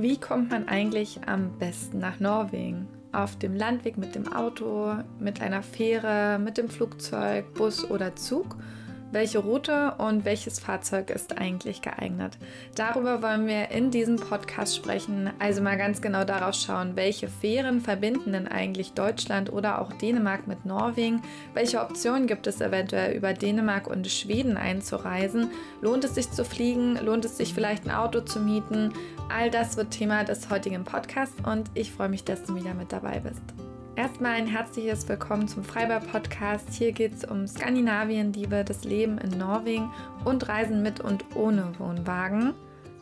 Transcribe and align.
Wie 0.00 0.16
kommt 0.16 0.52
man 0.52 0.68
eigentlich 0.68 1.18
am 1.26 1.58
besten 1.58 1.98
nach 1.98 2.20
Norwegen? 2.20 2.86
Auf 3.10 3.36
dem 3.36 3.56
Landweg 3.56 3.98
mit 3.98 4.14
dem 4.14 4.32
Auto, 4.32 4.94
mit 5.18 5.42
einer 5.42 5.60
Fähre, 5.60 6.38
mit 6.38 6.56
dem 6.56 6.68
Flugzeug, 6.68 7.52
Bus 7.54 7.90
oder 7.90 8.14
Zug? 8.14 8.54
Welche 9.10 9.38
Route 9.38 9.94
und 9.96 10.26
welches 10.26 10.60
Fahrzeug 10.60 11.08
ist 11.08 11.38
eigentlich 11.38 11.80
geeignet? 11.80 12.36
Darüber 12.74 13.22
wollen 13.22 13.46
wir 13.46 13.70
in 13.70 13.90
diesem 13.90 14.16
Podcast 14.16 14.76
sprechen, 14.76 15.30
also 15.38 15.62
mal 15.62 15.78
ganz 15.78 16.02
genau 16.02 16.24
darauf 16.24 16.54
schauen, 16.54 16.94
welche 16.94 17.26
Fähren 17.26 17.80
verbinden 17.80 18.32
denn 18.32 18.46
eigentlich 18.46 18.92
Deutschland 18.92 19.50
oder 19.50 19.80
auch 19.80 19.94
Dänemark 19.94 20.46
mit 20.46 20.66
Norwegen? 20.66 21.22
Welche 21.54 21.80
Optionen 21.80 22.26
gibt 22.26 22.46
es 22.46 22.60
eventuell 22.60 23.16
über 23.16 23.32
Dänemark 23.32 23.86
und 23.86 24.06
Schweden 24.08 24.58
einzureisen? 24.58 25.52
Lohnt 25.80 26.04
es 26.04 26.14
sich 26.14 26.30
zu 26.30 26.44
fliegen? 26.44 27.02
Lohnt 27.02 27.24
es 27.24 27.38
sich 27.38 27.54
vielleicht 27.54 27.86
ein 27.86 27.92
Auto 27.92 28.20
zu 28.20 28.40
mieten? 28.40 28.92
All 29.30 29.50
das 29.50 29.78
wird 29.78 29.90
Thema 29.90 30.24
des 30.24 30.50
heutigen 30.50 30.84
Podcasts 30.84 31.40
und 31.46 31.70
ich 31.72 31.92
freue 31.92 32.10
mich, 32.10 32.24
dass 32.24 32.42
du 32.42 32.54
wieder 32.56 32.74
mit 32.74 32.92
dabei 32.92 33.20
bist. 33.20 33.42
Erstmal 33.98 34.34
ein 34.34 34.46
herzliches 34.46 35.08
Willkommen 35.08 35.48
zum 35.48 35.64
Freibar-Podcast. 35.64 36.72
Hier 36.72 36.92
geht 36.92 37.14
es 37.14 37.24
um 37.24 37.48
Skandinavien-Liebe, 37.48 38.62
das 38.62 38.84
Leben 38.84 39.18
in 39.18 39.36
Norwegen 39.36 39.90
und 40.24 40.48
Reisen 40.48 40.84
mit 40.84 41.00
und 41.00 41.24
ohne 41.34 41.76
Wohnwagen. 41.80 42.54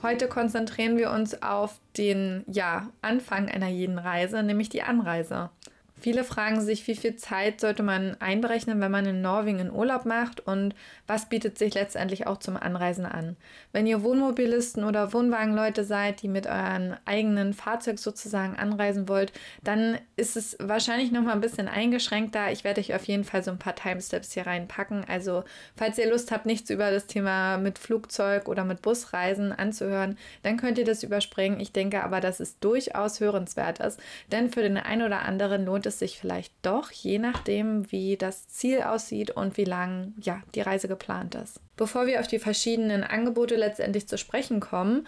Heute 0.02 0.26
konzentrieren 0.26 0.96
wir 0.96 1.10
uns 1.10 1.42
auf 1.42 1.82
den 1.98 2.44
ja, 2.46 2.88
Anfang 3.02 3.50
einer 3.50 3.68
jeden 3.68 3.98
Reise, 3.98 4.42
nämlich 4.42 4.70
die 4.70 4.84
Anreise. 4.84 5.50
Viele 5.98 6.24
fragen 6.24 6.60
sich, 6.60 6.86
wie 6.86 6.94
viel 6.94 7.16
Zeit 7.16 7.60
sollte 7.60 7.82
man 7.82 8.16
einberechnen, 8.20 8.80
wenn 8.80 8.90
man 8.90 9.06
in 9.06 9.22
Norwegen 9.22 9.60
in 9.60 9.72
Urlaub 9.72 10.04
macht 10.04 10.40
und 10.46 10.74
was 11.06 11.30
bietet 11.30 11.56
sich 11.56 11.72
letztendlich 11.72 12.26
auch 12.26 12.36
zum 12.36 12.58
Anreisen 12.58 13.06
an. 13.06 13.36
Wenn 13.72 13.86
ihr 13.86 14.02
Wohnmobilisten 14.02 14.84
oder 14.84 15.14
Wohnwagenleute 15.14 15.84
seid, 15.84 16.20
die 16.20 16.28
mit 16.28 16.46
euren 16.46 16.96
eigenen 17.06 17.54
Fahrzeug 17.54 17.98
sozusagen 17.98 18.56
anreisen 18.56 19.08
wollt, 19.08 19.32
dann 19.64 19.96
ist 20.16 20.36
es 20.36 20.58
wahrscheinlich 20.60 21.12
noch 21.12 21.22
mal 21.22 21.32
ein 21.32 21.40
bisschen 21.40 21.66
eingeschränkter. 21.66 22.52
Ich 22.52 22.62
werde 22.62 22.82
euch 22.82 22.94
auf 22.94 23.04
jeden 23.04 23.24
Fall 23.24 23.42
so 23.42 23.50
ein 23.50 23.58
paar 23.58 23.74
Timesteps 23.74 24.32
hier 24.32 24.46
reinpacken. 24.46 25.02
Also, 25.08 25.44
falls 25.76 25.96
ihr 25.96 26.10
Lust 26.10 26.30
habt, 26.30 26.44
nichts 26.44 26.68
über 26.68 26.90
das 26.90 27.06
Thema 27.06 27.56
mit 27.56 27.78
Flugzeug 27.78 28.48
oder 28.48 28.64
mit 28.64 28.82
Busreisen 28.82 29.50
anzuhören, 29.50 30.18
dann 30.42 30.58
könnt 30.58 30.76
ihr 30.76 30.84
das 30.84 31.02
überspringen. 31.02 31.58
Ich 31.58 31.72
denke 31.72 32.04
aber, 32.04 32.20
dass 32.20 32.38
es 32.38 32.58
durchaus 32.58 33.20
hörenswert 33.20 33.80
ist, 33.80 33.98
denn 34.30 34.50
für 34.50 34.60
den 34.60 34.76
einen 34.76 35.02
oder 35.02 35.22
anderen 35.22 35.64
lohnt 35.64 35.85
es 35.86 35.98
sich 35.98 36.18
vielleicht 36.18 36.52
doch, 36.62 36.90
je 36.90 37.18
nachdem, 37.18 37.90
wie 37.90 38.16
das 38.16 38.48
Ziel 38.48 38.82
aussieht 38.82 39.30
und 39.30 39.56
wie 39.56 39.64
lang 39.64 40.12
ja, 40.20 40.42
die 40.54 40.60
Reise 40.60 40.88
geplant 40.88 41.34
ist. 41.34 41.60
Bevor 41.76 42.06
wir 42.06 42.20
auf 42.20 42.26
die 42.26 42.38
verschiedenen 42.38 43.04
Angebote 43.04 43.56
letztendlich 43.56 44.08
zu 44.08 44.18
sprechen 44.18 44.60
kommen, 44.60 45.06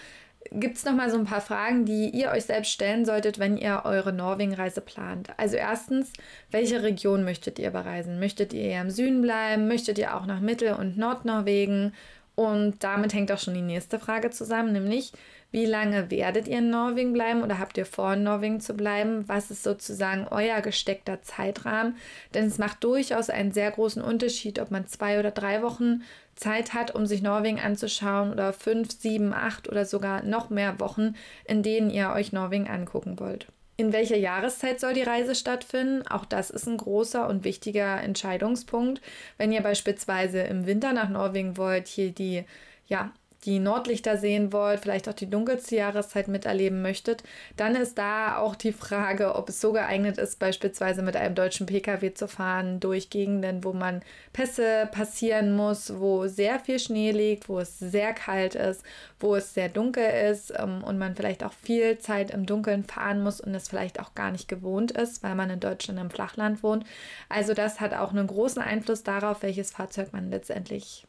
gibt 0.52 0.76
es 0.76 0.84
nochmal 0.84 1.10
so 1.10 1.18
ein 1.18 1.24
paar 1.24 1.40
Fragen, 1.40 1.84
die 1.84 2.08
ihr 2.10 2.30
euch 2.30 2.44
selbst 2.44 2.70
stellen 2.70 3.04
solltet, 3.04 3.38
wenn 3.38 3.56
ihr 3.56 3.82
eure 3.84 4.12
Norwegen-Reise 4.12 4.80
plant. 4.80 5.30
Also 5.36 5.56
erstens, 5.56 6.12
welche 6.50 6.82
Region 6.82 7.24
möchtet 7.24 7.58
ihr 7.58 7.70
bereisen? 7.70 8.18
Möchtet 8.18 8.52
ihr 8.52 8.62
eher 8.62 8.82
im 8.82 8.90
Süden 8.90 9.20
bleiben? 9.20 9.68
Möchtet 9.68 9.98
ihr 9.98 10.16
auch 10.16 10.26
nach 10.26 10.40
Mittel- 10.40 10.74
und 10.74 10.96
Nordnorwegen? 10.96 11.92
Und 12.34 12.84
damit 12.84 13.14
hängt 13.14 13.32
auch 13.32 13.38
schon 13.38 13.54
die 13.54 13.62
nächste 13.62 13.98
Frage 13.98 14.30
zusammen, 14.30 14.72
nämlich 14.72 15.12
wie 15.50 15.64
lange 15.64 16.10
werdet 16.10 16.46
ihr 16.46 16.58
in 16.58 16.68
Norwegen 16.68 17.14
bleiben 17.14 17.42
oder 17.42 17.58
habt 17.58 17.78
ihr 17.78 17.86
vor, 17.86 18.12
in 18.12 18.22
Norwegen 18.22 18.60
zu 18.60 18.74
bleiben? 18.74 19.26
Was 19.28 19.50
ist 19.50 19.62
sozusagen 19.62 20.28
euer 20.30 20.60
gesteckter 20.60 21.22
Zeitrahmen? 21.22 21.96
Denn 22.34 22.44
es 22.44 22.58
macht 22.58 22.84
durchaus 22.84 23.30
einen 23.30 23.52
sehr 23.52 23.70
großen 23.70 24.02
Unterschied, 24.02 24.58
ob 24.58 24.70
man 24.70 24.86
zwei 24.86 25.18
oder 25.18 25.30
drei 25.30 25.62
Wochen 25.62 26.02
Zeit 26.34 26.74
hat, 26.74 26.94
um 26.94 27.06
sich 27.06 27.22
Norwegen 27.22 27.58
anzuschauen 27.60 28.30
oder 28.30 28.52
fünf, 28.52 28.92
sieben, 28.92 29.32
acht 29.32 29.68
oder 29.68 29.86
sogar 29.86 30.22
noch 30.22 30.50
mehr 30.50 30.78
Wochen, 30.80 31.14
in 31.44 31.62
denen 31.62 31.88
ihr 31.88 32.10
euch 32.10 32.32
Norwegen 32.32 32.68
angucken 32.68 33.18
wollt. 33.18 33.46
In 33.78 33.92
welcher 33.92 34.16
Jahreszeit 34.16 34.80
soll 34.80 34.92
die 34.92 35.02
Reise 35.02 35.34
stattfinden? 35.34 36.06
Auch 36.08 36.24
das 36.24 36.50
ist 36.50 36.66
ein 36.66 36.76
großer 36.76 37.28
und 37.28 37.44
wichtiger 37.44 38.02
Entscheidungspunkt. 38.02 39.00
Wenn 39.38 39.52
ihr 39.52 39.62
beispielsweise 39.62 40.40
im 40.40 40.66
Winter 40.66 40.92
nach 40.92 41.08
Norwegen 41.08 41.56
wollt, 41.56 41.86
hier 41.86 42.10
die 42.10 42.44
ja, 42.88 43.12
die 43.44 43.60
Nordlichter 43.60 44.16
sehen 44.16 44.52
wollt, 44.52 44.80
vielleicht 44.80 45.08
auch 45.08 45.14
die 45.14 45.30
dunkelste 45.30 45.76
Jahreszeit 45.76 46.28
miterleben 46.28 46.82
möchtet, 46.82 47.22
dann 47.56 47.76
ist 47.76 47.96
da 47.96 48.38
auch 48.38 48.56
die 48.56 48.72
Frage, 48.72 49.36
ob 49.36 49.48
es 49.48 49.60
so 49.60 49.72
geeignet 49.72 50.18
ist, 50.18 50.38
beispielsweise 50.38 51.02
mit 51.02 51.14
einem 51.16 51.34
deutschen 51.34 51.66
Pkw 51.66 52.14
zu 52.14 52.26
fahren 52.26 52.80
durch 52.80 53.10
Gegenden, 53.10 53.62
wo 53.62 53.72
man 53.72 54.02
Pässe 54.32 54.88
passieren 54.90 55.54
muss, 55.54 55.98
wo 55.98 56.26
sehr 56.26 56.58
viel 56.58 56.78
Schnee 56.78 57.12
liegt, 57.12 57.48
wo 57.48 57.60
es 57.60 57.78
sehr 57.78 58.12
kalt 58.12 58.54
ist, 58.54 58.82
wo 59.20 59.36
es 59.36 59.54
sehr 59.54 59.68
dunkel 59.68 60.08
ist 60.30 60.52
ähm, 60.56 60.82
und 60.82 60.98
man 60.98 61.14
vielleicht 61.14 61.44
auch 61.44 61.52
viel 61.52 61.98
Zeit 61.98 62.30
im 62.32 62.44
Dunkeln 62.44 62.84
fahren 62.84 63.22
muss 63.22 63.40
und 63.40 63.54
es 63.54 63.68
vielleicht 63.68 64.00
auch 64.00 64.14
gar 64.14 64.32
nicht 64.32 64.48
gewohnt 64.48 64.92
ist, 64.92 65.22
weil 65.22 65.34
man 65.34 65.50
in 65.50 65.60
Deutschland 65.60 66.00
im 66.00 66.10
Flachland 66.10 66.62
wohnt. 66.62 66.84
Also 67.28 67.54
das 67.54 67.80
hat 67.80 67.94
auch 67.94 68.10
einen 68.10 68.26
großen 68.26 68.62
Einfluss 68.62 69.04
darauf, 69.04 69.42
welches 69.42 69.70
Fahrzeug 69.70 70.12
man 70.12 70.30
letztendlich 70.30 71.07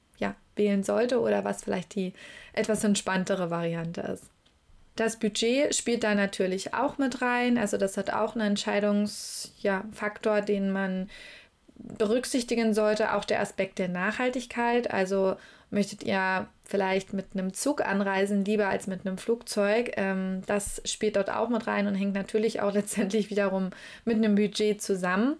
wählen 0.59 0.83
sollte 0.83 1.19
oder 1.19 1.43
was 1.43 1.63
vielleicht 1.63 1.95
die 1.95 2.13
etwas 2.53 2.83
entspanntere 2.83 3.49
Variante 3.49 4.01
ist. 4.01 4.25
Das 4.95 5.17
Budget 5.17 5.73
spielt 5.73 6.03
da 6.03 6.13
natürlich 6.13 6.73
auch 6.73 6.97
mit 6.97 7.21
rein. 7.21 7.57
Also 7.57 7.77
das 7.77 7.95
hat 7.95 8.11
auch 8.11 8.35
einen 8.35 8.47
Entscheidungsfaktor, 8.47 10.35
ja, 10.35 10.41
den 10.41 10.71
man 10.71 11.09
berücksichtigen 11.77 12.73
sollte. 12.73 13.13
Auch 13.13 13.23
der 13.23 13.39
Aspekt 13.39 13.79
der 13.79 13.87
Nachhaltigkeit. 13.87 14.91
Also 14.91 15.37
möchtet 15.71 16.03
ihr 16.03 16.47
vielleicht 16.65 17.13
mit 17.13 17.27
einem 17.33 17.53
Zug 17.53 17.81
anreisen, 17.81 18.43
lieber 18.43 18.67
als 18.67 18.87
mit 18.87 19.05
einem 19.05 19.17
Flugzeug. 19.17 19.91
Ähm, 19.95 20.41
das 20.47 20.81
spielt 20.85 21.15
dort 21.15 21.29
auch 21.31 21.49
mit 21.49 21.65
rein 21.67 21.87
und 21.87 21.95
hängt 21.95 22.13
natürlich 22.13 22.61
auch 22.61 22.73
letztendlich 22.73 23.29
wiederum 23.29 23.69
mit 24.05 24.17
einem 24.17 24.35
Budget 24.35 24.81
zusammen. 24.81 25.37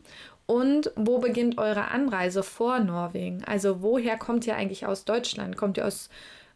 Und 0.49 0.91
wo 0.95 1.19
beginnt 1.19 1.59
eure 1.59 1.89
Anreise 1.89 2.41
vor 2.41 2.79
Norwegen? 2.79 3.43
Also 3.43 3.83
woher 3.83 4.17
kommt 4.17 4.47
ihr 4.47 4.55
eigentlich 4.55 4.87
aus 4.87 5.05
Deutschland? 5.05 5.57
Kommt 5.57 5.77
ihr 5.77 5.85
aus 5.85 6.09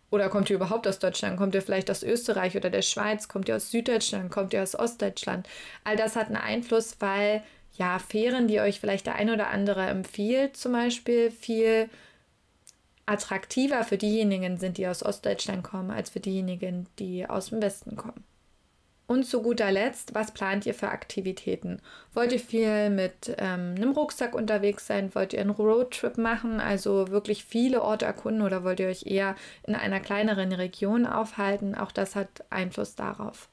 oder 0.09 0.29
kommt 0.29 0.49
ihr 0.49 0.55
überhaupt 0.55 0.87
aus 0.87 0.97
Deutschland? 0.97 1.37
Kommt 1.37 1.53
ihr 1.53 1.61
vielleicht 1.61 1.91
aus 1.91 2.01
Österreich 2.01 2.57
oder 2.57 2.71
der 2.71 2.81
Schweiz? 2.81 3.27
Kommt 3.27 3.49
ihr 3.49 3.55
aus 3.55 3.69
Süddeutschland? 3.69 4.31
Kommt 4.31 4.51
ihr 4.53 4.63
aus 4.63 4.73
Ostdeutschland? 4.73 5.47
All 5.83 5.95
das 5.95 6.15
hat 6.15 6.25
einen 6.25 6.37
Einfluss, 6.37 6.95
weil 7.01 7.43
ja, 7.77 7.99
Fähren, 7.99 8.47
die 8.47 8.61
euch 8.61 8.79
vielleicht 8.79 9.05
der 9.05 9.13
ein 9.13 9.29
oder 9.29 9.51
andere 9.51 9.85
empfiehlt, 9.85 10.57
zum 10.57 10.71
Beispiel 10.71 11.29
viel 11.29 11.87
attraktiver 13.05 13.83
für 13.83 13.99
diejenigen 13.99 14.57
sind, 14.57 14.79
die 14.79 14.87
aus 14.87 15.03
Ostdeutschland 15.03 15.63
kommen, 15.63 15.91
als 15.91 16.09
für 16.09 16.19
diejenigen, 16.19 16.87
die 16.97 17.29
aus 17.29 17.49
dem 17.49 17.61
Westen 17.61 17.95
kommen. 17.95 18.23
Und 19.13 19.25
zu 19.25 19.43
guter 19.43 19.71
Letzt, 19.71 20.15
was 20.15 20.31
plant 20.31 20.65
ihr 20.65 20.73
für 20.73 20.89
Aktivitäten? 20.89 21.79
Wollt 22.15 22.31
ihr 22.31 22.39
viel 22.39 22.89
mit 22.89 23.35
ähm, 23.37 23.75
einem 23.77 23.91
Rucksack 23.91 24.33
unterwegs 24.33 24.87
sein? 24.87 25.13
Wollt 25.13 25.33
ihr 25.33 25.41
einen 25.41 25.51
Roadtrip 25.51 26.17
machen, 26.17 26.59
also 26.59 27.09
wirklich 27.09 27.45
viele 27.45 27.83
Orte 27.83 28.05
erkunden 28.05 28.41
oder 28.41 28.63
wollt 28.63 28.79
ihr 28.79 28.87
euch 28.87 29.05
eher 29.05 29.35
in 29.67 29.75
einer 29.75 29.99
kleineren 29.99 30.51
Region 30.51 31.05
aufhalten? 31.05 31.75
Auch 31.75 31.91
das 31.91 32.15
hat 32.15 32.43
Einfluss 32.49 32.95
darauf. 32.95 33.49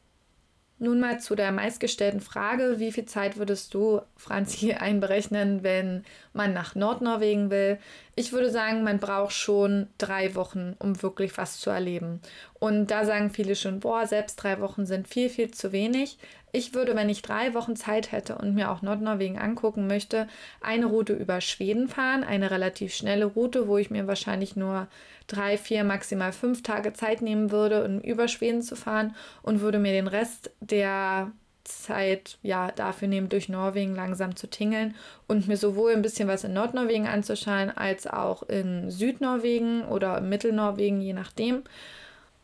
Nun 0.82 0.98
mal 0.98 1.21
zu 1.21 1.34
der 1.34 1.53
meistgestellten 1.53 2.22
Frage, 2.22 2.77
wie 2.78 2.91
viel 2.91 3.04
Zeit 3.04 3.37
würdest 3.37 3.75
du, 3.75 4.00
Franzi, 4.16 4.72
einberechnen, 4.81 5.62
wenn 5.62 6.04
man 6.32 6.54
nach 6.54 6.75
Nordnorwegen 6.75 7.50
will? 7.50 7.78
Ich 8.16 8.32
würde 8.32 8.50
sagen, 8.50 8.82
man 8.82 8.98
braucht 8.98 9.34
schon 9.34 9.88
drei 9.98 10.34
Wochen, 10.34 10.77
um 10.78 11.03
wirklich 11.03 11.37
was 11.37 11.60
zu 11.60 11.69
erleben. 11.69 12.22
Und 12.60 12.88
da 12.91 13.06
sagen 13.06 13.31
viele 13.31 13.56
schon, 13.56 13.81
boah, 13.81 14.06
selbst 14.06 14.37
drei 14.37 14.60
Wochen 14.60 14.84
sind 14.84 15.09
viel, 15.09 15.31
viel 15.31 15.50
zu 15.50 15.72
wenig. 15.72 16.19
Ich 16.53 16.75
würde, 16.75 16.94
wenn 16.94 17.09
ich 17.09 17.22
drei 17.22 17.54
Wochen 17.54 17.75
Zeit 17.75 18.12
hätte 18.12 18.37
und 18.37 18.54
mir 18.54 18.71
auch 18.71 18.82
Nordnorwegen 18.82 19.38
angucken 19.38 19.87
möchte, 19.87 20.28
eine 20.60 20.87
Route 20.87 21.15
über 21.15 21.41
Schweden 21.41 21.88
fahren, 21.88 22.22
eine 22.22 22.50
relativ 22.50 22.93
schnelle 22.93 23.25
Route, 23.25 23.66
wo 23.66 23.78
ich 23.78 23.91
mir 23.91 24.06
wahrscheinlich 24.06 24.56
nur 24.56 24.88
drei, 25.26 25.56
vier, 25.56 25.84
maximal 25.84 26.32
fünf 26.32 26.62
Tage 26.62 26.93
Zeit 26.93 27.22
nehmen 27.22 27.50
würde, 27.50 27.82
um 27.82 28.00
über 28.00 28.28
Schweden 28.28 28.60
zu 28.60 28.77
fahren 28.77 29.16
und 29.42 29.62
würde 29.62 29.78
mir 29.78 29.92
den 29.92 30.09
Rest 30.09 30.50
der 30.60 31.33
Zeit 31.65 32.36
ja 32.42 32.72
dafür 32.72 33.09
nehmen, 33.09 33.30
durch 33.30 33.48
Norwegen 33.48 33.95
langsam 33.95 34.36
zu 34.36 34.48
tingeln 34.48 34.95
und 35.28 35.48
mir 35.48 35.56
sowohl 35.56 35.92
ein 35.92 36.03
bisschen 36.03 36.28
was 36.28 36.45
in 36.45 36.53
Nordnorwegen 36.53 37.06
anzuschauen, 37.06 37.71
als 37.71 38.06
auch 38.06 38.42
in 38.42 38.91
Südnorwegen 38.91 39.84
oder 39.84 40.21
Mittelnorwegen, 40.21 41.01
je 41.01 41.15
nachdem. 41.15 41.63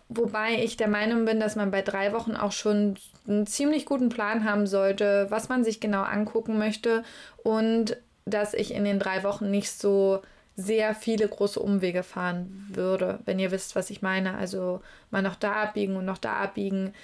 Wobei 0.09 0.63
ich 0.63 0.77
der 0.77 0.89
Meinung 0.89 1.25
bin, 1.25 1.41
dass 1.41 1.57
man 1.57 1.71
bei 1.71 1.83
drei 1.83 2.13
Wochen 2.13 2.37
auch 2.37 2.53
schon 2.53 2.97
einen 3.27 3.47
ziemlich 3.47 3.87
guten 3.87 4.09
Plan 4.09 4.45
haben 4.45 4.67
sollte, 4.67 5.27
was 5.31 5.49
man 5.49 5.65
sich 5.65 5.81
genau 5.81 6.03
angucken 6.03 6.59
möchte 6.59 7.03
und 7.43 7.97
dass 8.25 8.55
ich 8.55 8.73
in 8.73 8.85
den 8.85 8.99
drei 8.99 9.25
Wochen 9.25 9.51
nicht 9.51 9.71
so 9.71 10.23
sehr 10.57 10.95
viele 10.95 11.29
große 11.29 11.61
Umwege 11.61 12.03
fahren 12.03 12.67
würde, 12.73 13.21
wenn 13.25 13.39
ihr 13.39 13.51
wisst, 13.51 13.77
was 13.77 13.91
ich 13.91 14.01
meine. 14.01 14.37
Also 14.37 14.81
mal 15.11 15.23
noch 15.23 15.37
da 15.37 15.53
abbiegen 15.53 15.97
und 15.97 16.05
noch 16.05 16.19
da 16.19 16.35
abbiegen. 16.35 16.95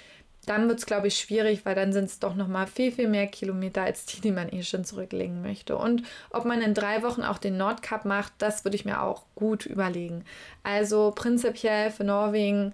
Dann 0.45 0.67
wird 0.67 0.79
es, 0.79 0.85
glaube 0.85 1.07
ich, 1.07 1.17
schwierig, 1.17 1.65
weil 1.65 1.75
dann 1.75 1.93
sind 1.93 2.05
es 2.05 2.19
doch 2.19 2.35
nochmal 2.35 2.67
viel, 2.67 2.91
viel 2.91 3.07
mehr 3.07 3.27
Kilometer 3.27 3.83
als 3.83 4.05
die, 4.05 4.19
die 4.19 4.31
man 4.31 4.49
eh 4.49 4.63
schon 4.63 4.83
zurücklegen 4.83 5.41
möchte. 5.41 5.77
Und 5.77 6.03
ob 6.31 6.45
man 6.45 6.61
in 6.61 6.73
drei 6.73 7.03
Wochen 7.03 7.21
auch 7.21 7.37
den 7.37 7.57
Nordkap 7.57 8.05
macht, 8.05 8.33
das 8.39 8.65
würde 8.65 8.75
ich 8.75 8.85
mir 8.85 9.01
auch 9.01 9.23
gut 9.35 9.65
überlegen. 9.65 10.25
Also 10.63 11.13
prinzipiell 11.15 11.91
für 11.91 12.03
Norwegen, 12.03 12.73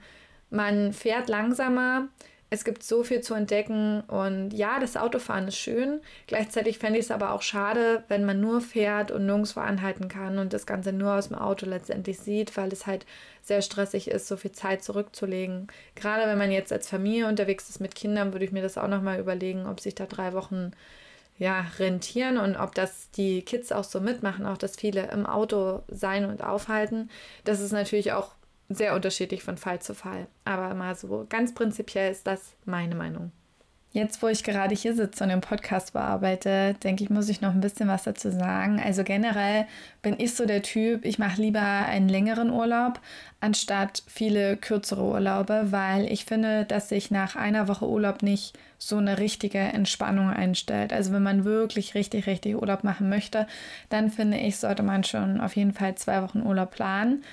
man 0.49 0.93
fährt 0.93 1.29
langsamer, 1.29 2.07
Es 2.51 2.63
gibt 2.63 2.81
so 2.81 3.03
viel 3.03 3.21
zu 3.21 3.35
entdecken 3.35 4.01
und 4.07 4.51
ja, 4.53 4.79
das 4.79 4.97
Autofahren 4.97 5.47
ist 5.47 5.57
schön. 5.57 6.01
Gleichzeitig 6.25 6.79
fände 6.79 6.97
ich 6.97 7.05
es 7.05 7.11
aber 7.11 7.31
auch 7.33 7.43
schade, 7.43 8.03
wenn 8.07 8.25
man 8.25 8.39
nur 8.41 8.59
fährt 8.59 9.11
und 9.11 9.27
nirgendwo 9.27 9.59
anhalten 9.59 10.07
kann 10.07 10.39
und 10.39 10.51
das 10.51 10.65
Ganze 10.65 10.91
nur 10.91 11.13
aus 11.13 11.27
dem 11.27 11.37
Auto 11.37 11.67
letztendlich 11.67 12.19
sieht, 12.19 12.57
weil 12.57 12.73
es 12.73 12.87
halt 12.87 13.05
sehr 13.43 13.61
stressig 13.61 14.07
ist, 14.09 14.27
so 14.27 14.35
viel 14.35 14.51
Zeit 14.51 14.83
zurückzulegen. 14.83 15.67
Gerade 15.93 16.25
wenn 16.27 16.39
man 16.39 16.51
jetzt 16.51 16.73
als 16.73 16.89
Familie 16.89 17.27
unterwegs 17.27 17.69
ist 17.69 17.81
mit 17.81 17.93
Kindern, 17.93 18.33
würde 18.33 18.45
ich 18.45 18.51
mir 18.51 18.63
das 18.63 18.79
auch 18.79 18.87
nochmal 18.87 19.19
überlegen, 19.19 19.67
ob 19.67 19.79
sich 19.79 19.93
da 19.93 20.07
drei 20.07 20.33
Wochen 20.33 20.71
ja, 21.37 21.65
rentieren 21.77 22.37
und 22.37 22.57
ob 22.57 22.73
das 22.75 23.11
die 23.11 23.43
Kids 23.43 23.71
auch 23.71 23.83
so 23.85 23.99
mitmachen, 24.01 24.45
auch 24.47 24.57
dass 24.57 24.75
viele 24.75 25.09
im 25.11 25.25
Auto 25.27 25.83
sein 25.87 26.25
und 26.25 26.43
aufhalten. 26.43 27.09
Das 27.45 27.61
ist 27.61 27.71
natürlich 27.71 28.11
auch 28.11 28.31
sehr 28.69 28.95
unterschiedlich 28.95 29.43
von 29.43 29.57
Fall 29.57 29.81
zu 29.81 29.93
Fall. 29.95 30.27
Aber 30.45 30.73
mal 30.75 30.95
so 30.95 31.25
ganz 31.27 31.53
prinzipiell 31.53 32.11
ist 32.11 32.27
das 32.27 32.53
meine 32.65 32.95
Meinung. 32.95 33.31
Jetzt, 33.91 34.21
wo 34.21 34.27
ich 34.27 34.43
gerade 34.43 34.75
hier 34.75 34.93
sitze 34.93 35.23
und 35.23 35.31
den 35.31 35.41
Podcast 35.41 35.93
bearbeite, 35.93 36.75
denke 36.83 37.03
ich, 37.03 37.09
muss 37.09 37.27
ich 37.27 37.41
noch 37.41 37.55
ein 37.55 37.61
bisschen 37.61 37.87
was 37.87 38.03
dazu 38.03 38.29
sagen. 38.29 38.79
Also 38.79 39.03
generell 39.03 39.65
bin 40.03 40.13
ich 40.19 40.35
so 40.35 40.45
der 40.45 40.61
Typ, 40.61 41.05
ich 41.05 41.17
mache 41.17 41.41
lieber 41.41 41.59
einen 41.59 42.07
längeren 42.07 42.51
Urlaub 42.51 42.99
anstatt 43.41 44.03
viele 44.05 44.57
kürzere 44.57 45.01
Urlaube, 45.01 45.71
weil 45.71 46.05
ich 46.05 46.25
finde, 46.25 46.65
dass 46.65 46.89
sich 46.89 47.09
nach 47.09 47.35
einer 47.35 47.67
Woche 47.67 47.87
Urlaub 47.87 48.21
nicht 48.21 48.55
so 48.77 48.97
eine 48.97 49.17
richtige 49.17 49.57
Entspannung 49.57 50.29
einstellt. 50.29 50.93
Also 50.93 51.11
wenn 51.11 51.23
man 51.23 51.43
wirklich 51.43 51.95
richtig, 51.95 52.27
richtig 52.27 52.55
Urlaub 52.55 52.83
machen 52.83 53.09
möchte, 53.09 53.47
dann 53.89 54.11
finde 54.11 54.37
ich, 54.37 54.57
sollte 54.57 54.83
man 54.83 55.03
schon 55.03 55.41
auf 55.41 55.55
jeden 55.55 55.73
Fall 55.73 55.95
zwei 55.95 56.21
Wochen 56.21 56.43
Urlaub 56.43 56.71
planen 56.71 57.23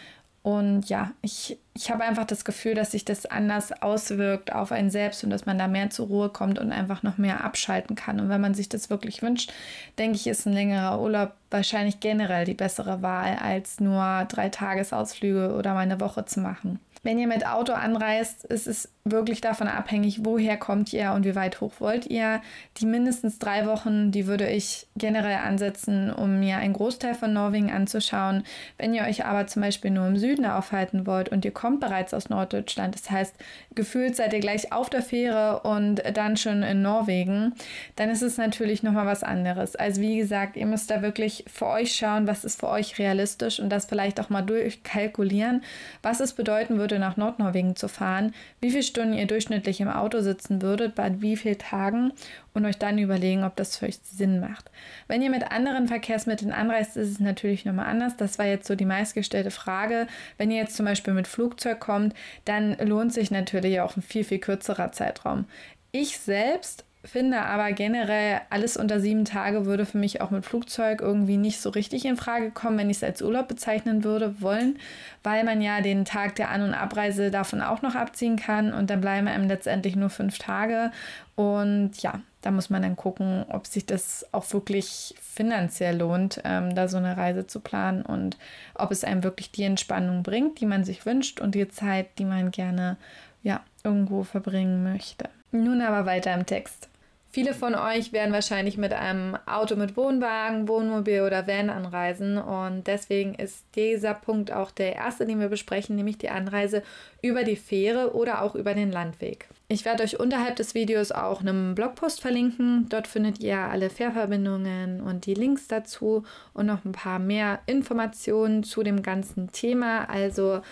und 0.46 0.88
ja, 0.88 1.10
ich, 1.22 1.58
ich 1.74 1.90
habe 1.90 2.04
einfach 2.04 2.24
das 2.24 2.44
Gefühl, 2.44 2.76
dass 2.76 2.92
sich 2.92 3.04
das 3.04 3.26
anders 3.26 3.82
auswirkt 3.82 4.52
auf 4.52 4.70
einen 4.70 4.90
selbst 4.90 5.24
und 5.24 5.30
dass 5.30 5.44
man 5.44 5.58
da 5.58 5.66
mehr 5.66 5.90
zur 5.90 6.06
Ruhe 6.06 6.28
kommt 6.28 6.60
und 6.60 6.70
einfach 6.70 7.02
noch 7.02 7.18
mehr 7.18 7.42
abschalten 7.42 7.96
kann. 7.96 8.20
Und 8.20 8.28
wenn 8.28 8.40
man 8.40 8.54
sich 8.54 8.68
das 8.68 8.88
wirklich 8.88 9.22
wünscht, 9.22 9.52
denke 9.98 10.14
ich, 10.14 10.28
ist 10.28 10.46
ein 10.46 10.52
längerer 10.52 11.00
Urlaub 11.00 11.32
wahrscheinlich 11.50 11.98
generell 11.98 12.44
die 12.44 12.54
bessere 12.54 13.02
Wahl, 13.02 13.38
als 13.42 13.80
nur 13.80 14.24
drei 14.28 14.48
Tagesausflüge 14.48 15.52
oder 15.52 15.74
mal 15.74 15.80
eine 15.80 15.98
Woche 15.98 16.26
zu 16.26 16.38
machen. 16.38 16.78
Wenn 17.02 17.18
ihr 17.18 17.26
mit 17.26 17.46
Auto 17.46 17.72
anreist, 17.72 18.44
ist 18.44 18.66
es 18.66 18.88
wirklich 19.10 19.40
davon 19.40 19.68
abhängig, 19.68 20.24
woher 20.24 20.56
kommt 20.56 20.92
ihr 20.92 21.12
und 21.12 21.24
wie 21.24 21.36
weit 21.36 21.60
hoch 21.60 21.74
wollt 21.78 22.06
ihr. 22.06 22.42
Die 22.78 22.86
mindestens 22.86 23.38
drei 23.38 23.66
Wochen, 23.66 24.10
die 24.10 24.26
würde 24.26 24.48
ich 24.48 24.88
generell 24.96 25.36
ansetzen, 25.36 26.12
um 26.12 26.40
mir 26.40 26.56
einen 26.56 26.72
Großteil 26.72 27.14
von 27.14 27.32
Norwegen 27.32 27.70
anzuschauen. 27.70 28.42
Wenn 28.78 28.94
ihr 28.94 29.04
euch 29.04 29.24
aber 29.24 29.46
zum 29.46 29.62
Beispiel 29.62 29.92
nur 29.92 30.06
im 30.06 30.16
Süden 30.16 30.44
aufhalten 30.44 31.06
wollt 31.06 31.28
und 31.28 31.44
ihr 31.44 31.52
kommt 31.52 31.80
bereits 31.80 32.14
aus 32.14 32.28
Norddeutschland, 32.28 32.94
das 32.94 33.10
heißt, 33.10 33.34
gefühlt 33.74 34.16
seid 34.16 34.32
ihr 34.32 34.40
gleich 34.40 34.72
auf 34.72 34.90
der 34.90 35.02
Fähre 35.02 35.60
und 35.60 36.02
dann 36.14 36.36
schon 36.36 36.64
in 36.64 36.82
Norwegen, 36.82 37.54
dann 37.94 38.10
ist 38.10 38.22
es 38.22 38.38
natürlich 38.38 38.82
nochmal 38.82 39.06
was 39.06 39.22
anderes. 39.22 39.76
Also 39.76 40.00
wie 40.00 40.16
gesagt, 40.16 40.56
ihr 40.56 40.66
müsst 40.66 40.90
da 40.90 41.02
wirklich 41.02 41.44
für 41.52 41.66
euch 41.66 41.94
schauen, 41.94 42.26
was 42.26 42.44
ist 42.44 42.58
für 42.58 42.68
euch 42.68 42.98
realistisch 42.98 43.60
und 43.60 43.70
das 43.70 43.86
vielleicht 43.86 44.18
auch 44.18 44.30
mal 44.30 44.42
durchkalkulieren, 44.42 45.62
was 46.02 46.18
es 46.18 46.32
bedeuten 46.32 46.78
würde, 46.78 46.95
nach 46.98 47.16
Nordnorwegen 47.16 47.76
zu 47.76 47.88
fahren, 47.88 48.34
wie 48.60 48.70
viele 48.70 48.82
Stunden 48.82 49.14
ihr 49.14 49.26
durchschnittlich 49.26 49.80
im 49.80 49.88
Auto 49.88 50.20
sitzen 50.20 50.62
würdet, 50.62 50.94
bei 50.94 51.20
wie 51.20 51.36
vielen 51.36 51.58
Tagen 51.58 52.12
und 52.54 52.64
euch 52.64 52.78
dann 52.78 52.98
überlegen, 52.98 53.44
ob 53.44 53.56
das 53.56 53.76
für 53.76 53.86
euch 53.86 53.98
Sinn 54.02 54.40
macht. 54.40 54.70
Wenn 55.08 55.22
ihr 55.22 55.30
mit 55.30 55.50
anderen 55.50 55.88
Verkehrsmitteln 55.88 56.52
anreist, 56.52 56.96
ist 56.96 57.10
es 57.10 57.20
natürlich 57.20 57.64
nochmal 57.64 57.86
anders. 57.86 58.16
Das 58.16 58.38
war 58.38 58.46
jetzt 58.46 58.66
so 58.66 58.74
die 58.74 58.84
meistgestellte 58.84 59.50
Frage. 59.50 60.06
Wenn 60.38 60.50
ihr 60.50 60.58
jetzt 60.58 60.76
zum 60.76 60.86
Beispiel 60.86 61.14
mit 61.14 61.28
Flugzeug 61.28 61.80
kommt, 61.80 62.14
dann 62.44 62.76
lohnt 62.78 63.12
sich 63.12 63.30
natürlich 63.30 63.80
auch 63.80 63.96
ein 63.96 64.02
viel, 64.02 64.24
viel 64.24 64.38
kürzerer 64.38 64.92
Zeitraum. 64.92 65.44
Ich 65.92 66.18
selbst 66.18 66.84
finde 67.08 67.42
aber 67.42 67.72
generell, 67.72 68.40
alles 68.50 68.76
unter 68.76 69.00
sieben 69.00 69.24
Tage 69.24 69.66
würde 69.66 69.86
für 69.86 69.98
mich 69.98 70.20
auch 70.20 70.30
mit 70.30 70.44
Flugzeug 70.44 71.00
irgendwie 71.00 71.36
nicht 71.36 71.60
so 71.60 71.70
richtig 71.70 72.04
in 72.04 72.16
Frage 72.16 72.50
kommen, 72.50 72.78
wenn 72.78 72.90
ich 72.90 72.98
es 72.98 73.04
als 73.04 73.22
Urlaub 73.22 73.48
bezeichnen 73.48 74.04
würde 74.04 74.40
wollen, 74.40 74.78
weil 75.22 75.44
man 75.44 75.60
ja 75.60 75.80
den 75.80 76.04
Tag 76.04 76.36
der 76.36 76.50
An- 76.50 76.62
und 76.62 76.74
Abreise 76.74 77.30
davon 77.30 77.60
auch 77.60 77.82
noch 77.82 77.94
abziehen 77.94 78.36
kann 78.36 78.72
und 78.72 78.90
dann 78.90 79.00
bleiben 79.00 79.28
einem 79.28 79.48
letztendlich 79.48 79.96
nur 79.96 80.10
fünf 80.10 80.38
Tage. 80.38 80.90
Und 81.34 81.92
ja, 82.00 82.20
da 82.40 82.50
muss 82.50 82.70
man 82.70 82.82
dann 82.82 82.96
gucken, 82.96 83.44
ob 83.48 83.66
sich 83.66 83.84
das 83.84 84.26
auch 84.32 84.50
wirklich 84.52 85.14
finanziell 85.20 85.98
lohnt, 85.98 86.40
ähm, 86.44 86.74
da 86.74 86.88
so 86.88 86.96
eine 86.96 87.16
Reise 87.16 87.46
zu 87.46 87.60
planen 87.60 88.02
und 88.02 88.38
ob 88.74 88.90
es 88.90 89.04
einem 89.04 89.22
wirklich 89.22 89.50
die 89.50 89.64
Entspannung 89.64 90.22
bringt, 90.22 90.60
die 90.60 90.66
man 90.66 90.84
sich 90.84 91.04
wünscht 91.04 91.40
und 91.40 91.54
die 91.54 91.68
Zeit, 91.68 92.06
die 92.18 92.24
man 92.24 92.52
gerne 92.52 92.96
ja, 93.42 93.62
irgendwo 93.84 94.22
verbringen 94.22 94.82
möchte. 94.82 95.28
Nun 95.52 95.80
aber 95.80 96.06
weiter 96.06 96.34
im 96.34 96.46
Text. 96.46 96.88
Viele 97.36 97.52
von 97.52 97.74
euch 97.74 98.14
werden 98.14 98.32
wahrscheinlich 98.32 98.78
mit 98.78 98.94
einem 98.94 99.36
Auto 99.44 99.76
mit 99.76 99.94
Wohnwagen, 99.94 100.68
Wohnmobil 100.68 101.20
oder 101.20 101.46
Van 101.46 101.68
anreisen 101.68 102.38
und 102.38 102.86
deswegen 102.86 103.34
ist 103.34 103.62
dieser 103.74 104.14
Punkt 104.14 104.50
auch 104.50 104.70
der 104.70 104.96
erste, 104.96 105.26
den 105.26 105.38
wir 105.38 105.50
besprechen, 105.50 105.96
nämlich 105.96 106.16
die 106.16 106.30
Anreise 106.30 106.82
über 107.20 107.44
die 107.44 107.56
Fähre 107.56 108.14
oder 108.14 108.40
auch 108.40 108.54
über 108.54 108.72
den 108.72 108.90
Landweg. 108.90 109.48
Ich 109.68 109.84
werde 109.84 110.04
euch 110.04 110.18
unterhalb 110.18 110.56
des 110.56 110.74
Videos 110.74 111.12
auch 111.12 111.42
einen 111.42 111.74
Blogpost 111.74 112.22
verlinken. 112.22 112.86
Dort 112.88 113.06
findet 113.06 113.40
ihr 113.40 113.58
alle 113.58 113.90
Fährverbindungen 113.90 115.02
und 115.02 115.26
die 115.26 115.34
Links 115.34 115.68
dazu 115.68 116.24
und 116.54 116.64
noch 116.64 116.86
ein 116.86 116.92
paar 116.92 117.18
mehr 117.18 117.58
Informationen 117.66 118.62
zu 118.62 118.82
dem 118.82 119.02
ganzen 119.02 119.52
Thema. 119.52 120.08
Also 120.08 120.62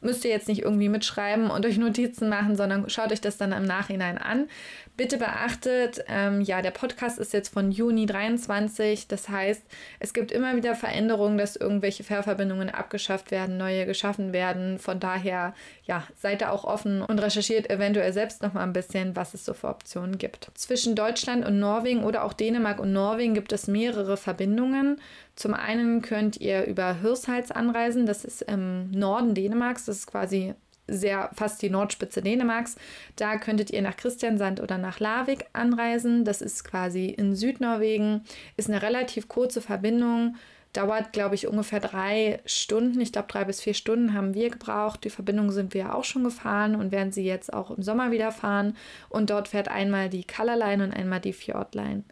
müsst 0.00 0.24
ihr 0.24 0.30
jetzt 0.30 0.48
nicht 0.48 0.62
irgendwie 0.62 0.88
mitschreiben 0.88 1.50
und 1.50 1.66
euch 1.66 1.78
Notizen 1.78 2.28
machen, 2.28 2.56
sondern 2.56 2.88
schaut 2.88 3.12
euch 3.12 3.20
das 3.20 3.36
dann 3.36 3.52
im 3.52 3.64
Nachhinein 3.64 4.18
an. 4.18 4.48
Bitte 4.96 5.16
beachtet, 5.16 6.04
ähm, 6.08 6.40
ja, 6.40 6.60
der 6.60 6.72
Podcast 6.72 7.20
ist 7.20 7.32
jetzt 7.32 7.50
von 7.50 7.70
Juni 7.70 8.04
23. 8.06 9.06
Das 9.06 9.28
heißt, 9.28 9.62
es 10.00 10.12
gibt 10.12 10.32
immer 10.32 10.56
wieder 10.56 10.74
Veränderungen, 10.74 11.38
dass 11.38 11.54
irgendwelche 11.54 12.02
Fährverbindungen 12.02 12.68
abgeschafft 12.68 13.30
werden, 13.30 13.58
neue 13.58 13.86
geschaffen 13.86 14.32
werden. 14.32 14.80
Von 14.80 14.98
daher, 14.98 15.54
ja, 15.84 16.02
seid 16.16 16.42
da 16.42 16.50
auch 16.50 16.64
offen 16.64 17.00
und 17.02 17.20
recherchiert 17.20 17.70
eventuell 17.70 18.12
selbst 18.12 18.42
noch 18.42 18.54
mal 18.54 18.64
ein 18.64 18.72
bisschen, 18.72 19.14
was 19.14 19.34
es 19.34 19.44
so 19.44 19.54
für 19.54 19.68
Optionen 19.68 20.18
gibt. 20.18 20.50
Zwischen 20.54 20.96
Deutschland 20.96 21.46
und 21.46 21.60
Norwegen 21.60 22.02
oder 22.02 22.24
auch 22.24 22.32
Dänemark 22.32 22.80
und 22.80 22.92
Norwegen 22.92 23.34
gibt 23.34 23.52
es 23.52 23.68
mehrere 23.68 24.16
Verbindungen. 24.16 25.00
Zum 25.38 25.54
einen 25.54 26.02
könnt 26.02 26.40
ihr 26.40 26.64
über 26.64 27.00
Hirshals 27.00 27.52
anreisen, 27.52 28.06
das 28.06 28.24
ist 28.24 28.42
im 28.42 28.90
Norden 28.90 29.34
Dänemarks, 29.34 29.84
das 29.84 29.98
ist 29.98 30.06
quasi 30.08 30.54
sehr 30.88 31.30
fast 31.32 31.62
die 31.62 31.70
Nordspitze 31.70 32.22
Dänemarks. 32.22 32.74
Da 33.14 33.36
könntet 33.36 33.70
ihr 33.70 33.82
nach 33.82 33.96
Christiansand 33.96 34.60
oder 34.60 34.78
nach 34.78 34.98
Larvik 34.98 35.44
anreisen. 35.52 36.24
Das 36.24 36.42
ist 36.42 36.64
quasi 36.64 37.06
in 37.06 37.36
Südnorwegen. 37.36 38.22
Ist 38.56 38.68
eine 38.68 38.82
relativ 38.82 39.28
kurze 39.28 39.60
Verbindung. 39.60 40.34
Dauert, 40.72 41.12
glaube 41.12 41.34
ich, 41.34 41.46
ungefähr 41.46 41.80
drei 41.80 42.40
Stunden. 42.44 43.00
Ich 43.00 43.12
glaube, 43.12 43.28
drei 43.28 43.44
bis 43.44 43.60
vier 43.60 43.74
Stunden 43.74 44.12
haben 44.12 44.34
wir 44.34 44.50
gebraucht. 44.50 45.02
Die 45.04 45.10
Verbindung 45.10 45.50
sind 45.50 45.72
wir 45.72 45.94
auch 45.94 46.04
schon 46.04 46.24
gefahren 46.24 46.74
und 46.74 46.92
werden 46.92 47.12
sie 47.12 47.24
jetzt 47.24 47.52
auch 47.52 47.70
im 47.70 47.82
Sommer 47.82 48.10
wieder 48.10 48.32
fahren. 48.32 48.76
Und 49.08 49.30
dort 49.30 49.48
fährt 49.48 49.68
einmal 49.68 50.08
die 50.08 50.26
Colorline 50.26 50.84
und 50.84 50.92
einmal 50.92 51.20
die 51.20 51.32
Fjordline. 51.32 52.04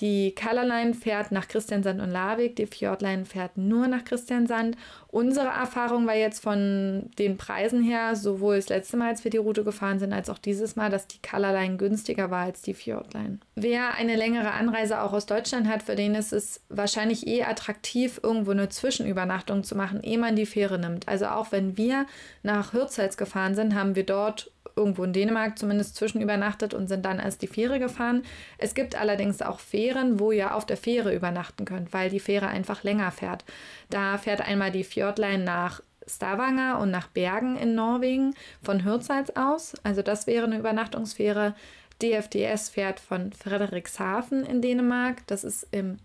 Die 0.00 0.34
Colorline 0.34 0.92
fährt 0.92 1.30
nach 1.30 1.46
Christiansand 1.46 2.00
und 2.00 2.10
Larvik, 2.10 2.56
die 2.56 2.66
Fjordline 2.66 3.24
fährt 3.24 3.56
nur 3.56 3.86
nach 3.86 4.04
Christiansand. 4.04 4.76
Unsere 5.08 5.46
Erfahrung 5.46 6.06
war 6.08 6.16
jetzt 6.16 6.42
von 6.42 7.10
den 7.18 7.36
Preisen 7.36 7.80
her, 7.80 8.16
sowohl 8.16 8.56
das 8.56 8.68
letzte 8.68 8.96
Mal, 8.96 9.10
als 9.10 9.22
wir 9.22 9.30
die 9.30 9.36
Route 9.36 9.62
gefahren 9.62 10.00
sind, 10.00 10.12
als 10.12 10.28
auch 10.28 10.38
dieses 10.38 10.74
Mal, 10.74 10.90
dass 10.90 11.06
die 11.06 11.22
Colorline 11.22 11.76
günstiger 11.76 12.30
war 12.32 12.44
als 12.44 12.62
die 12.62 12.74
Fjordline. 12.74 13.38
Wer 13.54 13.94
eine 13.94 14.16
längere 14.16 14.50
Anreise 14.50 15.00
auch 15.00 15.12
aus 15.12 15.26
Deutschland 15.26 15.68
hat, 15.68 15.84
für 15.84 15.94
den 15.94 16.16
ist 16.16 16.32
es 16.32 16.60
wahrscheinlich 16.68 17.28
eh 17.28 17.44
attraktiv, 17.44 18.18
irgendwo 18.20 18.50
eine 18.50 18.68
Zwischenübernachtung 18.68 19.62
zu 19.62 19.76
machen, 19.76 20.02
ehe 20.02 20.18
man 20.18 20.34
die 20.34 20.46
Fähre 20.46 20.80
nimmt. 20.80 21.06
Also 21.06 21.26
auch 21.26 21.52
wenn 21.52 21.76
wir 21.76 22.06
nach 22.42 22.72
Hürzhals 22.72 23.16
gefahren 23.16 23.54
sind, 23.54 23.76
haben 23.76 23.94
wir 23.94 24.04
dort 24.04 24.50
irgendwo 24.76 25.04
in 25.04 25.12
Dänemark 25.12 25.58
zumindest 25.58 25.96
zwischenübernachtet 25.96 26.74
und 26.74 26.88
sind 26.88 27.04
dann 27.04 27.18
erst 27.18 27.42
die 27.42 27.46
Fähre 27.46 27.78
gefahren. 27.78 28.22
Es 28.58 28.74
gibt 28.74 28.96
allerdings 28.96 29.42
auch 29.42 29.60
Fähren, 29.60 30.18
wo 30.18 30.32
ihr 30.32 30.54
auf 30.54 30.66
der 30.66 30.76
Fähre 30.76 31.14
übernachten 31.14 31.64
könnt, 31.64 31.92
weil 31.92 32.10
die 32.10 32.20
Fähre 32.20 32.48
einfach 32.48 32.82
länger 32.82 33.10
fährt. 33.10 33.44
Da 33.90 34.18
fährt 34.18 34.40
einmal 34.40 34.70
die 34.70 34.84
Fjordline 34.84 35.44
nach 35.44 35.80
Stavanger 36.06 36.78
und 36.80 36.90
nach 36.90 37.08
Bergen 37.08 37.56
in 37.56 37.74
Norwegen 37.74 38.34
von 38.62 38.82
Hirtshals 38.82 39.34
aus. 39.36 39.74
Also 39.82 40.02
das 40.02 40.26
wäre 40.26 40.44
eine 40.44 40.58
Übernachtungsfähre. 40.58 41.54
DFDS 42.02 42.68
fährt 42.68 43.00
von 43.00 43.32
Frederikshafen 43.32 44.44
in 44.44 44.60
Dänemark, 44.60 45.26
das 45.26 45.44
ist 45.44 45.68
im 45.70 45.98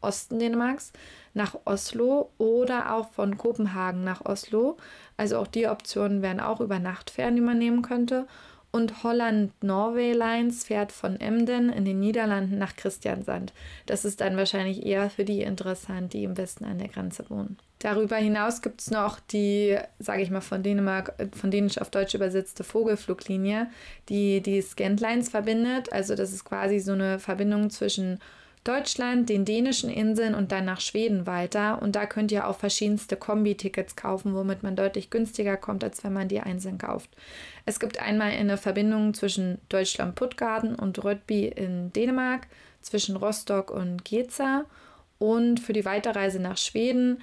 Nordosten 0.00 0.38
Dänemarks, 0.38 0.92
nach 1.34 1.56
Oslo 1.64 2.30
oder 2.38 2.94
auch 2.94 3.10
von 3.10 3.36
Kopenhagen 3.36 4.04
nach 4.04 4.24
Oslo. 4.24 4.76
Also 5.16 5.38
auch 5.38 5.46
die 5.46 5.66
Optionen 5.66 6.22
wären 6.22 6.40
auch 6.40 6.60
über 6.60 6.78
Nachtfähren, 6.78 7.36
die 7.36 7.42
man 7.42 7.58
nehmen 7.58 7.82
könnte. 7.82 8.26
Und 8.70 9.02
Holland 9.02 9.52
Norway 9.64 10.12
Lines 10.12 10.64
fährt 10.64 10.92
von 10.92 11.18
Emden 11.20 11.70
in 11.70 11.86
den 11.86 12.00
Niederlanden 12.00 12.58
nach 12.58 12.76
Christiansand. 12.76 13.54
Das 13.86 14.04
ist 14.04 14.20
dann 14.20 14.36
wahrscheinlich 14.36 14.84
eher 14.84 15.08
für 15.08 15.24
die 15.24 15.40
interessant, 15.40 16.12
die 16.12 16.24
im 16.24 16.36
Westen 16.36 16.64
an 16.64 16.78
der 16.78 16.88
Grenze 16.88 17.28
wohnen. 17.30 17.56
Darüber 17.78 18.16
hinaus 18.16 18.60
gibt 18.60 18.80
es 18.80 18.90
noch 18.90 19.20
die, 19.20 19.78
sage 20.00 20.22
ich 20.22 20.30
mal, 20.30 20.40
von 20.42 20.62
Dänemark, 20.62 21.14
von 21.34 21.50
Dänisch 21.50 21.78
auf 21.78 21.90
Deutsch 21.90 22.14
übersetzte 22.14 22.62
Vogelfluglinie, 22.62 23.68
die 24.08 24.42
die 24.42 24.60
Scantlines 24.60 25.30
verbindet. 25.30 25.92
Also 25.92 26.14
das 26.14 26.32
ist 26.32 26.44
quasi 26.44 26.80
so 26.80 26.92
eine 26.92 27.18
Verbindung 27.20 27.70
zwischen 27.70 28.18
Deutschland, 28.68 29.28
den 29.28 29.44
dänischen 29.44 29.88
Inseln 29.88 30.34
und 30.34 30.52
dann 30.52 30.66
nach 30.66 30.80
Schweden 30.80 31.26
weiter. 31.26 31.80
Und 31.80 31.96
da 31.96 32.04
könnt 32.04 32.30
ihr 32.30 32.46
auch 32.46 32.58
verschiedenste 32.58 33.16
Kombi-Tickets 33.16 33.96
kaufen, 33.96 34.34
womit 34.34 34.62
man 34.62 34.76
deutlich 34.76 35.08
günstiger 35.08 35.56
kommt, 35.56 35.82
als 35.82 36.04
wenn 36.04 36.12
man 36.12 36.28
die 36.28 36.40
einzeln 36.40 36.76
kauft. 36.76 37.10
Es 37.64 37.80
gibt 37.80 38.00
einmal 38.00 38.30
eine 38.30 38.58
Verbindung 38.58 39.14
zwischen 39.14 39.58
Deutschland 39.68 40.14
Puttgarden 40.14 40.74
und 40.74 41.02
Rödby 41.02 41.46
in 41.46 41.92
Dänemark, 41.92 42.46
zwischen 42.82 43.16
Rostock 43.16 43.70
und 43.70 44.04
Geza. 44.04 44.64
Und 45.18 45.60
für 45.60 45.72
die 45.72 45.84
Weiterreise 45.84 46.38
nach 46.38 46.58
Schweden 46.58 47.22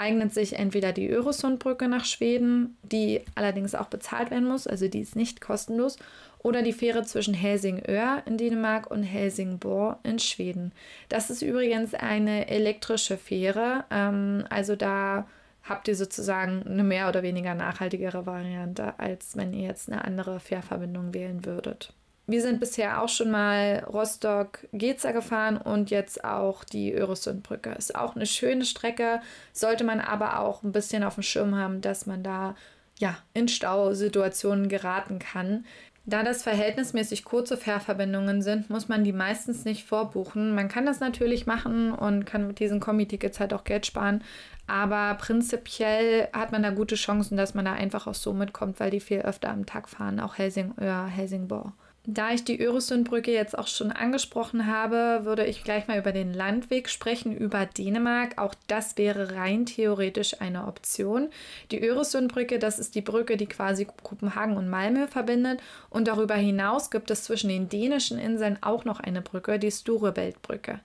eignet 0.00 0.32
sich 0.32 0.54
entweder 0.54 0.92
die 0.92 1.08
Öresundbrücke 1.08 1.86
nach 1.86 2.04
Schweden, 2.04 2.78
die 2.82 3.20
allerdings 3.34 3.74
auch 3.74 3.86
bezahlt 3.86 4.30
werden 4.30 4.48
muss, 4.48 4.66
also 4.66 4.88
die 4.88 5.00
ist 5.00 5.14
nicht 5.14 5.40
kostenlos, 5.42 5.98
oder 6.42 6.62
die 6.62 6.72
Fähre 6.72 7.04
zwischen 7.04 7.34
Helsingör 7.34 8.22
in 8.26 8.36
Dänemark 8.36 8.90
und 8.90 9.02
Helsingborg 9.02 9.98
in 10.02 10.18
Schweden. 10.18 10.72
Das 11.08 11.30
ist 11.30 11.42
übrigens 11.42 11.94
eine 11.94 12.48
elektrische 12.48 13.16
Fähre, 13.16 13.84
ähm, 13.90 14.44
also 14.50 14.76
da 14.76 15.26
habt 15.62 15.88
ihr 15.88 15.96
sozusagen 15.96 16.64
eine 16.66 16.82
mehr 16.82 17.08
oder 17.08 17.22
weniger 17.22 17.54
nachhaltigere 17.54 18.26
Variante, 18.26 18.98
als 18.98 19.36
wenn 19.36 19.52
ihr 19.52 19.68
jetzt 19.68 19.90
eine 19.90 20.04
andere 20.04 20.40
Fährverbindung 20.40 21.14
wählen 21.14 21.44
würdet. 21.44 21.92
Wir 22.26 22.42
sind 22.42 22.60
bisher 22.60 23.02
auch 23.02 23.08
schon 23.08 23.30
mal 23.30 23.84
Rostock-Geza 23.92 25.10
gefahren 25.10 25.56
und 25.56 25.90
jetzt 25.90 26.22
auch 26.22 26.62
die 26.62 26.92
Öresundbrücke. 26.92 27.70
Ist 27.70 27.96
auch 27.96 28.14
eine 28.14 28.26
schöne 28.26 28.64
Strecke, 28.64 29.20
sollte 29.52 29.82
man 29.82 30.00
aber 30.00 30.38
auch 30.38 30.62
ein 30.62 30.70
bisschen 30.70 31.02
auf 31.02 31.14
dem 31.14 31.24
Schirm 31.24 31.56
haben, 31.56 31.80
dass 31.80 32.06
man 32.06 32.22
da 32.22 32.54
ja 32.98 33.16
in 33.34 33.48
Stausituationen 33.48 34.68
geraten 34.68 35.18
kann. 35.18 35.64
Da 36.06 36.22
das 36.22 36.42
verhältnismäßig 36.42 37.24
kurze 37.24 37.56
Fährverbindungen 37.56 38.42
sind, 38.42 38.70
muss 38.70 38.88
man 38.88 39.04
die 39.04 39.12
meistens 39.12 39.64
nicht 39.64 39.86
vorbuchen. 39.86 40.54
Man 40.54 40.68
kann 40.68 40.86
das 40.86 40.98
natürlich 40.98 41.46
machen 41.46 41.92
und 41.92 42.24
kann 42.24 42.46
mit 42.46 42.58
diesen 42.58 42.80
Kombi-Tickets 42.80 43.38
halt 43.38 43.52
auch 43.52 43.64
Geld 43.64 43.86
sparen. 43.86 44.24
Aber 44.66 45.14
prinzipiell 45.14 46.28
hat 46.32 46.52
man 46.52 46.62
da 46.62 46.70
gute 46.70 46.94
Chancen, 46.94 47.36
dass 47.36 47.54
man 47.54 47.64
da 47.64 47.74
einfach 47.74 48.06
auch 48.06 48.14
so 48.14 48.32
mitkommt, 48.32 48.80
weil 48.80 48.90
die 48.90 49.00
viel 49.00 49.20
öfter 49.20 49.50
am 49.50 49.66
Tag 49.66 49.88
fahren, 49.88 50.20
auch 50.20 50.38
Helsingör, 50.38 51.06
Helsingborg. 51.06 51.72
Da 52.06 52.32
ich 52.32 52.44
die 52.44 52.58
Öresundbrücke 52.58 53.30
jetzt 53.30 53.58
auch 53.58 53.66
schon 53.66 53.92
angesprochen 53.92 54.66
habe, 54.66 55.20
würde 55.24 55.44
ich 55.44 55.64
gleich 55.64 55.86
mal 55.86 55.98
über 55.98 56.12
den 56.12 56.32
Landweg 56.32 56.88
sprechen, 56.88 57.36
über 57.36 57.66
Dänemark. 57.66 58.38
Auch 58.38 58.54
das 58.68 58.96
wäre 58.96 59.36
rein 59.36 59.66
theoretisch 59.66 60.40
eine 60.40 60.66
Option. 60.66 61.28
Die 61.70 61.86
Öresundbrücke, 61.86 62.58
das 62.58 62.78
ist 62.78 62.94
die 62.94 63.02
Brücke, 63.02 63.36
die 63.36 63.46
quasi 63.46 63.84
Kopenhagen 63.84 64.56
und 64.56 64.70
Malmö 64.70 65.08
verbindet. 65.08 65.60
Und 65.90 66.08
darüber 66.08 66.36
hinaus 66.36 66.90
gibt 66.90 67.10
es 67.10 67.24
zwischen 67.24 67.50
den 67.50 67.68
dänischen 67.68 68.18
Inseln 68.18 68.56
auch 68.62 68.86
noch 68.86 69.00
eine 69.00 69.20
Brücke, 69.20 69.58
die 69.58 69.70
Storebeltbrücke. 69.70 70.80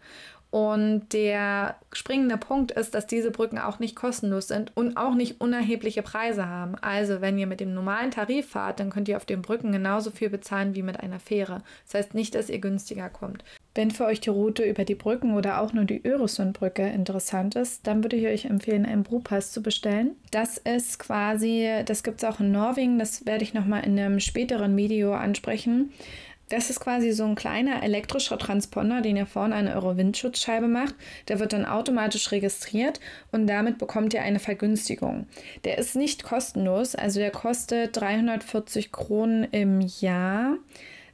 Und 0.55 1.11
der 1.11 1.75
springende 1.91 2.37
Punkt 2.37 2.71
ist, 2.71 2.95
dass 2.95 3.05
diese 3.05 3.29
Brücken 3.29 3.57
auch 3.57 3.79
nicht 3.79 3.93
kostenlos 3.93 4.47
sind 4.47 4.71
und 4.73 4.95
auch 4.95 5.13
nicht 5.13 5.41
unerhebliche 5.41 6.01
Preise 6.01 6.47
haben. 6.47 6.75
Also 6.79 7.19
wenn 7.19 7.37
ihr 7.37 7.45
mit 7.45 7.59
dem 7.59 7.73
normalen 7.73 8.11
Tarif 8.11 8.51
fahrt, 8.51 8.79
dann 8.79 8.89
könnt 8.89 9.09
ihr 9.09 9.17
auf 9.17 9.25
den 9.25 9.41
Brücken 9.41 9.73
genauso 9.73 10.11
viel 10.11 10.29
bezahlen 10.29 10.73
wie 10.73 10.81
mit 10.81 10.97
einer 10.97 11.19
Fähre. 11.19 11.61
Das 11.83 11.95
heißt 11.95 12.13
nicht, 12.13 12.35
dass 12.35 12.49
ihr 12.49 12.59
günstiger 12.59 13.09
kommt. 13.09 13.43
Wenn 13.73 13.91
für 13.91 14.05
euch 14.05 14.21
die 14.21 14.29
Route 14.29 14.63
über 14.63 14.85
die 14.85 14.95
Brücken 14.95 15.33
oder 15.33 15.59
auch 15.59 15.73
nur 15.73 15.83
die 15.83 16.07
Öresundbrücke 16.07 16.87
interessant 16.87 17.55
ist, 17.55 17.85
dann 17.85 18.01
würde 18.01 18.15
ich 18.15 18.25
euch 18.25 18.45
empfehlen, 18.45 18.85
einen 18.85 19.03
Brupass 19.03 19.51
zu 19.51 19.61
bestellen. 19.61 20.15
Das 20.31 20.57
ist 20.57 20.99
quasi, 20.99 21.69
das 21.85 22.01
gibt 22.01 22.23
es 22.23 22.29
auch 22.29 22.39
in 22.39 22.53
Norwegen, 22.53 22.97
das 22.97 23.25
werde 23.25 23.43
ich 23.43 23.53
nochmal 23.53 23.83
in 23.83 23.99
einem 23.99 24.21
späteren 24.21 24.77
Video 24.77 25.13
ansprechen. 25.15 25.91
Das 26.49 26.69
ist 26.69 26.79
quasi 26.79 27.11
so 27.11 27.25
ein 27.25 27.35
kleiner 27.35 27.81
elektrischer 27.81 28.37
Transponder, 28.37 29.01
den 29.01 29.17
ihr 29.17 29.25
vorne 29.25 29.55
an 29.55 29.67
eure 29.67 29.97
Windschutzscheibe 29.97 30.67
macht. 30.67 30.93
Der 31.27 31.39
wird 31.39 31.53
dann 31.53 31.65
automatisch 31.65 32.31
registriert 32.31 32.99
und 33.31 33.47
damit 33.47 33.79
bekommt 33.79 34.13
ihr 34.13 34.21
eine 34.21 34.39
Vergünstigung. 34.39 35.27
Der 35.63 35.77
ist 35.79 35.95
nicht 35.95 36.23
kostenlos, 36.23 36.93
also 36.95 37.19
der 37.19 37.31
kostet 37.31 37.97
340 37.97 38.91
Kronen 38.91 39.45
im 39.51 39.81
Jahr. 39.81 40.57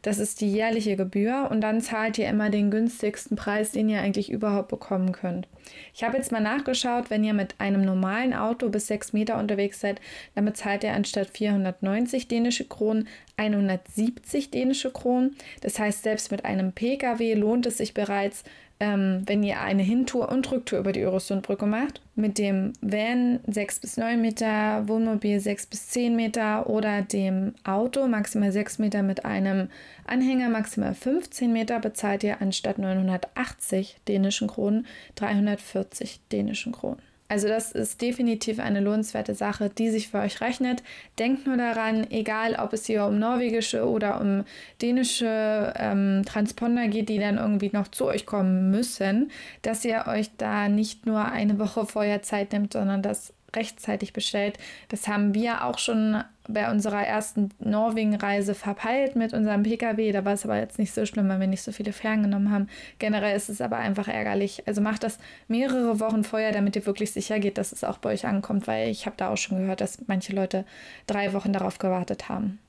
Das 0.01 0.17
ist 0.17 0.41
die 0.41 0.51
jährliche 0.51 0.95
Gebühr 0.95 1.47
und 1.51 1.61
dann 1.61 1.79
zahlt 1.79 2.17
ihr 2.17 2.27
immer 2.27 2.49
den 2.49 2.71
günstigsten 2.71 3.37
Preis, 3.37 3.71
den 3.71 3.87
ihr 3.87 4.01
eigentlich 4.01 4.31
überhaupt 4.31 4.69
bekommen 4.69 5.11
könnt. 5.11 5.47
Ich 5.93 6.03
habe 6.03 6.17
jetzt 6.17 6.31
mal 6.31 6.41
nachgeschaut, 6.41 7.09
wenn 7.09 7.23
ihr 7.23 7.33
mit 7.33 7.55
einem 7.59 7.85
normalen 7.85 8.33
Auto 8.33 8.69
bis 8.69 8.87
6 8.87 9.13
Meter 9.13 9.37
unterwegs 9.37 9.79
seid, 9.79 10.01
dann 10.33 10.45
bezahlt 10.45 10.83
ihr 10.83 10.93
anstatt 10.93 11.29
490 11.29 12.27
dänische 12.27 12.65
Kronen 12.65 13.07
170 13.37 14.49
dänische 14.49 14.91
Kronen. 14.91 15.35
Das 15.61 15.77
heißt, 15.77 16.03
selbst 16.03 16.31
mit 16.31 16.45
einem 16.45 16.71
Pkw 16.71 17.35
lohnt 17.35 17.67
es 17.67 17.77
sich 17.77 17.93
bereits, 17.93 18.43
ähm, 18.81 19.21
wenn 19.27 19.43
ihr 19.43 19.61
eine 19.61 19.83
Hintour 19.83 20.29
und 20.29 20.51
Rücktour 20.51 20.79
über 20.79 20.91
die 20.91 21.01
Öresundbrücke 21.01 21.67
macht. 21.67 22.01
Mit 22.15 22.39
dem 22.39 22.73
Van 22.81 23.39
6 23.45 23.79
bis 23.79 23.97
9 23.97 24.19
Meter, 24.19 24.87
Wohnmobil 24.87 25.39
6 25.39 25.67
bis 25.67 25.89
10 25.89 26.15
Meter 26.15 26.67
oder 26.67 27.03
dem 27.03 27.53
Auto 27.63 28.07
maximal 28.07 28.51
6 28.51 28.79
Meter 28.79 29.03
mit 29.03 29.23
einem 29.23 29.69
Anhänger 30.07 30.49
maximal 30.49 30.95
15 30.95 31.53
Meter 31.53 31.79
bezahlt 31.79 32.23
ihr 32.23 32.41
anstatt 32.41 32.79
980 32.79 33.97
dänischen 34.07 34.47
Kronen 34.47 34.87
340 35.13 36.19
dänischen 36.31 36.71
Kronen. 36.71 37.10
Also 37.31 37.47
das 37.47 37.71
ist 37.71 38.01
definitiv 38.01 38.59
eine 38.59 38.81
lohnenswerte 38.81 39.35
Sache, 39.35 39.69
die 39.69 39.89
sich 39.89 40.09
für 40.09 40.17
euch 40.17 40.41
rechnet. 40.41 40.83
Denkt 41.17 41.47
nur 41.47 41.55
daran, 41.55 42.05
egal 42.11 42.55
ob 42.55 42.73
es 42.73 42.87
hier 42.87 43.05
um 43.05 43.19
norwegische 43.19 43.87
oder 43.87 44.19
um 44.19 44.43
dänische 44.81 45.71
ähm, 45.77 46.23
Transponder 46.25 46.89
geht, 46.89 47.07
die 47.07 47.19
dann 47.19 47.37
irgendwie 47.37 47.69
noch 47.71 47.87
zu 47.87 48.07
euch 48.07 48.25
kommen 48.25 48.69
müssen, 48.69 49.31
dass 49.61 49.85
ihr 49.85 50.07
euch 50.07 50.29
da 50.35 50.67
nicht 50.67 51.05
nur 51.05 51.23
eine 51.23 51.57
Woche 51.57 51.85
vorher 51.85 52.21
Zeit 52.21 52.51
nimmt, 52.51 52.73
sondern 52.73 53.01
dass 53.01 53.33
rechtzeitig 53.55 54.11
bestellt. 54.11 54.57
Das 54.89 55.07
haben 55.07 55.33
wir 55.33 55.63
auch 55.63 55.79
schon 55.79 56.21
bei 56.53 56.69
unserer 56.71 57.05
ersten 57.05 57.49
Norwegen-Reise 57.59 58.55
verpeilt 58.55 59.15
mit 59.15 59.33
unserem 59.33 59.63
Pkw. 59.63 60.11
Da 60.11 60.25
war 60.25 60.33
es 60.33 60.45
aber 60.45 60.57
jetzt 60.57 60.79
nicht 60.79 60.93
so 60.93 61.05
schlimm, 61.05 61.29
weil 61.29 61.39
wir 61.39 61.47
nicht 61.47 61.63
so 61.63 61.71
viele 61.71 61.93
Fähren 61.93 62.23
genommen 62.23 62.51
haben. 62.51 62.67
Generell 62.99 63.35
ist 63.35 63.49
es 63.49 63.61
aber 63.61 63.77
einfach 63.77 64.07
ärgerlich. 64.07 64.63
Also 64.67 64.81
macht 64.81 65.03
das 65.03 65.17
mehrere 65.47 65.99
Wochen 65.99 66.23
vorher, 66.23 66.51
damit 66.51 66.75
ihr 66.75 66.85
wirklich 66.85 67.11
sicher 67.11 67.39
geht, 67.39 67.57
dass 67.57 67.71
es 67.71 67.83
auch 67.83 67.97
bei 67.97 68.11
euch 68.11 68.25
ankommt, 68.25 68.67
weil 68.67 68.89
ich 68.89 69.05
habe 69.05 69.15
da 69.17 69.29
auch 69.29 69.37
schon 69.37 69.59
gehört, 69.59 69.81
dass 69.81 69.99
manche 70.07 70.33
Leute 70.33 70.65
drei 71.07 71.33
Wochen 71.33 71.53
darauf 71.53 71.77
gewartet 71.79 72.29
haben. 72.29 72.59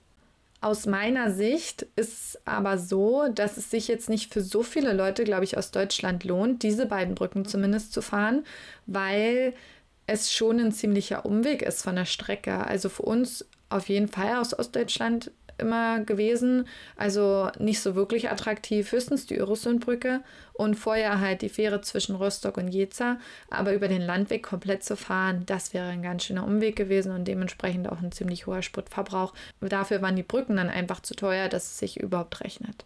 Aus 0.62 0.86
meiner 0.86 1.32
Sicht 1.32 1.86
ist 1.96 2.40
aber 2.44 2.78
so, 2.78 3.26
dass 3.34 3.56
es 3.56 3.68
sich 3.68 3.88
jetzt 3.88 4.08
nicht 4.08 4.32
für 4.32 4.40
so 4.40 4.62
viele 4.62 4.92
Leute, 4.92 5.24
glaube 5.24 5.42
ich, 5.42 5.58
aus 5.58 5.72
Deutschland 5.72 6.22
lohnt, 6.22 6.62
diese 6.62 6.86
beiden 6.86 7.16
Brücken 7.16 7.44
zumindest 7.44 7.92
zu 7.92 8.00
fahren, 8.00 8.44
weil 8.86 9.54
es 10.06 10.32
schon 10.32 10.60
ein 10.60 10.70
ziemlicher 10.70 11.26
Umweg 11.26 11.62
ist 11.62 11.82
von 11.82 11.96
der 11.96 12.04
Strecke. 12.04 12.64
Also 12.64 12.88
für 12.88 13.02
uns 13.02 13.44
auf 13.72 13.88
jeden 13.88 14.08
Fall 14.08 14.36
aus 14.36 14.58
Ostdeutschland 14.58 15.30
immer 15.58 16.00
gewesen. 16.00 16.66
Also 16.96 17.50
nicht 17.58 17.80
so 17.80 17.94
wirklich 17.94 18.30
attraktiv, 18.30 18.92
höchstens 18.92 19.26
die 19.26 19.36
Öresundbrücke 19.36 20.20
und 20.52 20.74
vorher 20.74 21.20
halt 21.20 21.42
die 21.42 21.48
Fähre 21.48 21.80
zwischen 21.80 22.16
Rostock 22.16 22.56
und 22.56 22.68
Jeza. 22.68 23.18
Aber 23.50 23.72
über 23.72 23.88
den 23.88 24.02
Landweg 24.02 24.42
komplett 24.42 24.84
zu 24.84 24.96
fahren, 24.96 25.44
das 25.46 25.72
wäre 25.72 25.88
ein 25.88 26.02
ganz 26.02 26.24
schöner 26.24 26.44
Umweg 26.44 26.76
gewesen 26.76 27.12
und 27.12 27.26
dementsprechend 27.26 27.90
auch 27.90 28.02
ein 28.02 28.12
ziemlich 28.12 28.46
hoher 28.46 28.62
Spritverbrauch. 28.62 29.32
Dafür 29.60 30.02
waren 30.02 30.16
die 30.16 30.22
Brücken 30.22 30.56
dann 30.56 30.68
einfach 30.68 31.00
zu 31.00 31.14
teuer, 31.14 31.48
dass 31.48 31.64
es 31.64 31.78
sich 31.78 32.00
überhaupt 32.00 32.40
rechnet. 32.40 32.84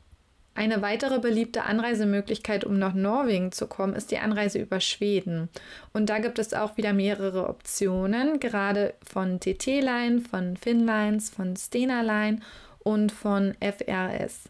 Eine 0.57 0.81
weitere 0.81 1.19
beliebte 1.19 1.65
Anreisemöglichkeit, 1.65 2.65
um 2.65 2.79
nach 2.79 2.95
Norwegen 2.95 3.53
zu 3.53 3.67
kommen, 3.67 3.95
ist 3.95 4.11
die 4.11 4.19
Anreise 4.19 4.59
über 4.59 4.81
Schweden. 4.81 5.51
Und 5.93 6.09
da 6.09 6.19
gibt 6.19 6.39
es 6.39 6.55
auch 6.55 6.79
wieder 6.79 6.95
mehrere 6.95 7.49
Optionen, 7.49 8.41
gerade 8.41 8.95
von 9.07 9.39
TT-Line, 9.39 10.23
von 10.23 10.57
Finnlines, 10.57 11.29
von 11.29 11.57
Stena 11.57 12.01
Line 12.01 12.41
und 12.79 13.13
von 13.13 13.55
FRS. 13.61 14.49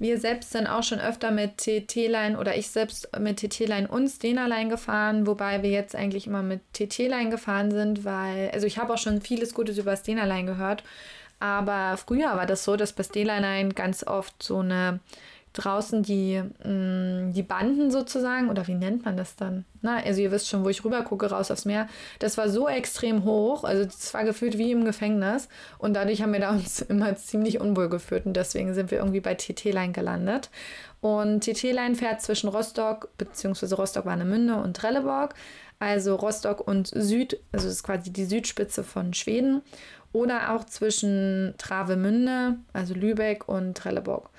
Wir 0.00 0.18
selbst 0.18 0.50
sind 0.50 0.66
auch 0.66 0.82
schon 0.82 1.00
öfter 1.00 1.30
mit 1.30 1.58
TT-Line 1.58 2.36
oder 2.36 2.56
ich 2.56 2.68
selbst 2.68 3.08
mit 3.18 3.38
TT-Line 3.38 3.86
und 3.86 4.08
Stena-Line 4.08 4.70
gefahren, 4.70 5.26
wobei 5.26 5.62
wir 5.62 5.70
jetzt 5.70 5.94
eigentlich 5.94 6.26
immer 6.26 6.42
mit 6.42 6.60
TT-Line 6.72 7.30
gefahren 7.30 7.70
sind, 7.70 8.04
weil, 8.04 8.50
also 8.52 8.66
ich 8.66 8.78
habe 8.78 8.94
auch 8.94 8.98
schon 8.98 9.20
vieles 9.20 9.54
Gutes 9.54 9.78
über 9.78 9.96
Stena-Line 9.96 10.46
gehört, 10.46 10.84
aber 11.40 11.96
früher 11.96 12.36
war 12.36 12.46
das 12.46 12.64
so, 12.64 12.76
dass 12.76 12.94
Line 13.14 13.70
ganz 13.74 14.04
oft 14.06 14.42
so 14.42 14.58
eine 14.58 15.00
draußen 15.58 16.02
die, 16.02 16.42
mh, 16.64 16.70
mm, 16.70 17.32
die 17.32 17.42
Banden 17.42 17.90
sozusagen, 17.90 18.48
oder 18.48 18.66
wie 18.66 18.74
nennt 18.74 19.04
man 19.04 19.16
das 19.16 19.36
dann? 19.36 19.64
Na, 19.82 20.02
also 20.02 20.20
ihr 20.20 20.30
wisst 20.30 20.48
schon, 20.48 20.64
wo 20.64 20.68
ich 20.68 20.84
rüber 20.84 21.02
gucke, 21.02 21.30
raus 21.30 21.50
aufs 21.50 21.64
Meer. 21.64 21.88
Das 22.18 22.38
war 22.38 22.48
so 22.48 22.68
extrem 22.68 23.24
hoch, 23.24 23.64
also 23.64 23.82
es 23.82 24.12
war 24.14 24.24
gefühlt 24.24 24.58
wie 24.58 24.72
im 24.72 24.84
Gefängnis. 24.84 25.48
Und 25.78 25.94
dadurch 25.94 26.22
haben 26.22 26.32
wir 26.32 26.40
da 26.40 26.50
uns 26.50 26.80
immer 26.88 27.16
ziemlich 27.16 27.60
unwohl 27.60 27.88
gefühlt. 27.88 28.26
Und 28.26 28.34
deswegen 28.34 28.74
sind 28.74 28.90
wir 28.90 28.98
irgendwie 28.98 29.20
bei 29.20 29.34
TT-Line 29.34 29.92
gelandet. 29.92 30.50
Und 31.00 31.44
TT-Line 31.44 31.94
fährt 31.94 32.22
zwischen 32.22 32.48
Rostock, 32.48 33.08
beziehungsweise 33.18 33.76
Rostock-Warnemünde 33.76 34.56
und 34.56 34.76
Trelleborg. 34.76 35.34
Also 35.80 36.16
Rostock 36.16 36.66
und 36.66 36.88
Süd, 36.88 37.38
also 37.52 37.66
das 37.66 37.76
ist 37.76 37.82
quasi 37.84 38.12
die 38.12 38.24
Südspitze 38.24 38.82
von 38.82 39.14
Schweden. 39.14 39.62
Oder 40.12 40.54
auch 40.54 40.64
zwischen 40.64 41.54
Travemünde, 41.58 42.56
also 42.72 42.94
Lübeck 42.94 43.48
und 43.48 43.76
Trelleborg 43.76 44.30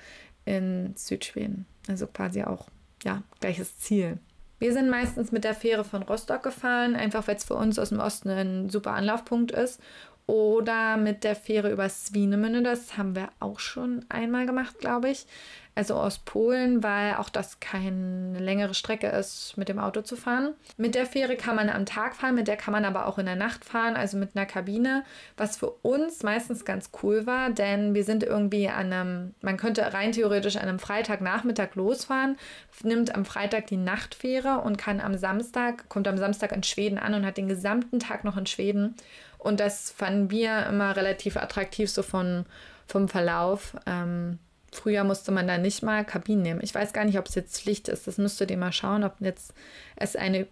in 0.44 0.92
Südschweden. 0.96 1.66
Also 1.88 2.06
quasi 2.06 2.42
auch, 2.42 2.68
ja, 3.04 3.22
gleiches 3.40 3.78
Ziel. 3.78 4.18
Wir 4.58 4.72
sind 4.72 4.90
meistens 4.90 5.32
mit 5.32 5.44
der 5.44 5.54
Fähre 5.54 5.84
von 5.84 6.02
Rostock 6.02 6.42
gefahren, 6.42 6.94
einfach 6.94 7.26
weil 7.26 7.36
es 7.36 7.44
für 7.44 7.54
uns 7.54 7.78
aus 7.78 7.90
dem 7.90 8.00
Osten 8.00 8.28
ein 8.28 8.68
super 8.68 8.92
Anlaufpunkt 8.92 9.52
ist. 9.52 9.80
Oder 10.26 10.96
mit 10.96 11.24
der 11.24 11.34
Fähre 11.34 11.72
über 11.72 11.88
Swinemünde, 11.88 12.62
das 12.62 12.96
haben 12.96 13.16
wir 13.16 13.30
auch 13.40 13.58
schon 13.58 14.04
einmal 14.08 14.46
gemacht, 14.46 14.78
glaube 14.78 15.10
ich 15.10 15.26
also 15.74 15.94
aus 15.94 16.18
Polen, 16.18 16.82
weil 16.82 17.14
auch 17.14 17.28
das 17.28 17.60
keine 17.60 18.38
längere 18.38 18.74
Strecke 18.74 19.06
ist, 19.06 19.56
mit 19.56 19.68
dem 19.68 19.78
Auto 19.78 20.02
zu 20.02 20.16
fahren. 20.16 20.54
Mit 20.76 20.94
der 20.94 21.06
Fähre 21.06 21.36
kann 21.36 21.56
man 21.56 21.70
am 21.70 21.86
Tag 21.86 22.16
fahren, 22.16 22.34
mit 22.34 22.48
der 22.48 22.56
kann 22.56 22.72
man 22.72 22.84
aber 22.84 23.06
auch 23.06 23.18
in 23.18 23.26
der 23.26 23.36
Nacht 23.36 23.64
fahren, 23.64 23.94
also 23.94 24.16
mit 24.16 24.36
einer 24.36 24.46
Kabine, 24.46 25.04
was 25.36 25.56
für 25.56 25.70
uns 25.70 26.22
meistens 26.22 26.64
ganz 26.64 26.90
cool 27.02 27.26
war, 27.26 27.50
denn 27.50 27.94
wir 27.94 28.04
sind 28.04 28.22
irgendwie 28.24 28.68
an 28.68 28.92
einem, 28.92 29.34
man 29.40 29.56
könnte 29.56 29.92
rein 29.92 30.12
theoretisch 30.12 30.56
an 30.56 30.68
einem 30.68 30.80
Freitagnachmittag 30.80 31.74
losfahren, 31.74 32.36
nimmt 32.82 33.14
am 33.14 33.24
Freitag 33.24 33.68
die 33.68 33.76
Nachtfähre 33.76 34.58
und 34.58 34.76
kann 34.76 35.00
am 35.00 35.16
Samstag, 35.16 35.88
kommt 35.88 36.08
am 36.08 36.18
Samstag 36.18 36.52
in 36.52 36.62
Schweden 36.62 36.98
an 36.98 37.14
und 37.14 37.24
hat 37.24 37.36
den 37.36 37.48
gesamten 37.48 38.00
Tag 38.00 38.24
noch 38.24 38.36
in 38.36 38.46
Schweden. 38.46 38.96
Und 39.38 39.60
das 39.60 39.90
fanden 39.90 40.30
wir 40.30 40.66
immer 40.66 40.96
relativ 40.96 41.36
attraktiv, 41.36 41.90
so 41.90 42.02
von, 42.02 42.44
vom 42.86 43.08
Verlauf. 43.08 43.76
Ähm, 43.86 44.38
Früher 44.72 45.04
musste 45.04 45.32
man 45.32 45.48
da 45.48 45.58
nicht 45.58 45.82
mal 45.82 46.04
Kabinen 46.04 46.42
nehmen. 46.42 46.60
Ich 46.62 46.74
weiß 46.74 46.92
gar 46.92 47.04
nicht, 47.04 47.18
ob 47.18 47.26
es 47.26 47.34
jetzt 47.34 47.60
Pflicht 47.60 47.88
ist. 47.88 48.06
Das 48.06 48.18
müsstet 48.18 48.50
ihr 48.50 48.56
mal 48.56 48.72
schauen, 48.72 49.04
ob 49.04 49.14
jetzt 49.20 49.52
es 49.96 50.16
eine 50.16 50.46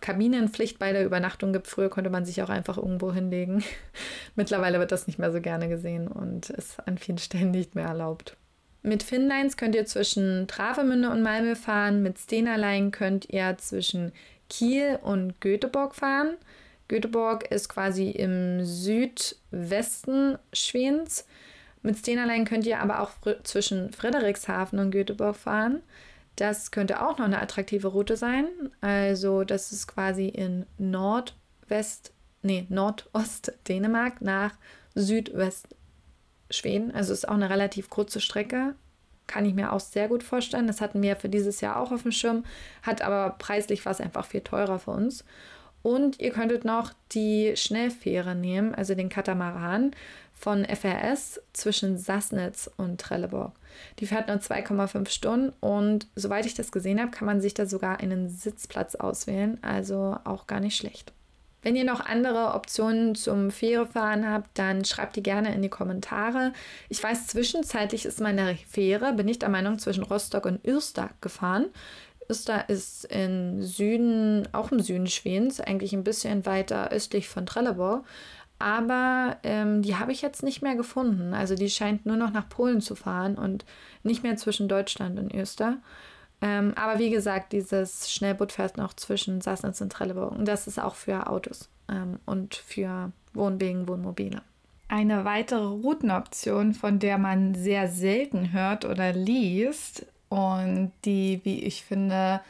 Kabinenpflicht 0.00 0.78
bei 0.78 0.92
der 0.92 1.04
Übernachtung 1.04 1.52
gibt. 1.52 1.68
Früher 1.68 1.90
konnte 1.90 2.10
man 2.10 2.24
sich 2.24 2.42
auch 2.42 2.48
einfach 2.48 2.78
irgendwo 2.78 3.12
hinlegen. 3.12 3.62
Mittlerweile 4.34 4.78
wird 4.78 4.92
das 4.92 5.06
nicht 5.06 5.18
mehr 5.18 5.32
so 5.32 5.40
gerne 5.40 5.68
gesehen 5.68 6.08
und 6.08 6.50
ist 6.50 6.80
an 6.86 6.98
vielen 6.98 7.18
Stellen 7.18 7.50
nicht 7.50 7.74
mehr 7.74 7.86
erlaubt. 7.86 8.36
Mit 8.82 9.02
Finnlines 9.02 9.56
könnt 9.56 9.74
ihr 9.74 9.84
zwischen 9.84 10.48
Travemünde 10.48 11.10
und 11.10 11.22
Malmö 11.22 11.54
fahren. 11.54 12.02
Mit 12.02 12.18
Stena 12.18 12.56
Line 12.56 12.90
könnt 12.90 13.28
ihr 13.28 13.56
zwischen 13.58 14.12
Kiel 14.48 14.98
und 15.02 15.40
Göteborg 15.40 15.94
fahren. 15.94 16.36
Göteborg 16.88 17.50
ist 17.50 17.68
quasi 17.68 18.10
im 18.10 18.64
Südwesten 18.64 20.38
Schwedens. 20.52 21.26
Mit 21.82 21.96
Stena 21.96 22.24
Line 22.24 22.44
könnt 22.44 22.66
ihr 22.66 22.80
aber 22.80 23.00
auch 23.00 23.10
fr 23.10 23.42
zwischen 23.44 23.92
Frederikshafen 23.92 24.78
und 24.78 24.90
Göteborg 24.90 25.36
fahren. 25.36 25.82
Das 26.36 26.70
könnte 26.70 27.02
auch 27.02 27.18
noch 27.18 27.26
eine 27.26 27.40
attraktive 27.40 27.88
Route 27.88 28.16
sein. 28.16 28.46
Also, 28.80 29.44
das 29.44 29.72
ist 29.72 29.86
quasi 29.86 30.28
in 30.28 30.66
Nordwest, 30.78 32.12
nee, 32.42 32.66
Nordost 32.68 33.52
Dänemark 33.66 34.20
nach 34.20 34.54
Südwest 34.94 35.68
Schweden. 36.50 36.92
Also 36.92 37.12
ist 37.12 37.28
auch 37.28 37.34
eine 37.34 37.50
relativ 37.50 37.90
kurze 37.90 38.20
Strecke. 38.20 38.74
Kann 39.26 39.46
ich 39.46 39.54
mir 39.54 39.72
auch 39.72 39.80
sehr 39.80 40.08
gut 40.08 40.22
vorstellen. 40.22 40.66
Das 40.66 40.80
hatten 40.80 41.00
wir 41.02 41.16
für 41.16 41.28
dieses 41.28 41.60
Jahr 41.60 41.78
auch 41.78 41.92
auf 41.92 42.02
dem 42.02 42.12
Schirm, 42.12 42.44
hat 42.82 43.02
aber 43.02 43.36
preislich 43.38 43.86
was 43.86 44.00
einfach 44.00 44.26
viel 44.26 44.40
teurer 44.40 44.78
für 44.78 44.90
uns. 44.90 45.24
Und 45.82 46.20
ihr 46.20 46.30
könntet 46.30 46.64
noch 46.64 46.92
die 47.12 47.56
Schnellfähre 47.56 48.34
nehmen, 48.34 48.74
also 48.74 48.94
den 48.94 49.08
Katamaran 49.08 49.92
von 50.40 50.64
FRS 50.64 51.40
zwischen 51.52 51.98
Sassnitz 51.98 52.70
und 52.78 53.00
Trelleborg. 53.00 53.52
Die 53.98 54.06
fährt 54.06 54.28
nur 54.28 54.38
2,5 54.38 55.08
Stunden 55.10 55.52
und 55.60 56.06
soweit 56.16 56.46
ich 56.46 56.54
das 56.54 56.72
gesehen 56.72 56.98
habe, 56.98 57.10
kann 57.10 57.26
man 57.26 57.40
sich 57.40 57.54
da 57.54 57.66
sogar 57.66 58.00
einen 58.00 58.30
Sitzplatz 58.30 58.94
auswählen, 58.94 59.58
also 59.62 60.16
auch 60.24 60.46
gar 60.46 60.60
nicht 60.60 60.76
schlecht. 60.76 61.12
Wenn 61.62 61.76
ihr 61.76 61.84
noch 61.84 62.00
andere 62.00 62.54
Optionen 62.54 63.14
zum 63.14 63.50
Fährefahren 63.50 64.26
habt, 64.26 64.58
dann 64.58 64.86
schreibt 64.86 65.16
die 65.16 65.22
gerne 65.22 65.54
in 65.54 65.60
die 65.60 65.68
Kommentare. 65.68 66.54
Ich 66.88 67.02
weiß, 67.02 67.26
zwischenzeitlich 67.26 68.06
ist 68.06 68.18
meine 68.18 68.56
Fähre, 68.66 69.12
bin 69.12 69.28
ich 69.28 69.38
der 69.38 69.50
Meinung, 69.50 69.78
zwischen 69.78 70.04
Rostock 70.04 70.46
und 70.46 70.64
Irsta 70.64 71.10
gefahren. 71.20 71.66
Irsta 72.30 72.60
ist 72.60 73.04
im 73.06 73.60
Süden, 73.60 74.48
auch 74.52 74.72
im 74.72 74.80
Süden 74.80 75.06
Schwedens, 75.06 75.60
eigentlich 75.60 75.92
ein 75.92 76.04
bisschen 76.04 76.46
weiter 76.46 76.90
östlich 76.92 77.28
von 77.28 77.44
Trelleborg. 77.44 78.06
Aber 78.60 79.38
ähm, 79.42 79.82
die 79.82 79.96
habe 79.96 80.12
ich 80.12 80.22
jetzt 80.22 80.42
nicht 80.42 80.62
mehr 80.62 80.76
gefunden. 80.76 81.34
Also 81.34 81.54
die 81.56 81.68
scheint 81.68 82.06
nur 82.06 82.16
noch 82.16 82.30
nach 82.30 82.48
Polen 82.48 82.80
zu 82.80 82.94
fahren 82.94 83.36
und 83.36 83.64
nicht 84.02 84.22
mehr 84.22 84.36
zwischen 84.36 84.68
Deutschland 84.68 85.18
und 85.18 85.34
Öster. 85.34 85.78
Ähm, 86.42 86.72
aber 86.76 86.98
wie 86.98 87.10
gesagt, 87.10 87.52
dieses 87.52 88.12
Schnellboot 88.12 88.52
fährt 88.52 88.76
noch 88.76 88.94
zwischen 88.94 89.40
Sassnitz 89.40 89.80
und 89.80 89.90
Trelleborg. 89.90 90.32
Und 90.32 90.46
das 90.46 90.66
ist 90.66 90.78
auch 90.78 90.94
für 90.94 91.26
Autos 91.26 91.68
ähm, 91.90 92.20
und 92.26 92.54
für 92.54 93.10
Wohnwegen, 93.34 93.88
Wohnmobile. 93.88 94.42
Eine 94.88 95.24
weitere 95.24 95.66
Routenoption, 95.66 96.74
von 96.74 96.98
der 96.98 97.18
man 97.18 97.54
sehr 97.54 97.88
selten 97.88 98.52
hört 98.52 98.84
oder 98.84 99.12
liest, 99.12 100.06
und 100.30 100.92
die, 101.04 101.40
wie 101.42 101.64
ich 101.64 101.84
finde, 101.84 102.40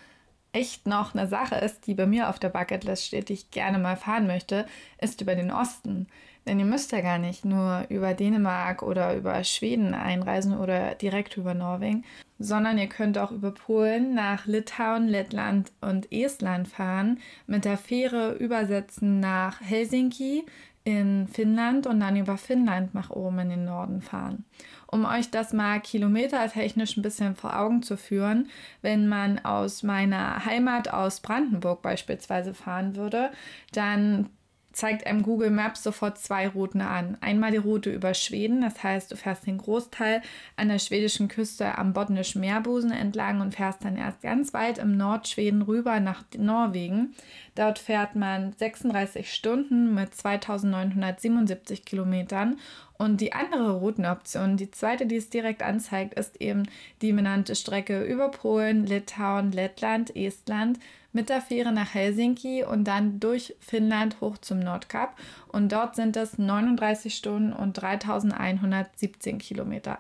echt 0.53 0.87
noch 0.87 1.15
eine 1.15 1.27
Sache 1.27 1.57
ist, 1.57 1.87
die 1.87 1.95
bei 1.95 2.07
mir 2.07 2.29
auf 2.29 2.39
der 2.39 2.49
Bucketlist 2.49 3.07
steht, 3.07 3.29
die 3.29 3.35
ich 3.35 3.51
gerne 3.51 3.79
mal 3.79 3.97
fahren 3.97 4.27
möchte, 4.27 4.67
ist 5.01 5.21
über 5.21 5.35
den 5.35 5.51
Osten. 5.51 6.07
Denn 6.47 6.59
ihr 6.59 6.65
müsst 6.65 6.93
ja 6.93 7.01
gar 7.01 7.19
nicht 7.19 7.45
nur 7.45 7.85
über 7.89 8.15
Dänemark 8.15 8.83
oder 8.83 9.15
über 9.15 9.45
Schweden 9.45 9.95
einreisen 9.95 10.59
oder 10.59 10.95
direkt 10.95 11.37
über 11.37 11.55
Norwegen, 11.55 12.05
sondern 12.39 12.79
ihr 12.79 12.89
könnt 12.89 13.19
auch 13.19 13.31
über 13.31 13.53
Polen 13.53 14.15
nach 14.15 14.47
Litauen, 14.47 15.07
Lettland 15.07 15.71
und 15.81 16.11
Estland 16.11 16.67
fahren, 16.67 17.21
mit 17.47 17.65
der 17.65 17.77
Fähre 17.77 18.33
übersetzen 18.33 19.21
nach 19.21 19.61
Helsinki 19.61 20.45
in 20.85 21.29
Finnland 21.29 21.87
und 21.87 22.01
dann 22.01 22.17
über 22.17 22.39
Finnland 22.39 22.95
nach 22.95 23.11
oben 23.11 23.41
in 23.41 23.51
den 23.51 23.65
Norden 23.67 24.01
fahren 24.01 24.45
um 24.91 25.05
euch 25.05 25.31
das 25.31 25.53
mal 25.53 25.81
kilometertechnisch 25.81 26.97
ein 26.97 27.03
bisschen 27.03 27.37
vor 27.37 27.59
Augen 27.59 27.83
zu 27.83 27.97
führen, 27.97 28.49
wenn 28.83 29.09
man 29.09 29.39
aus 29.45 29.83
meiner 29.83 30.45
Heimat 30.45 30.93
aus 30.93 31.21
Brandenburg 31.21 31.83
beispielsweise 31.83 32.55
fahren 32.55 32.97
würde, 32.97 33.31
dann 33.73 34.31
zeigt 34.73 35.07
einem 35.07 35.23
Google 35.23 35.51
Maps 35.51 35.83
sofort 35.83 36.19
zwei 36.19 36.49
Routen 36.49 36.81
an. 36.81 37.17
Einmal 37.21 37.51
die 37.51 37.57
Route 37.57 37.91
über 37.91 38.15
Schweden, 38.15 38.61
das 38.61 38.83
heißt, 38.83 39.11
du 39.11 39.17
fährst 39.17 39.47
den 39.47 39.59
Großteil 39.59 40.23
an 40.57 40.69
der 40.69 40.79
schwedischen 40.79 41.29
Küste 41.29 41.77
am 41.77 41.93
botnischen 41.93 42.41
Meerbusen 42.41 42.93
entlang 42.93 43.41
und 43.41 43.55
fährst 43.55 43.85
dann 43.85 43.97
erst 43.97 44.23
ganz 44.23 44.55
weit 44.55 44.79
im 44.79 44.97
Nordschweden 44.97 45.63
rüber 45.63 45.99
nach 46.01 46.23
Norwegen. 46.37 47.15
Dort 47.57 47.79
fährt 47.79 48.15
man 48.15 48.53
36 48.53 49.33
Stunden 49.33 49.93
mit 49.95 50.15
2977 50.15 51.85
Kilometern 51.85 52.57
und 53.01 53.23
die 53.23 53.33
andere 53.33 53.79
Routenoption, 53.79 54.59
die 54.59 54.71
zweite, 54.71 55.07
die 55.07 55.17
es 55.17 55.31
direkt 55.31 55.63
anzeigt, 55.63 56.13
ist 56.19 56.39
eben 56.39 56.65
die 57.01 57.15
benannte 57.15 57.55
Strecke 57.55 58.05
über 58.05 58.31
Polen, 58.31 58.85
Litauen, 58.85 59.53
Lettland, 59.53 60.15
Estland 60.15 60.79
mit 61.15 61.31
der 61.31 61.41
Fähre 61.41 61.73
nach 61.73 61.95
Helsinki 61.95 62.63
und 62.63 62.85
dann 62.85 63.19
durch 63.19 63.55
Finnland 63.59 64.21
hoch 64.21 64.37
zum 64.37 64.59
Nordkap. 64.59 65.19
Und 65.49 65.73
dort 65.73 65.97
sind 65.97 66.15
es 66.19 66.37
39 66.37 67.15
Stunden 67.15 67.55
und 67.55 67.73
3117 67.81 69.39
Kilometer. 69.39 69.99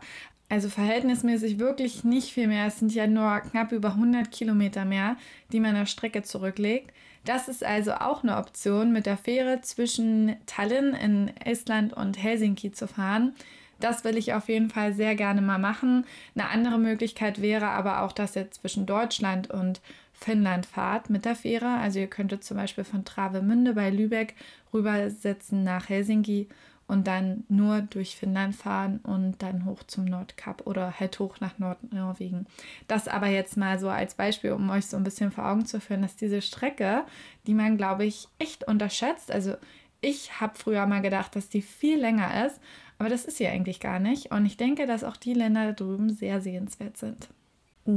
Also 0.50 0.68
verhältnismäßig 0.68 1.58
wirklich 1.58 2.04
nicht 2.04 2.34
viel 2.34 2.48
mehr. 2.48 2.66
Es 2.66 2.80
sind 2.80 2.92
ja 2.92 3.06
nur 3.06 3.40
knapp 3.40 3.72
über 3.72 3.92
100 3.92 4.30
Kilometer 4.30 4.84
mehr, 4.84 5.16
die 5.52 5.60
man 5.60 5.74
der 5.74 5.86
Strecke 5.86 6.22
zurücklegt. 6.22 6.92
Das 7.24 7.48
ist 7.48 7.64
also 7.64 7.92
auch 7.92 8.22
eine 8.22 8.38
Option, 8.38 8.92
mit 8.92 9.06
der 9.06 9.16
Fähre 9.16 9.60
zwischen 9.60 10.36
Tallinn 10.46 10.94
in 10.94 11.36
Estland 11.44 11.92
und 11.92 12.22
Helsinki 12.22 12.72
zu 12.72 12.88
fahren. 12.88 13.34
Das 13.78 14.04
will 14.04 14.16
ich 14.16 14.34
auf 14.34 14.48
jeden 14.48 14.70
Fall 14.70 14.92
sehr 14.92 15.14
gerne 15.14 15.40
mal 15.40 15.58
machen. 15.58 16.04
Eine 16.34 16.48
andere 16.48 16.78
Möglichkeit 16.78 17.40
wäre 17.40 17.68
aber 17.68 18.02
auch, 18.02 18.12
dass 18.12 18.36
ihr 18.36 18.50
zwischen 18.50 18.86
Deutschland 18.86 19.50
und 19.50 19.80
Finnland 20.12 20.66
fahrt 20.66 21.08
mit 21.08 21.24
der 21.24 21.34
Fähre. 21.34 21.78
Also 21.78 21.98
ihr 21.98 22.06
könntet 22.06 22.44
zum 22.44 22.58
Beispiel 22.58 22.84
von 22.84 23.04
Travemünde 23.04 23.72
bei 23.72 23.90
Lübeck 23.90 24.34
rübersetzen 24.72 25.64
nach 25.64 25.88
Helsinki 25.88 26.48
und 26.90 27.06
dann 27.06 27.44
nur 27.48 27.82
durch 27.82 28.16
Finnland 28.16 28.56
fahren 28.56 28.98
und 29.04 29.36
dann 29.42 29.64
hoch 29.64 29.84
zum 29.84 30.06
Nordkap 30.06 30.66
oder 30.66 30.98
halt 30.98 31.20
hoch 31.20 31.38
nach 31.38 31.56
Nordnorwegen. 31.58 32.48
Das 32.88 33.06
aber 33.06 33.28
jetzt 33.28 33.56
mal 33.56 33.78
so 33.78 33.88
als 33.88 34.16
Beispiel, 34.16 34.50
um 34.50 34.68
euch 34.70 34.86
so 34.86 34.96
ein 34.96 35.04
bisschen 35.04 35.30
vor 35.30 35.46
Augen 35.46 35.64
zu 35.66 35.80
führen, 35.80 36.02
dass 36.02 36.16
diese 36.16 36.42
Strecke, 36.42 37.04
die 37.46 37.54
man 37.54 37.76
glaube 37.76 38.04
ich 38.04 38.26
echt 38.40 38.66
unterschätzt, 38.66 39.30
also 39.30 39.54
ich 40.00 40.40
habe 40.40 40.58
früher 40.58 40.84
mal 40.86 41.00
gedacht, 41.00 41.36
dass 41.36 41.48
die 41.48 41.62
viel 41.62 42.00
länger 42.00 42.46
ist, 42.46 42.60
aber 42.98 43.08
das 43.08 43.24
ist 43.24 43.36
sie 43.36 43.46
eigentlich 43.46 43.78
gar 43.78 44.00
nicht. 44.00 44.32
Und 44.32 44.44
ich 44.44 44.56
denke, 44.56 44.86
dass 44.86 45.04
auch 45.04 45.16
die 45.16 45.34
Länder 45.34 45.66
da 45.66 45.72
drüben 45.72 46.10
sehr 46.10 46.40
sehenswert 46.40 46.96
sind. 46.96 47.28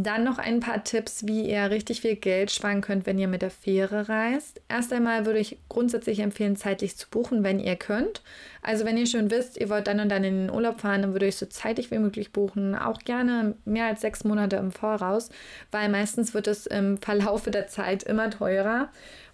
Dann 0.01 0.23
noch 0.23 0.39
ein 0.39 0.59
paar 0.59 0.83
Tipps, 0.83 1.27
wie 1.27 1.49
ihr 1.49 1.69
richtig 1.69 2.01
viel 2.01 2.15
Geld 2.15 2.49
sparen 2.49 2.81
könnt, 2.81 3.05
wenn 3.05 3.19
ihr 3.19 3.27
mit 3.27 3.41
der 3.41 3.51
Fähre 3.51 4.09
reist. 4.09 4.61
Erst 4.69 4.91
einmal 4.91 5.25
würde 5.25 5.39
ich 5.39 5.59
grundsätzlich 5.69 6.19
empfehlen, 6.19 6.55
zeitlich 6.55 6.97
zu 6.97 7.07
buchen, 7.09 7.43
wenn 7.43 7.59
ihr 7.59 7.75
könnt. 7.75 8.23
Also 8.63 8.85
wenn 8.85 8.97
ihr 8.97 9.05
schon 9.05 9.29
wisst, 9.29 9.59
ihr 9.59 9.69
wollt 9.69 9.87
dann 9.87 9.99
und 9.99 10.09
dann 10.09 10.23
in 10.23 10.47
den 10.47 10.49
Urlaub 10.49 10.81
fahren, 10.81 11.01
dann 11.01 11.11
würde 11.13 11.27
ich 11.27 11.35
so 11.35 11.45
zeitig 11.45 11.91
wie 11.91 11.99
möglich 11.99 12.31
buchen. 12.31 12.75
Auch 12.75 12.99
gerne 12.99 13.55
mehr 13.65 13.85
als 13.85 14.01
sechs 14.01 14.23
Monate 14.23 14.55
im 14.55 14.71
Voraus, 14.71 15.29
weil 15.69 15.89
meistens 15.89 16.33
wird 16.33 16.47
es 16.47 16.65
im 16.65 16.97
Verlaufe 16.97 17.51
der 17.51 17.67
Zeit 17.67 18.03
immer 18.03 18.29
teurer. 18.29 18.89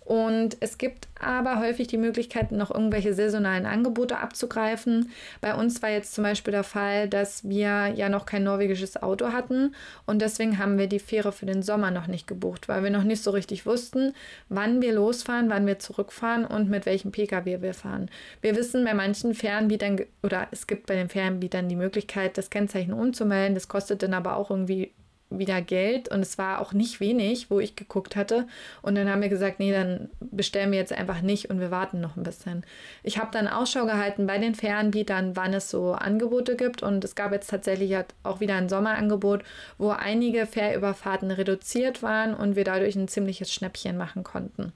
Und 0.10 0.58
es 0.60 0.80
gibt 0.80 1.08
aber 1.22 1.60
häufig 1.60 1.86
die 1.86 2.00
Möglichkeit, 2.00 2.52
noch 2.52 2.72
irgendwelche 2.72 3.14
saisonalen 3.14 3.68
Angebote 3.68 4.18
abzugreifen. 4.18 5.12
Bei 5.40 5.54
uns 5.54 5.84
war 5.84 5.92
jetzt 5.92 6.16
zum 6.16 6.24
Beispiel 6.24 6.52
der 6.52 6.64
Fall, 6.64 7.08
dass 7.08 7.48
wir 7.48 7.94
ja 7.94 8.10
noch 8.10 8.26
kein 8.26 8.44
norwegisches 8.44 9.00
Auto 9.04 9.34
hatten 9.34 9.76
und 10.08 10.24
deswegen 10.24 10.58
haben 10.58 10.80
wir 10.80 10.88
die 10.88 10.98
Fähre 10.98 11.32
für 11.32 11.46
den 11.46 11.62
Sommer 11.62 11.92
noch 11.92 12.08
nicht 12.08 12.26
gebucht, 12.26 12.68
weil 12.68 12.84
wir 12.84 12.90
noch 12.90 13.04
nicht 13.04 13.22
so 13.22 13.30
richtig 13.30 13.68
wussten, 13.68 14.16
wann 14.48 14.82
wir 14.82 14.94
losfahren, 14.94 15.52
wann 15.52 15.68
wir 15.68 15.78
zurückfahren 15.78 16.44
und 16.44 16.72
mit 16.72 16.88
welchem 16.88 17.12
Pkw 17.12 17.62
wir 17.62 17.76
fahren. 17.76 18.10
Wir 18.42 18.56
wissen 18.56 18.84
bei 18.84 18.96
manchen 18.96 19.36
Fernanbietern 19.36 20.00
oder 20.24 20.48
es 20.50 20.66
gibt 20.66 20.88
bei 20.88 20.96
den 20.96 21.10
Fernanbietern 21.10 21.70
die 21.70 21.76
Möglichkeit, 21.76 22.36
das 22.36 22.50
Kennzeichen 22.50 22.94
umzumelden. 22.94 23.54
Das 23.54 23.68
kostet 23.68 24.02
dann 24.02 24.16
aber 24.16 24.38
auch 24.38 24.50
irgendwie 24.50 24.92
wieder 25.30 25.62
Geld 25.62 26.10
und 26.10 26.22
es 26.22 26.38
war 26.38 26.60
auch 26.60 26.74
nicht 26.74 27.00
wenig, 27.00 27.52
wo 27.52 27.60
ich 27.60 27.76
geguckt 27.76 28.16
hatte. 28.16 28.48
Und 28.82 28.96
dann 28.96 29.10
haben 29.10 29.22
wir 29.22 29.30
gesagt, 29.30 29.60
nee, 29.60 29.72
dann 29.72 30.10
bestellen 30.20 30.72
wir 30.72 30.80
jetzt 30.80 30.94
einfach 30.94 31.22
nicht 31.22 31.50
und 31.50 31.60
wir 31.60 31.72
warten 31.72 32.02
noch 32.02 32.18
ein 32.18 32.24
bisschen. 32.24 32.66
Ich 33.04 33.20
habe 33.20 33.30
dann 33.32 33.48
Ausschau 33.48 33.86
gehalten 33.86 34.26
bei 34.26 34.40
den 34.40 34.56
Fernanbietern, 34.56 35.36
wann 35.36 35.54
es 35.54 35.70
so 35.70 35.94
Angebote 35.94 36.56
gibt. 36.56 36.82
Und 36.82 37.04
es 37.04 37.16
gab 37.16 37.32
jetzt 37.32 37.50
tatsächlich 37.50 37.96
auch 38.24 38.40
wieder 38.40 38.56
ein 38.56 38.70
Sommerangebot, 38.70 39.44
wo 39.78 39.90
einige 39.90 40.46
Fährüberfahrten 40.46 41.32
reduziert 41.32 42.02
waren 42.02 42.34
und 42.34 42.56
wir 42.56 42.64
dadurch 42.64 42.96
ein 42.96 43.08
ziemliches 43.08 43.54
Schnäppchen 43.54 43.98
machen 43.98 44.24
konnten. 44.24 44.74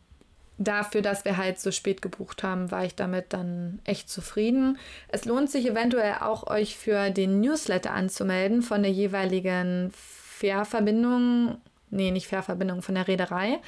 Dafür, 0.59 1.01
dass 1.01 1.25
wir 1.25 1.37
halt 1.37 1.59
so 1.59 1.71
spät 1.71 2.03
gebucht 2.03 2.43
haben, 2.43 2.69
war 2.69 2.85
ich 2.85 2.93
damit 2.93 3.33
dann 3.33 3.79
echt 3.85 4.07
zufrieden. 4.07 4.77
Es 5.07 5.25
lohnt 5.25 5.49
sich 5.49 5.65
eventuell 5.65 6.17
auch, 6.21 6.45
euch 6.45 6.77
für 6.77 7.09
den 7.09 7.41
Newsletter 7.41 7.91
anzumelden 7.91 8.61
von 8.61 8.83
der 8.83 8.91
jeweiligen 8.91 9.91
Fährverbindung, 10.33 11.57
nee, 11.89 12.11
nicht 12.11 12.27
Fährverbindung, 12.27 12.81
von 12.81 12.95
der 12.95 13.07
Reederei. 13.07 13.59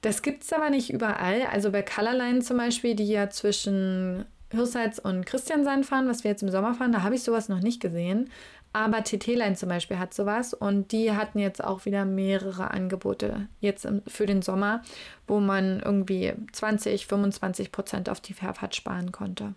Das 0.00 0.22
gibt 0.22 0.42
es 0.42 0.52
aber 0.52 0.70
nicht 0.70 0.92
überall. 0.92 1.42
Also 1.50 1.70
bei 1.70 1.82
Colorline 1.82 2.40
zum 2.40 2.56
Beispiel, 2.56 2.94
die 2.94 3.06
ja 3.06 3.30
zwischen 3.30 4.24
Hirshals 4.50 4.98
und 4.98 5.24
Christiansand 5.26 5.86
fahren, 5.86 6.08
was 6.08 6.24
wir 6.24 6.30
jetzt 6.30 6.42
im 6.42 6.50
Sommer 6.50 6.74
fahren, 6.74 6.92
da 6.92 7.02
habe 7.02 7.14
ich 7.14 7.22
sowas 7.22 7.48
noch 7.48 7.60
nicht 7.60 7.80
gesehen. 7.80 8.30
Aber 8.72 9.04
TT-Line 9.04 9.54
zum 9.54 9.68
Beispiel 9.68 9.98
hat 9.98 10.14
sowas 10.14 10.54
und 10.54 10.92
die 10.92 11.12
hatten 11.12 11.38
jetzt 11.38 11.62
auch 11.62 11.84
wieder 11.84 12.06
mehrere 12.06 12.70
Angebote 12.70 13.48
jetzt 13.60 13.86
für 14.08 14.24
den 14.24 14.40
Sommer, 14.40 14.82
wo 15.26 15.40
man 15.40 15.80
irgendwie 15.80 16.32
20, 16.52 17.06
25 17.06 17.70
Prozent 17.70 18.08
auf 18.08 18.20
die 18.20 18.32
Fährfahrt 18.32 18.74
sparen 18.74 19.12
konnte. 19.12 19.54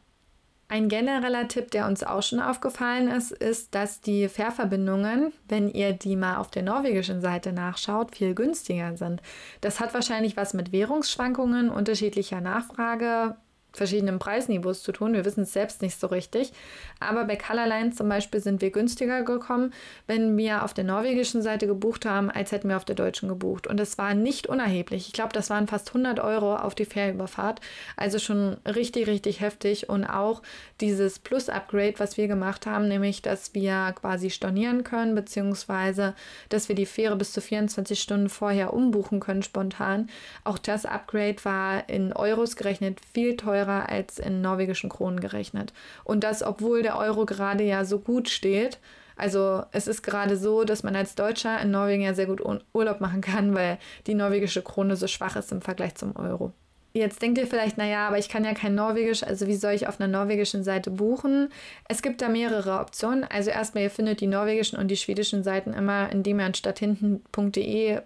Ein 0.68 0.90
genereller 0.90 1.48
Tipp, 1.48 1.70
der 1.70 1.86
uns 1.86 2.04
auch 2.04 2.24
schon 2.24 2.40
aufgefallen 2.40 3.08
ist, 3.08 3.32
ist, 3.32 3.76
dass 3.76 4.02
die 4.02 4.28
Fährverbindungen, 4.28 5.32
wenn 5.48 5.70
ihr 5.70 5.94
die 5.94 6.16
mal 6.16 6.38
auf 6.38 6.50
der 6.50 6.64
norwegischen 6.64 7.22
Seite 7.22 7.54
nachschaut, 7.54 8.16
viel 8.16 8.34
günstiger 8.34 8.98
sind. 8.98 9.22
Das 9.62 9.80
hat 9.80 9.94
wahrscheinlich 9.94 10.38
was 10.38 10.56
mit 10.56 10.72
Währungsschwankungen, 10.72 11.70
unterschiedlicher 11.70 12.42
Nachfrage, 12.42 13.36
verschiedenen 13.78 14.20
Preisniveaus 14.20 14.84
zu 14.84 14.92
tun. 14.92 15.14
Wir 15.14 15.26
wissen 15.26 15.44
es 15.44 15.54
selbst 15.54 15.82
nicht 15.82 16.00
so 16.00 16.08
richtig. 16.08 16.52
Aber 17.00 17.26
bei 17.26 17.36
Colorline 17.36 17.92
zum 17.92 18.10
Beispiel 18.10 18.40
sind 18.40 18.62
wir 18.62 18.72
günstiger 18.72 19.24
gekommen, 19.24 19.74
wenn 20.08 20.38
wir 20.38 20.64
auf 20.64 20.74
der 20.74 20.84
norwegischen 20.84 21.42
Seite 21.42 21.68
gebucht 21.68 22.06
haben, 22.06 22.30
als 22.30 22.52
hätten 22.52 22.70
wir 22.70 22.78
auf 22.78 22.86
der 22.86 22.96
deutschen 22.96 23.30
gebucht. 23.30 23.68
Und 23.68 23.80
es 23.80 23.98
war 23.98 24.14
nicht 24.14 24.48
unerheblich. 24.48 25.08
Ich 25.08 25.14
glaube, 25.14 25.34
das 25.34 25.50
waren 25.50 25.68
fast 25.68 25.90
100 25.90 26.20
Euro 26.20 26.56
auf 26.56 26.76
die 26.76 26.86
Fährüberfahrt. 26.86 27.62
Also 27.98 28.20
schon 28.20 28.58
richtig, 28.66 29.08
richtig 29.08 29.42
heftig. 29.42 29.90
Und 29.90 30.06
auch 30.06 30.42
dieses 30.82 31.20
Plus-Upgrade, 31.20 31.96
was 31.98 32.18
wir 32.18 32.28
gemacht 32.28 32.66
haben, 32.66 32.88
nämlich, 32.88 33.22
dass 33.22 33.54
wir 33.54 33.94
quasi 34.00 34.30
stornieren 34.30 34.84
können, 34.84 35.16
beziehungsweise, 35.16 36.14
dass 36.50 36.70
wir 36.70 36.76
die 36.76 36.86
Fähre 36.86 37.16
bis 37.16 37.34
zu 37.34 37.42
24 37.42 38.00
Stunden 38.00 38.30
vorher 38.30 38.74
umbuchen 38.74 39.20
können, 39.20 39.44
spontan. 39.44 40.10
Auch 40.44 40.58
das 40.58 40.86
Upgrade 40.86 41.44
war 41.44 41.90
in 41.90 42.14
Euros 42.14 42.56
gerechnet 42.56 43.00
viel 43.14 43.36
teurer 43.36 43.65
teurer 43.66 43.90
als 43.90 44.20
in 44.20 44.42
norwegischen 44.42 44.90
Kronen 44.90 45.20
gerechnet. 45.20 45.74
Und 46.04 46.24
das, 46.24 46.44
obwohl 46.44 46.82
der 46.82 46.98
Euro 46.98 47.26
gerade 47.26 47.64
ja 47.64 47.86
so 47.86 48.00
gut 48.00 48.30
steht. 48.30 48.80
Also 49.18 49.64
es 49.72 49.88
ist 49.88 50.04
gerade 50.04 50.36
so, 50.36 50.66
dass 50.66 50.84
man 50.84 50.96
als 50.96 51.16
Deutscher 51.16 51.60
in 51.62 51.72
Norwegen 51.72 52.04
ja 52.04 52.14
sehr 52.14 52.26
gut 52.26 52.42
Urlaub 52.74 53.00
machen 53.00 53.22
kann, 53.22 53.56
weil 53.56 53.78
die 54.08 54.14
norwegische 54.14 54.62
Krone 54.62 54.96
so 54.96 55.08
schwach 55.08 55.36
ist 55.38 55.52
im 55.52 55.62
Vergleich 55.62 55.96
zum 55.96 56.16
Euro. 56.18 56.52
Jetzt 56.98 57.22
denkt 57.22 57.38
ihr 57.38 57.46
vielleicht, 57.46 57.78
naja, 57.78 58.08
aber 58.08 58.20
ich 58.20 58.30
kann 58.30 58.46
ja 58.46 58.54
kein 58.54 58.74
Norwegisch, 58.74 59.22
also 59.22 59.48
wie 59.48 59.58
soll 59.58 59.74
ich 59.74 59.86
auf 59.86 60.00
einer 60.00 60.08
norwegischen 60.08 60.64
Seite 60.64 60.92
buchen? 60.92 61.50
Es 61.90 62.02
gibt 62.02 62.22
da 62.22 62.30
mehrere 62.30 62.80
Optionen. 62.80 63.26
Also 63.26 63.50
erstmal, 63.50 63.84
ihr 63.84 63.90
findet 63.90 64.22
die 64.22 64.28
norwegischen 64.28 64.80
und 64.80 64.88
die 64.88 64.96
schwedischen 64.96 65.44
Seiten 65.44 65.74
immer, 65.74 66.10
indem 66.10 66.40
ihr 66.40 66.46
anstatt 66.46 66.80
hinten.de, 66.80 68.00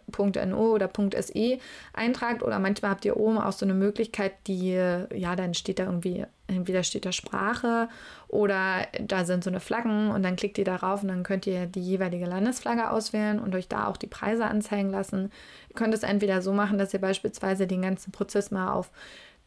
.no 0.48 0.72
oder 0.74 0.90
.se 1.22 1.60
eintragt 1.94 2.42
oder 2.42 2.58
manchmal 2.58 2.90
habt 2.90 3.06
ihr 3.06 3.16
oben 3.16 3.38
auch 3.38 3.52
so 3.52 3.64
eine 3.64 3.76
Möglichkeit, 3.76 4.34
die, 4.48 4.72
ja, 4.72 5.36
dann 5.36 5.54
steht 5.54 5.78
da 5.78 5.84
irgendwie 5.84 6.26
entweder 6.50 6.84
steht 6.84 7.06
da 7.06 7.12
Sprache 7.12 7.90
oder 8.28 8.88
da 9.00 9.24
sind 9.26 9.44
so 9.44 9.50
eine 9.50 9.60
Flaggen 9.60 10.12
und 10.12 10.24
dann 10.24 10.36
klickt 10.36 10.58
ihr 10.58 10.66
darauf 10.66 11.04
und 11.04 11.10
dann 11.10 11.24
könnt 11.24 11.48
ihr 11.48 11.66
die 11.66 11.82
jeweilige 11.82 12.26
Landesflagge 12.26 12.90
auswählen 12.90 13.40
und 13.40 13.56
euch 13.56 13.68
da 13.68 13.88
auch 13.88 13.98
die 13.98 14.08
Preise 14.08 14.46
anzeigen 14.46 14.90
lassen. 14.90 15.32
Könnt 15.80 15.94
es 15.94 16.04
entweder 16.04 16.42
so 16.42 16.52
machen, 16.52 16.78
dass 16.78 16.94
ihr 16.94 17.00
beispielsweise 17.00 17.66
den 17.66 17.82
ganzen 17.82 18.12
Prozess 18.12 18.52
mal 18.52 18.74
auf 18.74 18.92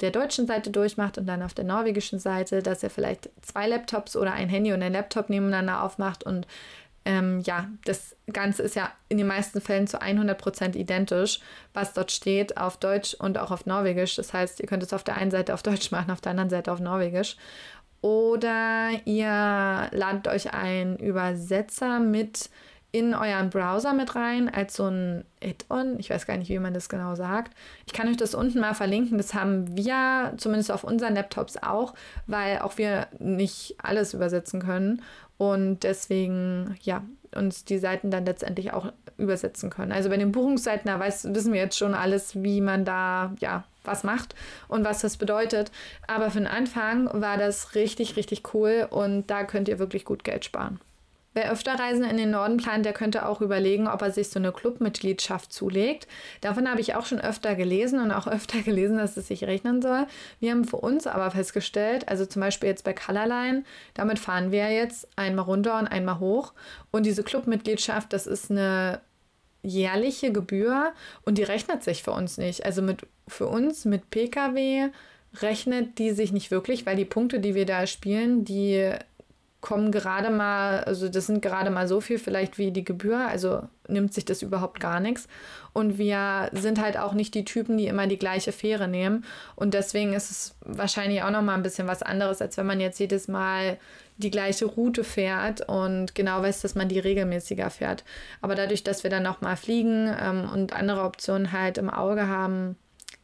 der 0.00 0.10
deutschen 0.10 0.46
Seite 0.46 0.70
durchmacht 0.70 1.18
und 1.18 1.26
dann 1.26 1.42
auf 1.42 1.52
der 1.52 1.66
norwegischen 1.66 2.18
Seite, 2.18 2.62
dass 2.62 2.82
ihr 2.82 2.88
vielleicht 2.88 3.28
zwei 3.42 3.68
Laptops 3.68 4.16
oder 4.16 4.32
ein 4.32 4.48
Handy 4.48 4.72
und 4.72 4.82
ein 4.82 4.94
Laptop 4.94 5.28
nebeneinander 5.28 5.82
aufmacht 5.82 6.24
und 6.24 6.46
ähm, 7.04 7.40
ja, 7.40 7.68
das 7.84 8.16
Ganze 8.32 8.62
ist 8.62 8.76
ja 8.76 8.90
in 9.10 9.18
den 9.18 9.26
meisten 9.26 9.60
Fällen 9.60 9.86
zu 9.86 10.00
100% 10.00 10.74
identisch, 10.74 11.40
was 11.74 11.92
dort 11.92 12.12
steht, 12.12 12.56
auf 12.56 12.78
Deutsch 12.78 13.12
und 13.12 13.36
auch 13.36 13.50
auf 13.50 13.66
Norwegisch. 13.66 14.14
Das 14.14 14.32
heißt, 14.32 14.60
ihr 14.60 14.66
könnt 14.66 14.84
es 14.84 14.94
auf 14.94 15.04
der 15.04 15.16
einen 15.16 15.32
Seite 15.32 15.52
auf 15.52 15.62
Deutsch 15.62 15.90
machen, 15.90 16.10
auf 16.12 16.22
der 16.22 16.30
anderen 16.30 16.48
Seite 16.48 16.72
auf 16.72 16.80
Norwegisch. 16.80 17.36
Oder 18.00 18.90
ihr 19.04 19.26
ladet 19.90 20.28
euch 20.28 20.54
einen 20.54 20.96
Übersetzer 20.96 21.98
mit 22.00 22.50
in 22.92 23.14
euren 23.14 23.48
Browser 23.48 23.94
mit 23.94 24.14
rein 24.14 24.50
als 24.50 24.76
so 24.76 24.86
ein 24.86 25.24
Add-on. 25.42 25.98
Ich 25.98 26.10
weiß 26.10 26.26
gar 26.26 26.36
nicht, 26.36 26.50
wie 26.50 26.58
man 26.58 26.74
das 26.74 26.90
genau 26.90 27.14
sagt. 27.14 27.56
Ich 27.86 27.94
kann 27.94 28.08
euch 28.08 28.18
das 28.18 28.34
unten 28.34 28.60
mal 28.60 28.74
verlinken. 28.74 29.16
Das 29.16 29.32
haben 29.32 29.76
wir 29.76 30.34
zumindest 30.36 30.70
auf 30.70 30.84
unseren 30.84 31.14
Laptops 31.14 31.56
auch, 31.56 31.94
weil 32.26 32.58
auch 32.58 32.76
wir 32.76 33.08
nicht 33.18 33.76
alles 33.82 34.12
übersetzen 34.12 34.60
können 34.60 35.02
und 35.38 35.80
deswegen, 35.84 36.76
ja, 36.82 37.02
uns 37.34 37.64
die 37.64 37.78
Seiten 37.78 38.10
dann 38.10 38.26
letztendlich 38.26 38.74
auch 38.74 38.92
übersetzen 39.16 39.70
können. 39.70 39.90
Also 39.90 40.10
bei 40.10 40.18
den 40.18 40.30
Buchungsseiten, 40.32 40.86
da 40.86 41.00
weiß, 41.00 41.32
wissen 41.34 41.54
wir 41.54 41.60
jetzt 41.60 41.78
schon 41.78 41.94
alles, 41.94 42.42
wie 42.42 42.60
man 42.60 42.84
da, 42.84 43.34
ja, 43.40 43.64
was 43.84 44.04
macht 44.04 44.34
und 44.68 44.84
was 44.84 45.00
das 45.00 45.16
bedeutet. 45.16 45.72
Aber 46.06 46.30
für 46.30 46.38
den 46.38 46.46
Anfang 46.46 47.08
war 47.20 47.38
das 47.38 47.74
richtig, 47.74 48.16
richtig 48.16 48.54
cool 48.54 48.86
und 48.90 49.28
da 49.28 49.44
könnt 49.44 49.68
ihr 49.68 49.78
wirklich 49.78 50.04
gut 50.04 50.24
Geld 50.24 50.44
sparen. 50.44 50.78
Wer 51.34 51.50
öfter 51.50 51.78
Reisen 51.78 52.04
in 52.04 52.18
den 52.18 52.30
Norden 52.30 52.58
plant, 52.58 52.84
der 52.84 52.92
könnte 52.92 53.26
auch 53.26 53.40
überlegen, 53.40 53.88
ob 53.88 54.02
er 54.02 54.10
sich 54.10 54.28
so 54.28 54.38
eine 54.38 54.52
Clubmitgliedschaft 54.52 55.52
zulegt. 55.52 56.06
Davon 56.42 56.68
habe 56.68 56.80
ich 56.80 56.94
auch 56.94 57.06
schon 57.06 57.20
öfter 57.20 57.54
gelesen 57.54 58.00
und 58.00 58.10
auch 58.10 58.26
öfter 58.28 58.60
gelesen, 58.60 58.98
dass 58.98 59.16
es 59.16 59.28
sich 59.28 59.44
rechnen 59.44 59.80
soll. 59.80 60.06
Wir 60.40 60.50
haben 60.50 60.64
für 60.64 60.76
uns 60.76 61.06
aber 61.06 61.30
festgestellt, 61.30 62.08
also 62.08 62.26
zum 62.26 62.40
Beispiel 62.40 62.68
jetzt 62.68 62.84
bei 62.84 62.92
Colorline, 62.92 63.64
damit 63.94 64.18
fahren 64.18 64.52
wir 64.52 64.70
jetzt 64.70 65.08
einmal 65.16 65.46
runter 65.46 65.78
und 65.78 65.86
einmal 65.86 66.18
hoch. 66.18 66.52
Und 66.90 67.06
diese 67.06 67.22
Clubmitgliedschaft, 67.22 68.12
das 68.12 68.26
ist 68.26 68.50
eine 68.50 69.00
jährliche 69.62 70.32
Gebühr 70.32 70.92
und 71.24 71.38
die 71.38 71.44
rechnet 71.44 71.82
sich 71.82 72.02
für 72.02 72.12
uns 72.12 72.36
nicht. 72.36 72.66
Also 72.66 72.82
mit, 72.82 73.06
für 73.28 73.46
uns 73.46 73.84
mit 73.84 74.10
Pkw 74.10 74.90
rechnet 75.40 75.98
die 75.98 76.10
sich 76.10 76.32
nicht 76.32 76.50
wirklich, 76.50 76.84
weil 76.84 76.96
die 76.96 77.04
Punkte, 77.04 77.40
die 77.40 77.54
wir 77.54 77.64
da 77.64 77.86
spielen, 77.86 78.44
die 78.44 78.92
kommen 79.62 79.92
gerade 79.92 80.28
mal, 80.28 80.80
also 80.80 81.08
das 81.08 81.28
sind 81.28 81.40
gerade 81.40 81.70
mal 81.70 81.86
so 81.86 82.00
viel 82.00 82.18
vielleicht 82.18 82.58
wie 82.58 82.72
die 82.72 82.84
Gebühr, 82.84 83.28
also 83.28 83.62
nimmt 83.88 84.12
sich 84.12 84.24
das 84.24 84.42
überhaupt 84.42 84.80
gar 84.80 84.98
nichts. 84.98 85.28
Und 85.72 85.98
wir 85.98 86.50
sind 86.52 86.80
halt 86.82 86.98
auch 86.98 87.14
nicht 87.14 87.32
die 87.34 87.44
Typen, 87.44 87.78
die 87.78 87.86
immer 87.86 88.08
die 88.08 88.18
gleiche 88.18 88.50
Fähre 88.52 88.88
nehmen. 88.88 89.24
Und 89.54 89.72
deswegen 89.72 90.12
ist 90.12 90.30
es 90.30 90.56
wahrscheinlich 90.60 91.22
auch 91.22 91.30
nochmal 91.30 91.54
ein 91.54 91.62
bisschen 91.62 91.86
was 91.86 92.02
anderes, 92.02 92.42
als 92.42 92.56
wenn 92.56 92.66
man 92.66 92.80
jetzt 92.80 92.98
jedes 92.98 93.28
Mal 93.28 93.78
die 94.16 94.32
gleiche 94.32 94.66
Route 94.66 95.04
fährt 95.04 95.66
und 95.68 96.14
genau 96.14 96.42
weiß, 96.42 96.60
dass 96.60 96.74
man 96.74 96.88
die 96.88 96.98
regelmäßiger 96.98 97.70
fährt. 97.70 98.04
Aber 98.40 98.56
dadurch, 98.56 98.82
dass 98.82 99.04
wir 99.04 99.10
dann 99.10 99.22
nochmal 99.22 99.56
fliegen 99.56 100.12
ähm, 100.20 100.50
und 100.52 100.72
andere 100.74 101.02
Optionen 101.02 101.52
halt 101.52 101.78
im 101.78 101.88
Auge 101.88 102.26
haben, 102.26 102.76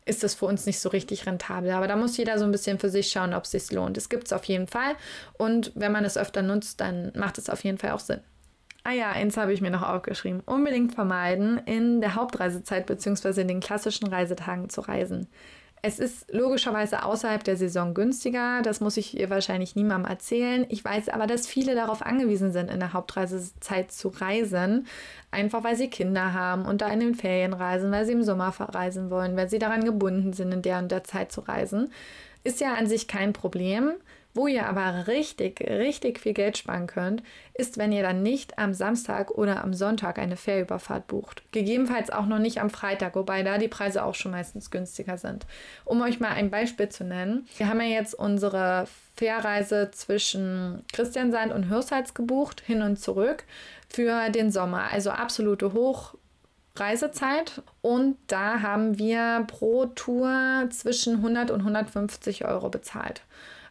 ist 0.09 0.23
das 0.23 0.35
für 0.35 0.47
uns 0.47 0.67
nicht 0.67 0.81
so 0.81 0.89
richtig 0.89 1.27
rentabel. 1.27 1.71
Aber 1.71 1.87
da 1.87 1.97
muss 1.97 2.17
jeder 2.17 2.39
so 2.39 2.45
ein 2.45 2.53
bisschen 2.53 2.79
für 2.79 2.89
sich 2.89 3.11
schauen, 3.11 3.35
ob 3.35 3.45
es 3.45 3.51
sich 3.51 3.71
lohnt. 3.71 3.97
Es 3.97 4.09
gibt 4.09 4.27
es 4.27 4.33
auf 4.33 4.45
jeden 4.45 4.67
Fall. 4.67 4.95
Und 5.37 5.73
wenn 5.75 5.93
man 5.93 6.05
es 6.05 6.17
öfter 6.17 6.43
nutzt, 6.43 6.81
dann 6.81 7.13
macht 7.15 7.39
es 7.39 7.51
auf 7.51 7.63
jeden 7.65 7.79
Fall 7.79 7.91
auch 7.91 8.01
Sinn. 8.01 8.21
Ah 8.85 8.93
ja, 8.93 9.11
eins 9.11 9.37
habe 9.37 9.53
ich 9.53 9.61
mir 9.61 9.71
noch 9.71 9.83
aufgeschrieben. 9.83 10.41
Unbedingt 10.47 10.95
vermeiden, 10.95 11.61
in 11.67 12.01
der 12.01 12.15
Hauptreisezeit 12.15 12.87
bzw. 12.87 13.43
in 13.43 13.49
den 13.49 13.61
klassischen 13.61 14.09
Reisetagen 14.09 14.71
zu 14.71 14.81
reisen. 14.81 15.29
Es 15.83 15.99
ist 15.99 16.33
logischerweise 16.33 17.05
außerhalb 17.05 17.45
der 17.45 17.57
Saison 17.57 17.95
günstiger, 17.95 18.63
das 18.63 18.81
muss 18.81 18.97
ich 18.97 19.19
ihr 19.19 19.31
wahrscheinlich 19.31 19.77
niemandem 19.77 20.11
erzählen. 20.11 20.67
Ich 20.69 20.85
weiß 20.85 21.09
aber, 21.09 21.27
dass 21.27 21.47
viele 21.47 21.75
darauf 21.75 22.03
angewiesen 22.03 22.53
sind, 22.53 22.71
in 22.71 22.81
der 22.81 22.93
Hauptreisezeit 22.93 23.93
zu 23.93 24.09
reisen, 24.09 24.87
einfach 25.31 25.63
weil 25.63 25.77
sie 25.77 25.89
Kinder 25.89 26.33
haben 26.33 26.65
und 26.65 26.81
da 26.81 26.89
in 26.89 27.01
den 27.01 27.15
Ferien 27.15 27.53
reisen, 27.53 27.93
weil 27.93 28.07
sie 28.07 28.13
im 28.13 28.25
Sommer 28.25 28.51
verreisen 28.51 29.11
wollen, 29.11 29.37
weil 29.37 29.49
sie 29.49 29.61
daran 29.61 29.85
gebunden 29.85 30.33
sind, 30.33 30.53
in 30.53 30.63
der 30.63 30.79
und 30.79 30.91
der 30.91 31.05
Zeit 31.05 31.31
zu 31.31 31.43
reisen. 31.43 31.93
Ist 32.43 32.61
ja 32.61 32.75
an 32.75 32.87
sich 32.87 33.07
kein 33.07 33.33
Problem. 33.33 33.93
Wo 34.39 34.47
ihr 34.47 34.69
aber 34.69 35.09
richtig, 35.09 35.61
richtig 35.63 36.21
viel 36.21 36.33
Geld 36.33 36.57
sparen 36.57 36.87
könnt, 36.87 37.25
ist, 37.55 37.77
wenn 37.77 37.91
ihr 37.91 38.05
dann 38.05 38.23
nicht 38.23 38.57
am 38.57 38.73
Samstag 38.73 39.33
oder 39.33 39.65
am 39.65 39.75
Sonntag 39.75 40.17
eine 40.17 40.37
Fährüberfahrt 40.37 41.09
bucht. 41.09 41.43
Gegebenenfalls 41.51 42.11
auch 42.11 42.27
noch 42.27 42.39
nicht 42.39 42.61
am 42.61 42.71
Freitag, 42.71 43.17
wobei 43.17 43.43
da 43.43 43.59
die 43.59 43.67
Preise 43.67 44.05
auch 44.05 44.15
schon 44.15 44.31
meistens 44.31 44.71
günstiger 44.71 45.19
sind. 45.19 45.45
Um 45.85 46.01
euch 46.03 46.21
mal 46.21 46.29
ein 46.29 46.51
Beispiel 46.53 46.89
zu 46.89 47.03
nennen. 47.03 47.49
Wir 47.57 47.69
haben 47.69 47.81
ja 47.81 47.89
jetzt 47.89 48.15
unsere 48.15 48.87
Fährreise 49.17 49.91
zwischen 49.91 50.85
Christiansand 50.93 51.53
und 51.53 51.65
Hirshals 51.65 52.15
gebucht, 52.15 52.63
hin 52.65 52.83
und 52.83 53.01
zurück, 53.01 53.43
für 53.89 54.31
den 54.31 54.53
Sommer. 54.53 54.85
Also 54.93 55.11
absolute 55.11 55.73
Hoch. 55.73 56.15
Reisezeit 56.77 57.61
und 57.83 58.17
da 58.29 58.61
haben 58.63 59.01
wir 59.01 59.45
pro 59.49 59.87
Tour 59.87 60.69
zwischen 60.71 61.17
100 61.17 61.51
und 61.51 61.59
150 61.63 62.45
Euro 62.45 62.69
bezahlt. 62.69 63.23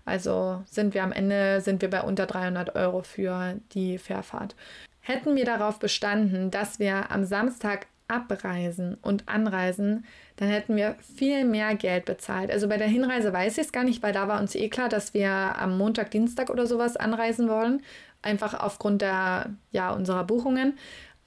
Also 0.08 0.64
sind 0.66 0.94
wir 0.94 1.04
am 1.04 1.12
Ende 1.12 1.60
sind 1.60 1.82
wir 1.82 1.90
bei 1.90 2.02
unter 2.02 2.26
300 2.26 2.76
Euro 2.76 3.02
für 3.02 3.56
die 3.74 3.98
Fährfahrt. 3.98 4.56
Hätten 5.02 5.36
wir 5.36 5.46
darauf 5.46 5.80
bestanden, 5.80 6.50
dass 6.50 6.80
wir 6.80 7.12
am 7.12 7.26
Samstag 7.26 7.88
abreisen 8.08 8.98
und 9.02 9.28
anreisen, 9.28 10.06
dann 10.38 10.48
hätten 10.48 10.78
wir 10.78 10.96
viel 11.18 11.44
mehr 11.44 11.76
Geld 11.76 12.06
bezahlt. 12.06 12.52
Also 12.52 12.70
bei 12.70 12.78
der 12.78 12.88
Hinreise 12.88 13.34
weiß 13.34 13.58
ich 13.58 13.66
es 13.66 13.72
gar 13.74 13.84
nicht, 13.84 14.02
weil 14.02 14.14
da 14.14 14.30
war 14.30 14.40
uns 14.40 14.56
eh 14.56 14.70
klar, 14.70 14.88
dass 14.88 15.14
wir 15.14 15.30
am 15.30 15.78
Montag, 15.78 16.12
Dienstag 16.12 16.50
oder 16.50 16.68
sowas 16.68 16.96
anreisen 16.96 17.50
wollen. 17.50 17.82
Einfach 18.22 18.54
aufgrund 18.54 19.02
der, 19.02 19.50
ja, 19.72 19.92
unserer 19.92 20.24
Buchungen. 20.24 20.78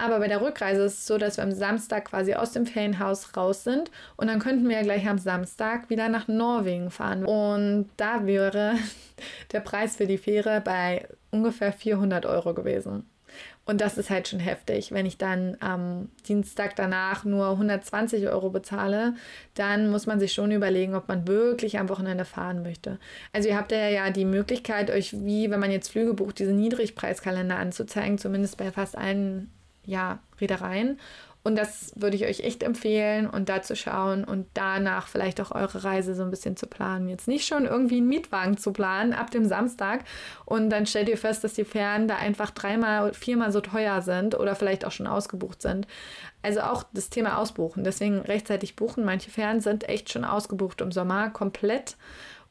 Aber 0.00 0.18
bei 0.18 0.28
der 0.28 0.40
Rückreise 0.40 0.84
ist 0.84 1.00
es 1.00 1.06
so, 1.06 1.18
dass 1.18 1.36
wir 1.36 1.44
am 1.44 1.52
Samstag 1.52 2.06
quasi 2.06 2.34
aus 2.34 2.52
dem 2.52 2.64
Ferienhaus 2.64 3.36
raus 3.36 3.64
sind 3.64 3.90
und 4.16 4.28
dann 4.28 4.38
könnten 4.38 4.66
wir 4.66 4.76
ja 4.76 4.82
gleich 4.82 5.06
am 5.06 5.18
Samstag 5.18 5.90
wieder 5.90 6.08
nach 6.08 6.26
Norwegen 6.26 6.90
fahren. 6.90 7.26
Und 7.26 7.90
da 7.98 8.24
wäre 8.24 8.74
der 9.52 9.60
Preis 9.60 9.96
für 9.96 10.06
die 10.06 10.16
Fähre 10.16 10.62
bei 10.62 11.06
ungefähr 11.30 11.72
400 11.72 12.24
Euro 12.24 12.54
gewesen. 12.54 13.06
Und 13.66 13.82
das 13.82 13.98
ist 13.98 14.08
halt 14.08 14.26
schon 14.26 14.40
heftig. 14.40 14.90
Wenn 14.90 15.04
ich 15.04 15.18
dann 15.18 15.58
am 15.60 16.08
Dienstag 16.26 16.76
danach 16.76 17.24
nur 17.24 17.50
120 17.50 18.26
Euro 18.28 18.48
bezahle, 18.48 19.14
dann 19.54 19.90
muss 19.90 20.06
man 20.06 20.18
sich 20.18 20.32
schon 20.32 20.50
überlegen, 20.50 20.94
ob 20.94 21.08
man 21.08 21.28
wirklich 21.28 21.78
am 21.78 21.90
Wochenende 21.90 22.24
fahren 22.24 22.62
möchte. 22.62 22.98
Also 23.34 23.50
ihr 23.50 23.56
habt 23.56 23.70
ja, 23.70 23.88
ja 23.88 24.10
die 24.10 24.24
Möglichkeit, 24.24 24.90
euch 24.90 25.12
wie, 25.24 25.50
wenn 25.50 25.60
man 25.60 25.70
jetzt 25.70 25.90
Flüge 25.90 26.14
bucht, 26.14 26.38
diese 26.38 26.52
Niedrigpreiskalender 26.52 27.56
anzuzeigen, 27.56 28.16
zumindest 28.16 28.56
bei 28.56 28.72
fast 28.72 28.96
allen 28.96 29.50
ja, 29.84 30.20
Reedereien. 30.40 30.98
Und 31.42 31.56
das 31.56 31.92
würde 31.96 32.16
ich 32.16 32.26
euch 32.26 32.40
echt 32.40 32.62
empfehlen 32.62 33.26
und 33.26 33.48
da 33.48 33.62
zu 33.62 33.74
schauen 33.74 34.24
und 34.24 34.46
danach 34.52 35.08
vielleicht 35.08 35.40
auch 35.40 35.52
eure 35.52 35.84
Reise 35.84 36.14
so 36.14 36.22
ein 36.22 36.30
bisschen 36.30 36.54
zu 36.54 36.66
planen. 36.66 37.08
Jetzt 37.08 37.28
nicht 37.28 37.46
schon 37.46 37.64
irgendwie 37.64 37.96
einen 37.96 38.08
Mietwagen 38.08 38.58
zu 38.58 38.74
planen 38.74 39.14
ab 39.14 39.30
dem 39.30 39.46
Samstag 39.46 40.04
und 40.44 40.68
dann 40.68 40.84
stellt 40.84 41.08
ihr 41.08 41.16
fest, 41.16 41.42
dass 41.42 41.54
die 41.54 41.64
Fähren 41.64 42.08
da 42.08 42.16
einfach 42.16 42.50
dreimal, 42.50 43.14
viermal 43.14 43.52
so 43.52 43.62
teuer 43.62 44.02
sind 44.02 44.38
oder 44.38 44.54
vielleicht 44.54 44.84
auch 44.84 44.92
schon 44.92 45.06
ausgebucht 45.06 45.62
sind. 45.62 45.86
Also 46.42 46.60
auch 46.60 46.84
das 46.92 47.08
Thema 47.08 47.38
Ausbuchen. 47.38 47.84
Deswegen 47.84 48.18
rechtzeitig 48.18 48.76
buchen. 48.76 49.06
Manche 49.06 49.30
Fähren 49.30 49.60
sind 49.60 49.88
echt 49.88 50.12
schon 50.12 50.26
ausgebucht 50.26 50.82
im 50.82 50.92
Sommer 50.92 51.30
komplett. 51.30 51.96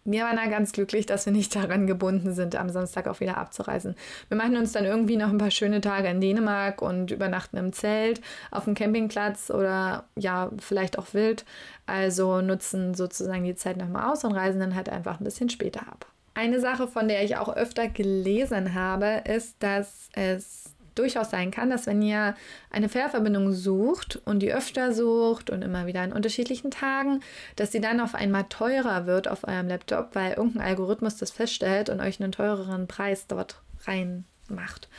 Wir 0.06 0.24
waren 0.24 0.38
da 0.38 0.48
ganz 0.48 0.72
glücklich, 0.72 1.06
dass 1.06 1.26
wir 1.26 1.34
nicht 1.34 1.56
daran 1.56 1.86
gebunden 1.86 2.34
sind, 2.34 2.56
am 2.56 2.70
Samstag 2.70 3.08
auch 3.08 3.20
wieder 3.20 3.38
abzureisen. 3.38 3.96
Wir 4.28 4.38
machen 4.38 4.58
uns 4.58 4.72
dann 4.72 4.86
irgendwie 4.86 5.18
noch 5.18 5.30
ein 5.30 5.38
paar 5.38 5.52
schöne 5.52 5.82
Tage 5.82 6.08
in 6.08 6.22
Dänemark 6.22 6.82
und 6.82 7.12
übernachten 7.12 7.58
im 7.58 7.74
Zelt, 7.74 8.22
auf 8.50 8.64
dem 8.64 8.76
Campingplatz 8.76 9.52
oder 9.52 10.06
ja, 10.16 10.52
vielleicht 10.60 10.98
auch 10.98 11.14
wild. 11.14 11.46
Also 11.86 12.42
nutzen 12.42 12.94
sozusagen 12.94 13.44
die 13.44 13.56
Zeit 13.56 13.78
nochmal 13.78 14.12
aus 14.12 14.24
und 14.24 14.32
reisen 14.32 14.60
dann 14.60 14.76
halt 14.76 14.90
einfach 14.90 15.20
ein 15.20 15.24
bisschen 15.26 15.50
später 15.50 15.82
ab. 15.82 16.06
Eine 16.34 16.60
Sache, 16.60 16.88
von 16.88 17.08
der 17.08 17.24
ich 17.24 17.36
auch 17.36 17.54
öfter 17.54 17.90
gelesen 17.90 18.74
habe, 18.74 19.24
ist, 19.26 19.56
dass 19.60 20.10
es 20.14 20.76
durchaus 21.00 21.30
sein 21.32 21.50
kann, 21.50 21.70
dass 21.70 21.88
wenn 21.88 22.02
ihr 22.02 22.36
eine 22.70 22.90
Fährverbindung 22.90 23.54
sucht 23.54 24.22
und 24.26 24.40
die 24.40 24.54
öfter 24.54 24.94
sucht 24.94 25.50
und 25.50 25.64
immer 25.64 25.88
wieder 25.88 26.02
an 26.02 26.14
unterschiedlichen 26.14 26.72
Tagen, 26.72 27.22
dass 27.56 27.72
sie 27.72 27.82
dann 27.82 28.00
auf 28.00 28.16
einmal 28.16 28.46
teurer 28.50 29.06
wird 29.06 29.28
auf 29.28 29.48
eurem 29.48 29.68
Laptop, 29.68 30.14
weil 30.14 30.34
irgendein 30.34 30.64
Algorithmus 30.68 31.18
das 31.18 31.32
feststellt 31.32 31.90
und 31.90 32.02
euch 32.02 32.22
einen 32.22 32.32
teureren 32.32 32.88
Preis 32.88 33.28
dort 33.28 33.62
reinmacht. 33.86 34.90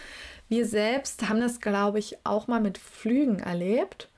Wir 0.48 0.66
selbst 0.66 1.28
haben 1.28 1.40
das, 1.40 1.60
glaube 1.60 1.98
ich, 1.98 2.18
auch 2.24 2.48
mal 2.48 2.60
mit 2.60 2.78
Flügen 2.78 3.38
erlebt. 3.38 4.08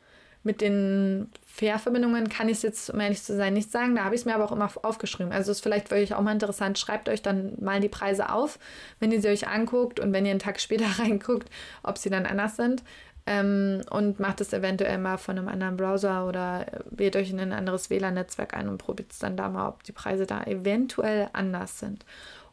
Mit 0.44 0.60
den 0.60 1.30
Fährverbindungen 1.46 2.28
kann 2.28 2.48
ich 2.48 2.56
es 2.56 2.62
jetzt, 2.62 2.90
um 2.90 2.98
ehrlich 2.98 3.22
zu 3.22 3.36
sein, 3.36 3.52
nicht 3.52 3.70
sagen. 3.70 3.94
Da 3.94 4.04
habe 4.04 4.14
ich 4.14 4.22
es 4.22 4.24
mir 4.24 4.34
aber 4.34 4.44
auch 4.44 4.52
immer 4.52 4.70
aufgeschrieben. 4.82 5.32
Also 5.32 5.52
ist 5.52 5.60
vielleicht 5.60 5.88
für 5.88 5.94
euch 5.96 6.14
auch 6.14 6.20
mal 6.20 6.32
interessant. 6.32 6.78
Schreibt 6.78 7.08
euch 7.08 7.22
dann 7.22 7.52
mal 7.60 7.80
die 7.80 7.88
Preise 7.88 8.30
auf, 8.30 8.58
wenn 8.98 9.12
ihr 9.12 9.20
sie 9.20 9.28
euch 9.28 9.46
anguckt 9.46 10.00
und 10.00 10.12
wenn 10.12 10.24
ihr 10.24 10.30
einen 10.30 10.40
Tag 10.40 10.60
später 10.60 10.86
reinguckt, 10.98 11.48
ob 11.82 11.98
sie 11.98 12.10
dann 12.10 12.26
anders 12.26 12.56
sind. 12.56 12.82
Ähm, 13.24 13.82
und 13.90 14.18
macht 14.18 14.40
es 14.40 14.52
eventuell 14.52 14.98
mal 14.98 15.16
von 15.16 15.38
einem 15.38 15.46
anderen 15.46 15.76
Browser 15.76 16.26
oder 16.26 16.66
wählt 16.90 17.14
euch 17.14 17.30
in 17.30 17.38
ein 17.38 17.52
anderes 17.52 17.88
WLAN-Netzwerk 17.88 18.54
ein 18.54 18.68
und 18.68 18.78
probiert 18.78 19.12
es 19.12 19.20
dann 19.20 19.36
da 19.36 19.48
mal, 19.48 19.68
ob 19.68 19.84
die 19.84 19.92
Preise 19.92 20.26
da 20.26 20.42
eventuell 20.42 21.28
anders 21.32 21.78
sind. 21.78 22.04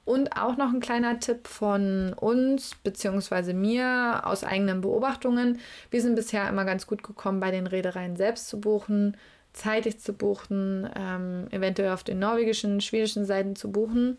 Und 0.10 0.36
auch 0.38 0.58
noch 0.58 0.74
ein 0.74 0.80
kleiner 0.80 1.20
Tipp 1.20 1.48
von 1.48 2.14
uns 2.14 2.74
bzw. 2.84 3.54
mir 3.54 4.22
aus 4.24 4.44
eigenen 4.44 4.82
Beobachtungen. 4.82 5.60
Wir 5.92 6.02
sind 6.02 6.16
bisher 6.16 6.50
immer 6.50 6.66
ganz 6.66 6.88
gut 6.88 7.04
gekommen, 7.04 7.40
bei 7.40 7.52
den 7.52 7.68
Reedereien 7.68 8.16
selbst 8.16 8.48
zu 8.48 8.60
buchen, 8.60 9.16
zeitig 9.54 10.00
zu 10.00 10.14
buchen, 10.14 10.90
ähm, 10.96 11.46
eventuell 11.52 11.92
auf 11.92 12.04
den 12.04 12.18
norwegischen, 12.18 12.82
schwedischen 12.82 13.24
Seiten 13.24 13.56
zu 13.56 13.72
buchen, 13.72 14.18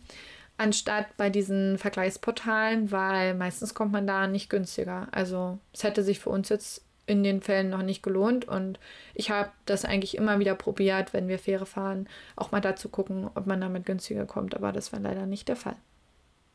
anstatt 0.59 1.07
bei 1.16 1.29
diesen 1.29 1.76
Vergleichsportalen, 1.76 2.92
weil 2.92 3.35
meistens 3.35 3.74
kommt 3.74 3.90
man 3.90 4.07
da 4.07 4.29
nicht 4.29 4.48
günstiger. 4.48 5.09
Also 5.11 5.59
es 5.72 5.83
hätte 5.83 6.05
sich 6.05 6.20
für 6.20 6.31
uns 6.31 6.50
jetzt 6.50 6.85
in 7.11 7.23
den 7.23 7.42
Fällen 7.42 7.70
noch 7.70 7.83
nicht 7.83 8.03
gelohnt. 8.03 8.46
Und 8.46 8.79
ich 9.14 9.31
habe 9.31 9.51
das 9.66 9.85
eigentlich 9.85 10.16
immer 10.16 10.38
wieder 10.38 10.55
probiert, 10.55 11.12
wenn 11.12 11.29
wir 11.29 11.38
Fähre 11.38 11.66
fahren, 11.66 12.09
auch 12.37 12.53
mal 12.53 12.61
da 12.61 12.77
zu 12.77 12.88
gucken, 12.88 13.29
ob 13.35 13.46
man 13.46 13.61
damit 13.61 13.85
günstiger 13.85 14.27
kommt. 14.27 14.55
Aber 14.55 14.73
das 14.73 14.92
war 14.92 15.01
leider 15.01 15.27
nicht 15.27 15.49
der 15.49 15.57
Fall. 15.57 15.77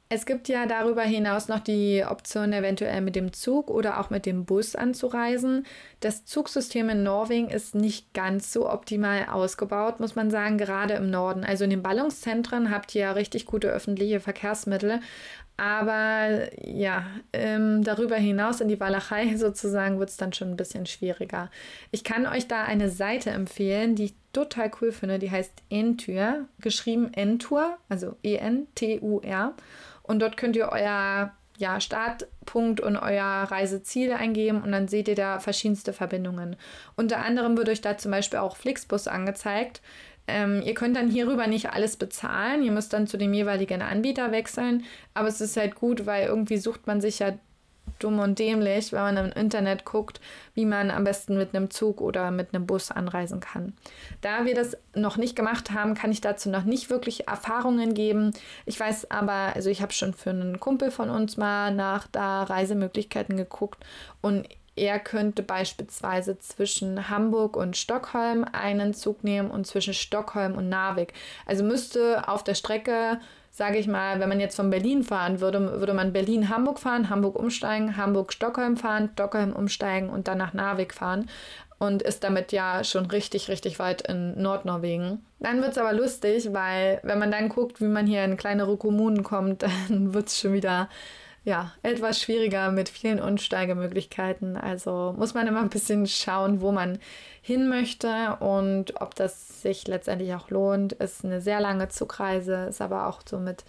Es 0.07 0.27
gibt 0.27 0.49
ja 0.49 0.67
darüber 0.67 1.01
hinaus 1.01 1.47
noch 1.47 1.59
die 1.59 2.03
Option, 2.07 2.53
eventuell 2.53 3.01
mit 3.01 3.15
dem 3.15 3.33
Zug 3.33 3.71
oder 3.71 3.99
auch 3.99 4.11
mit 4.11 4.27
dem 4.27 4.45
Bus 4.45 4.75
anzureisen. 4.75 5.65
Das 5.99 6.25
Zugsystem 6.25 6.89
in 6.89 7.01
Norwegen 7.01 7.49
ist 7.49 7.73
nicht 7.73 8.13
ganz 8.13 8.53
so 8.53 8.69
optimal 8.69 9.25
ausgebaut, 9.31 9.99
muss 9.99 10.15
man 10.15 10.29
sagen, 10.29 10.59
gerade 10.59 10.93
im 10.93 11.09
Norden. 11.09 11.43
Also 11.43 11.63
in 11.63 11.71
den 11.71 11.81
Ballungszentren 11.81 12.69
habt 12.69 12.93
ihr 12.93 13.01
ja 13.01 13.11
richtig 13.13 13.47
gute 13.47 13.69
öffentliche 13.69 14.19
Verkehrsmittel, 14.19 14.99
aber 15.57 16.49
ja, 16.67 17.05
ähm, 17.31 17.83
darüber 17.83 18.17
hinaus 18.17 18.61
in 18.61 18.67
die 18.67 18.79
Walachei 18.79 19.35
sozusagen 19.37 19.99
wird 19.99 20.09
es 20.09 20.17
dann 20.17 20.33
schon 20.33 20.49
ein 20.49 20.57
bisschen 20.57 20.85
schwieriger. 20.85 21.49
Ich 21.91 22.03
kann 22.03 22.25
euch 22.25 22.47
da 22.47 22.63
eine 22.63 22.89
Seite 22.89 23.29
empfehlen, 23.29 23.95
die 23.95 24.05
ich 24.05 24.15
total 24.33 24.69
cool 24.81 24.91
finde. 24.91 25.19
Die 25.19 25.31
heißt 25.31 25.53
Entur, 25.69 26.45
geschrieben 26.59 27.13
Entur, 27.13 27.77
also 27.89 28.17
E-N-T-U-R. 28.23 29.53
Und 30.03 30.19
dort 30.19 30.37
könnt 30.37 30.55
ihr 30.55 30.69
euer 30.69 31.31
ja, 31.57 31.79
Startpunkt 31.79 32.81
und 32.81 32.97
euer 32.97 33.23
Reiseziel 33.23 34.11
eingeben 34.11 34.61
und 34.61 34.71
dann 34.71 34.87
seht 34.87 35.07
ihr 35.07 35.15
da 35.15 35.39
verschiedenste 35.39 35.93
Verbindungen. 35.93 36.57
Unter 36.97 37.23
anderem 37.23 37.57
wird 37.57 37.69
euch 37.69 37.81
da 37.81 37.97
zum 37.97 38.11
Beispiel 38.11 38.39
auch 38.39 38.57
Flixbus 38.57 39.07
angezeigt. 39.07 39.81
Ähm, 40.27 40.61
ihr 40.63 40.73
könnt 40.73 40.95
dann 40.95 41.09
hierüber 41.09 41.47
nicht 41.47 41.69
alles 41.71 41.97
bezahlen. 41.97 42.63
Ihr 42.63 42.71
müsst 42.71 42.93
dann 42.93 43.07
zu 43.07 43.17
dem 43.17 43.33
jeweiligen 43.33 43.81
Anbieter 43.81 44.31
wechseln. 44.31 44.83
Aber 45.13 45.27
es 45.27 45.41
ist 45.41 45.57
halt 45.57 45.75
gut, 45.75 46.05
weil 46.05 46.27
irgendwie 46.27 46.57
sucht 46.57 46.87
man 46.87 47.01
sich 47.01 47.19
ja 47.19 47.33
dumm 47.99 48.19
und 48.19 48.39
dämlich, 48.39 48.91
wenn 48.91 49.01
man 49.01 49.17
im 49.17 49.31
Internet 49.31 49.85
guckt, 49.85 50.19
wie 50.53 50.65
man 50.65 50.91
am 50.91 51.03
besten 51.03 51.37
mit 51.37 51.55
einem 51.55 51.69
Zug 51.69 52.01
oder 52.01 52.31
mit 52.31 52.53
einem 52.53 52.65
Bus 52.65 52.91
anreisen 52.91 53.39
kann. 53.39 53.73
Da 54.21 54.45
wir 54.45 54.55
das 54.55 54.77
noch 54.95 55.17
nicht 55.17 55.35
gemacht 55.35 55.71
haben, 55.71 55.93
kann 55.93 56.11
ich 56.11 56.21
dazu 56.21 56.49
noch 56.49 56.63
nicht 56.63 56.89
wirklich 56.89 57.27
Erfahrungen 57.27 57.93
geben. 57.93 58.31
Ich 58.65 58.79
weiß 58.79 59.11
aber, 59.11 59.55
also 59.55 59.69
ich 59.69 59.81
habe 59.81 59.93
schon 59.93 60.13
für 60.13 60.31
einen 60.31 60.59
Kumpel 60.59 60.91
von 60.91 61.09
uns 61.09 61.37
mal 61.37 61.73
nach 61.73 62.07
da 62.07 62.43
Reisemöglichkeiten 62.43 63.37
geguckt 63.37 63.83
und 64.21 64.47
er 64.75 64.99
könnte 64.99 65.43
beispielsweise 65.43 66.37
zwischen 66.39 67.09
Hamburg 67.09 67.55
und 67.55 67.77
Stockholm 67.77 68.45
einen 68.51 68.93
Zug 68.93 69.23
nehmen 69.23 69.51
und 69.51 69.65
zwischen 69.65 69.93
Stockholm 69.93 70.55
und 70.55 70.69
Narvik. 70.69 71.13
Also 71.45 71.63
müsste 71.63 72.27
auf 72.27 72.43
der 72.43 72.55
Strecke 72.55 73.19
sage 73.55 73.77
ich 73.77 73.87
mal, 73.87 74.19
wenn 74.19 74.27
man 74.27 74.41
jetzt 74.41 74.57
von 74.57 74.69
Berlin 74.69 75.01
fahren 75.01 75.39
würde, 75.39 75.79
würde 75.79 75.93
man 75.93 76.11
Berlin-Hamburg 76.11 76.77
fahren, 76.77 77.09
Hamburg 77.09 77.39
umsteigen, 77.39 77.95
Hamburg-Stockholm 77.95 78.75
fahren, 78.75 79.11
Stockholm 79.13 79.53
umsteigen 79.53 80.09
und 80.09 80.27
dann 80.27 80.37
nach 80.37 80.53
Narvik 80.53 80.93
fahren 80.93 81.29
und 81.77 82.01
ist 82.01 82.25
damit 82.25 82.51
ja 82.51 82.83
schon 82.83 83.05
richtig, 83.05 83.47
richtig 83.47 83.79
weit 83.79 84.01
in 84.01 84.41
Nordnorwegen. 84.41 85.25
Dann 85.39 85.61
wird 85.61 85.71
es 85.71 85.77
aber 85.77 85.93
lustig, 85.93 86.49
weil 86.51 86.99
wenn 87.03 87.17
man 87.17 87.31
dann 87.31 87.47
guckt, 87.47 87.79
wie 87.79 87.87
man 87.87 88.07
hier 88.07 88.25
in 88.25 88.35
kleinere 88.35 88.75
Kommunen 88.75 89.23
kommt, 89.23 89.63
dann 89.89 90.13
wird 90.13 90.27
es 90.27 90.37
schon 90.37 90.51
wieder 90.51 90.89
ja, 91.45 91.71
etwas 91.83 92.19
schwieriger 92.19 92.71
mit 92.71 92.89
vielen 92.89 93.21
Umsteigemöglichkeiten. 93.21 94.57
Also 94.57 95.13
muss 95.15 95.35
man 95.35 95.45
immer 95.45 95.61
ein 95.61 95.69
bisschen 95.69 96.07
schauen, 96.07 96.59
wo 96.59 96.71
man 96.71 96.97
hin 97.41 97.69
möchte 97.69 98.37
und 98.39 98.99
ob 98.99 99.13
das 99.13 99.61
sich 99.61 99.87
letztendlich 99.87 100.33
auch 100.33 100.49
lohnt. 100.49 100.93
Ist 100.93 101.23
eine 101.23 101.41
sehr 101.41 101.61
lange 101.61 101.87
Zugreise, 101.87 102.65
ist 102.69 102.81
aber 102.81 103.05
auch 103.05 103.21
so 103.29 103.37
mit, 103.37 103.63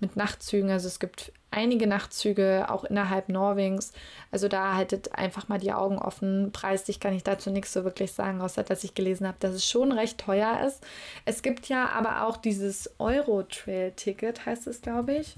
mit 0.00 0.16
Nachtzügen. 0.16 0.70
Also 0.72 0.88
es 0.88 0.98
gibt 0.98 1.32
einige 1.52 1.86
Nachtzüge 1.86 2.66
auch 2.68 2.82
innerhalb 2.82 3.28
Norwegens. 3.28 3.92
Also 4.32 4.48
da 4.48 4.74
haltet 4.74 5.14
einfach 5.14 5.46
mal 5.46 5.60
die 5.60 5.72
Augen 5.72 5.98
offen. 5.98 6.50
Preislich 6.50 6.98
kann 6.98 7.14
ich 7.14 7.22
dazu 7.22 7.50
nichts 7.50 7.72
so 7.72 7.84
wirklich 7.84 8.10
sagen, 8.10 8.40
außer 8.40 8.64
dass 8.64 8.82
ich 8.82 8.94
gelesen 8.94 9.28
habe, 9.28 9.36
dass 9.38 9.54
es 9.54 9.64
schon 9.64 9.92
recht 9.92 10.18
teuer 10.18 10.66
ist. 10.66 10.84
Es 11.26 11.42
gibt 11.42 11.68
ja 11.68 11.90
aber 11.90 12.26
auch 12.26 12.38
dieses 12.38 12.90
Euro-Trail-Ticket, 12.98 14.46
heißt 14.46 14.66
es, 14.66 14.82
glaube 14.82 15.14
ich. 15.14 15.36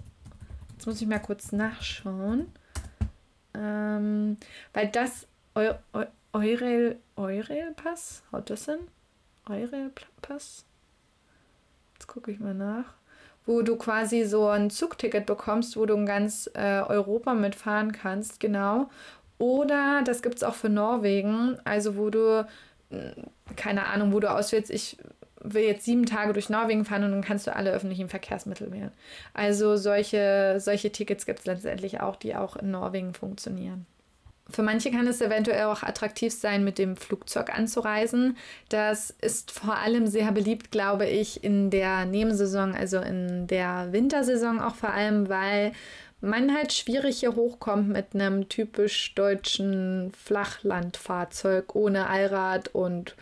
Jetzt 0.83 0.89
muss 0.89 1.01
ich 1.01 1.07
mal 1.07 1.21
kurz 1.21 1.53
nachschauen. 1.53 2.51
Ähm, 3.55 4.37
weil 4.73 4.89
das 4.89 5.29
Eu 5.55 5.75
Eu 5.93 6.07
Eurel, 6.33 6.99
Eurel 7.15 7.71
Pass, 7.77 8.25
haut 8.33 8.51
das 8.51 8.65
hin? 8.65 8.81
Eurel 9.49 9.93
Pass? 10.23 10.65
Jetzt 11.95 12.09
gucke 12.09 12.33
ich 12.33 12.41
mal 12.41 12.55
nach. 12.55 12.95
Wo 13.47 13.63
du 13.63 13.77
quasi 13.77 14.25
so 14.25 14.49
ein 14.49 14.71
Zugticket 14.71 15.25
bekommst, 15.25 15.77
wo 15.77 15.87
du 15.87 15.95
in 15.95 16.05
ganz 16.05 16.51
äh, 16.55 16.81
Europa 16.81 17.33
mitfahren 17.35 17.93
kannst, 17.93 18.41
genau. 18.41 18.91
Oder 19.39 20.03
das 20.03 20.21
gibt 20.21 20.39
es 20.39 20.43
auch 20.43 20.55
für 20.55 20.69
Norwegen, 20.69 21.61
also 21.63 21.97
wo 21.97 22.11
du, 22.11 22.45
hm, 22.91 23.13
keine 23.55 23.87
Ahnung, 23.87 24.13
wo 24.13 24.19
du 24.19 24.29
auswählst, 24.29 24.73
ich 24.73 24.99
will 25.43 25.63
jetzt 25.63 25.85
sieben 25.85 26.07
Tage 26.07 26.33
durch 26.33 26.49
Norwegen 26.49 26.85
fahren 26.85 27.05
und 27.05 27.13
dann 27.13 27.23
kannst 27.23 27.47
du 27.47 27.55
alle 27.55 27.73
öffentlichen 27.73 28.09
Verkehrsmittel 28.09 28.73
wählen. 28.73 28.93
Also 29.35 29.77
solche, 29.77 30.57
solche 30.59 30.93
Tickets 30.93 31.27
gibt 31.27 31.41
es 31.41 31.47
letztendlich 31.47 32.01
auch, 32.01 32.17
die 32.17 32.35
auch 32.35 32.57
in 32.57 32.71
Norwegen 32.71 33.15
funktionieren. 33.15 33.87
Für 34.51 34.63
manche 34.63 34.91
kann 34.91 35.07
es 35.07 35.21
eventuell 35.21 35.65
auch 35.65 35.83
attraktiv 35.83 36.33
sein, 36.33 36.65
mit 36.65 36.77
dem 36.79 36.97
Flugzeug 36.97 37.57
anzureisen. 37.57 38.37
Das 38.69 39.11
ist 39.11 39.51
vor 39.51 39.77
allem 39.79 40.07
sehr 40.07 40.31
beliebt, 40.33 40.71
glaube 40.71 41.07
ich, 41.07 41.43
in 41.43 41.71
der 41.71 42.05
Nebensaison, 42.05 42.75
also 42.75 42.99
in 42.99 43.47
der 43.47 43.89
Wintersaison 43.93 44.61
auch 44.61 44.75
vor 44.75 44.91
allem, 44.91 45.29
weil 45.29 45.73
man 46.21 46.55
halt 46.55 46.73
schwierig 46.73 47.21
hier 47.21 47.35
hochkommt 47.35 47.89
mit 47.89 48.15
einem 48.15 48.49
typisch 48.49 49.15
deutschen 49.15 50.13
Flachlandfahrzeug 50.17 51.75
ohne 51.75 52.09
Allrad 52.09 52.69
und 52.69 53.17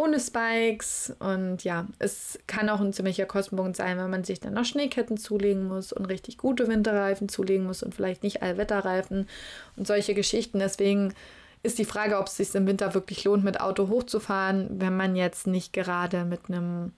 ohne 0.00 0.18
Spikes. 0.18 1.14
Und 1.18 1.62
ja, 1.62 1.86
es 1.98 2.38
kann 2.46 2.68
auch 2.68 2.80
ein 2.80 2.92
ziemlicher 2.92 3.26
Kostenpunkt 3.26 3.76
sein, 3.76 3.98
wenn 3.98 4.10
man 4.10 4.24
sich 4.24 4.40
dann 4.40 4.54
noch 4.54 4.64
Schneeketten 4.64 5.18
zulegen 5.18 5.68
muss 5.68 5.92
und 5.92 6.06
richtig 6.06 6.38
gute 6.38 6.68
Winterreifen 6.68 7.28
zulegen 7.28 7.66
muss 7.66 7.82
und 7.82 7.94
vielleicht 7.94 8.22
nicht 8.22 8.42
Allwetterreifen 8.42 9.28
und 9.76 9.86
solche 9.86 10.14
Geschichten. 10.14 10.58
Deswegen 10.58 11.14
ist 11.62 11.78
die 11.78 11.84
Frage, 11.84 12.18
ob 12.18 12.26
es 12.26 12.38
sich 12.38 12.54
im 12.54 12.66
Winter 12.66 12.94
wirklich 12.94 13.24
lohnt, 13.24 13.44
mit 13.44 13.60
Auto 13.60 13.88
hochzufahren, 13.88 14.80
wenn 14.80 14.96
man 14.96 15.16
jetzt 15.16 15.46
nicht 15.46 15.72
gerade 15.72 16.24
mit 16.24 16.40
einem 16.48 16.92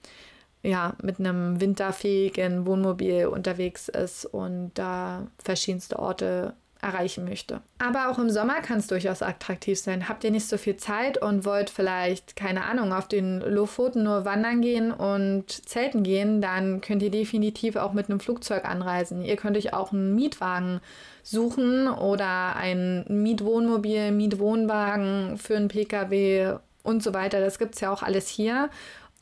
ja, 0.64 0.94
mit 1.02 1.18
einem 1.18 1.60
winterfähigen 1.60 2.66
Wohnmobil 2.66 3.26
unterwegs 3.26 3.88
ist 3.88 4.24
und 4.26 4.70
da 4.74 5.26
verschiedenste 5.42 5.98
Orte 5.98 6.54
erreichen 6.83 7.25
möchte. 7.25 7.61
Aber 7.79 8.11
auch 8.11 8.18
im 8.18 8.29
Sommer 8.29 8.61
kann 8.61 8.79
es 8.79 8.88
durchaus 8.88 9.23
attraktiv 9.23 9.79
sein. 9.79 10.09
Habt 10.09 10.25
ihr 10.25 10.31
nicht 10.31 10.49
so 10.49 10.59
viel 10.59 10.77
Zeit 10.77 11.16
und 11.16 11.45
wollt 11.45 11.71
vielleicht, 11.71 12.37
keine 12.37 12.64
Ahnung, 12.64 12.92
auf 12.92 13.07
den 13.07 13.40
Lofoten 13.40 14.03
nur 14.03 14.25
wandern 14.25 14.61
gehen 14.61 14.92
und 14.92 15.51
zelten 15.51 16.03
gehen, 16.03 16.40
dann 16.40 16.81
könnt 16.81 17.03
ihr 17.03 17.11
definitiv 17.11 17.77
auch 17.77 17.92
mit 17.92 18.11
einem 18.11 18.21
Flugzeug 18.21 18.64
anreisen. 18.64 19.23
Ihr 19.23 19.37
könnt 19.37 19.57
euch 19.57 19.73
auch 19.73 19.92
einen 19.92 20.14
Mietwagen 20.14 20.81
suchen 21.23 21.88
oder 21.88 22.57
ein 22.57 23.05
Mietwohnmobil, 23.09 24.11
Mietwohnwagen 24.11 25.38
für 25.38 25.57
einen 25.57 25.68
Pkw 25.68 26.57
und 26.83 27.03
so 27.03 27.14
weiter. 27.14 27.40
Das 27.40 27.61
gibt 27.61 27.77
es 27.77 27.81
ja 27.81 27.92
auch 27.92 28.03
alles 28.03 28.29
hier 28.29 28.71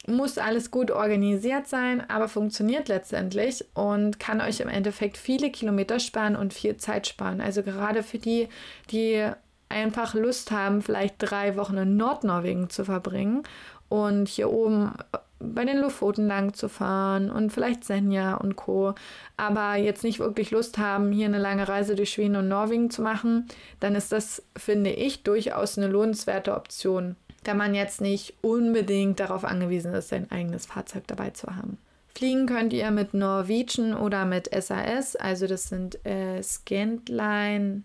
muss 0.07 0.39
alles 0.39 0.71
gut 0.71 0.91
organisiert 0.91 1.67
sein, 1.67 2.03
aber 2.09 2.29
funktioniert 2.29 2.89
letztendlich 2.89 3.65
und 3.75 4.19
kann 4.19 4.41
euch 4.41 4.61
im 4.61 4.69
Endeffekt 4.69 5.17
viele 5.17 5.51
Kilometer 5.51 6.01
sparen 6.01 6.37
und 6.37 6.55
viel 6.55 6.77
Zeit 6.77 7.07
sparen. 7.07 7.41
Also 7.41 7.63
gerade 7.63 8.03
für 8.03 8.19
die, 8.19 8.49
die 8.91 9.31
einfach 9.69 10.15
Lust 10.15 10.51
haben, 10.51 10.83
vielleicht 10.83 11.17
drei 11.19 11.57
Wochen 11.57 11.77
in 11.77 11.97
Nordnorwegen 11.97 12.71
zu 12.71 12.85
verbringen 12.85 13.43
und 13.89 14.29
hier 14.29 14.51
oben 14.51 14.93
bei 15.39 15.65
den 15.65 15.79
Lofoten 15.79 16.27
lang 16.27 16.53
zu 16.53 16.69
fahren 16.69 17.31
und 17.31 17.51
vielleicht 17.51 17.85
Senja 17.85 18.35
und 18.35 18.57
Co. 18.57 18.95
Aber 19.37 19.77
jetzt 19.77 20.05
nicht 20.05 20.19
wirklich 20.19 20.51
Lust 20.51 20.77
haben, 20.77 21.13
hier 21.13 21.27
eine 21.27 21.39
lange 21.39 21.67
Reise 21.67 21.95
durch 21.95 22.11
Schweden 22.11 22.37
und 22.37 22.49
Norwegen 22.49 22.91
zu 22.91 23.01
machen, 23.01 23.47
dann 23.81 23.95
ist 23.95 24.13
das, 24.13 24.43
finde 24.57 24.91
ich, 24.91 25.23
durchaus 25.23 25.79
eine 25.79 25.89
lohnenswerte 25.89 26.55
Option 26.55 27.17
wenn 27.45 27.57
man 27.57 27.75
jetzt 27.75 28.01
nicht 28.01 28.35
unbedingt 28.43 29.21
darauf 29.21 29.45
angewiesen 29.45 29.95
ist, 29.95 30.09
sein 30.09 30.31
eigenes 30.31 30.67
Fahrzeug 30.67 31.05
dabei 31.07 31.31
zu 31.31 31.57
haben. 31.57 31.79
Fliegen 32.15 32.47
könnt 32.47 32.73
ihr 32.73 32.91
mit 32.91 33.15
Norwegian 33.15 33.95
oder 33.95 34.25
mit 34.25 34.51
SAS, 34.53 35.17
also 35.17 35.47
das 35.47 35.69
sind 35.69 36.05
äh, 36.05 36.43
Scandline, 36.43 37.85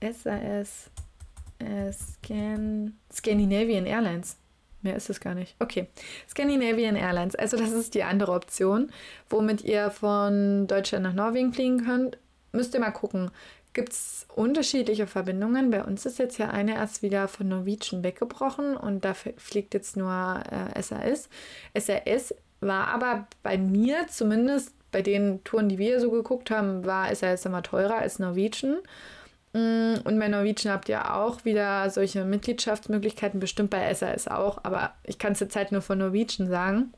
SAS, 0.00 0.90
äh, 1.58 1.92
Scan, 1.92 2.94
Scandinavian 3.12 3.86
Airlines. 3.86 4.36
Mehr 4.82 4.96
ist 4.96 5.10
es 5.10 5.20
gar 5.20 5.34
nicht. 5.34 5.54
Okay. 5.58 5.88
Scandinavian 6.28 6.96
Airlines. 6.96 7.34
Also 7.34 7.58
das 7.58 7.70
ist 7.70 7.94
die 7.94 8.02
andere 8.02 8.32
Option, 8.32 8.90
womit 9.28 9.62
ihr 9.62 9.90
von 9.90 10.66
Deutschland 10.66 11.04
nach 11.04 11.12
Norwegen 11.12 11.52
fliegen 11.52 11.84
könnt. 11.84 12.16
Müsst 12.52 12.72
ihr 12.72 12.80
mal 12.80 12.90
gucken 12.90 13.30
gibt 13.72 13.92
es 13.92 14.26
unterschiedliche 14.34 15.06
Verbindungen. 15.06 15.70
Bei 15.70 15.84
uns 15.84 16.06
ist 16.06 16.18
jetzt 16.18 16.38
ja 16.38 16.50
eine 16.50 16.74
erst 16.74 17.02
wieder 17.02 17.28
von 17.28 17.48
Norwegian 17.48 18.02
weggebrochen 18.02 18.76
und 18.76 19.04
da 19.04 19.14
fliegt 19.14 19.74
jetzt 19.74 19.96
nur 19.96 20.42
äh, 20.50 20.82
SAS. 20.82 21.28
SAS 21.78 22.34
war 22.60 22.88
aber 22.88 23.26
bei 23.42 23.58
mir 23.58 24.06
zumindest 24.08 24.74
bei 24.92 25.02
den 25.02 25.42
Touren, 25.44 25.68
die 25.68 25.78
wir 25.78 26.00
so 26.00 26.10
geguckt 26.10 26.50
haben, 26.50 26.84
war 26.84 27.14
SAS 27.14 27.46
immer 27.46 27.62
teurer 27.62 27.98
als 27.98 28.18
Norwegian. 28.18 28.78
Mm, 29.52 29.94
und 30.04 30.18
bei 30.18 30.28
Norwegian 30.28 30.72
habt 30.72 30.88
ihr 30.88 31.14
auch 31.14 31.44
wieder 31.44 31.88
solche 31.90 32.24
Mitgliedschaftsmöglichkeiten, 32.24 33.40
bestimmt 33.40 33.70
bei 33.70 33.92
SAS 33.94 34.28
auch, 34.28 34.58
aber 34.64 34.94
ich 35.04 35.18
kann 35.18 35.32
es 35.32 35.40
jetzt 35.40 35.56
halt 35.56 35.72
nur 35.72 35.82
von 35.82 35.98
Norwegian 35.98 36.48
sagen. 36.48 36.92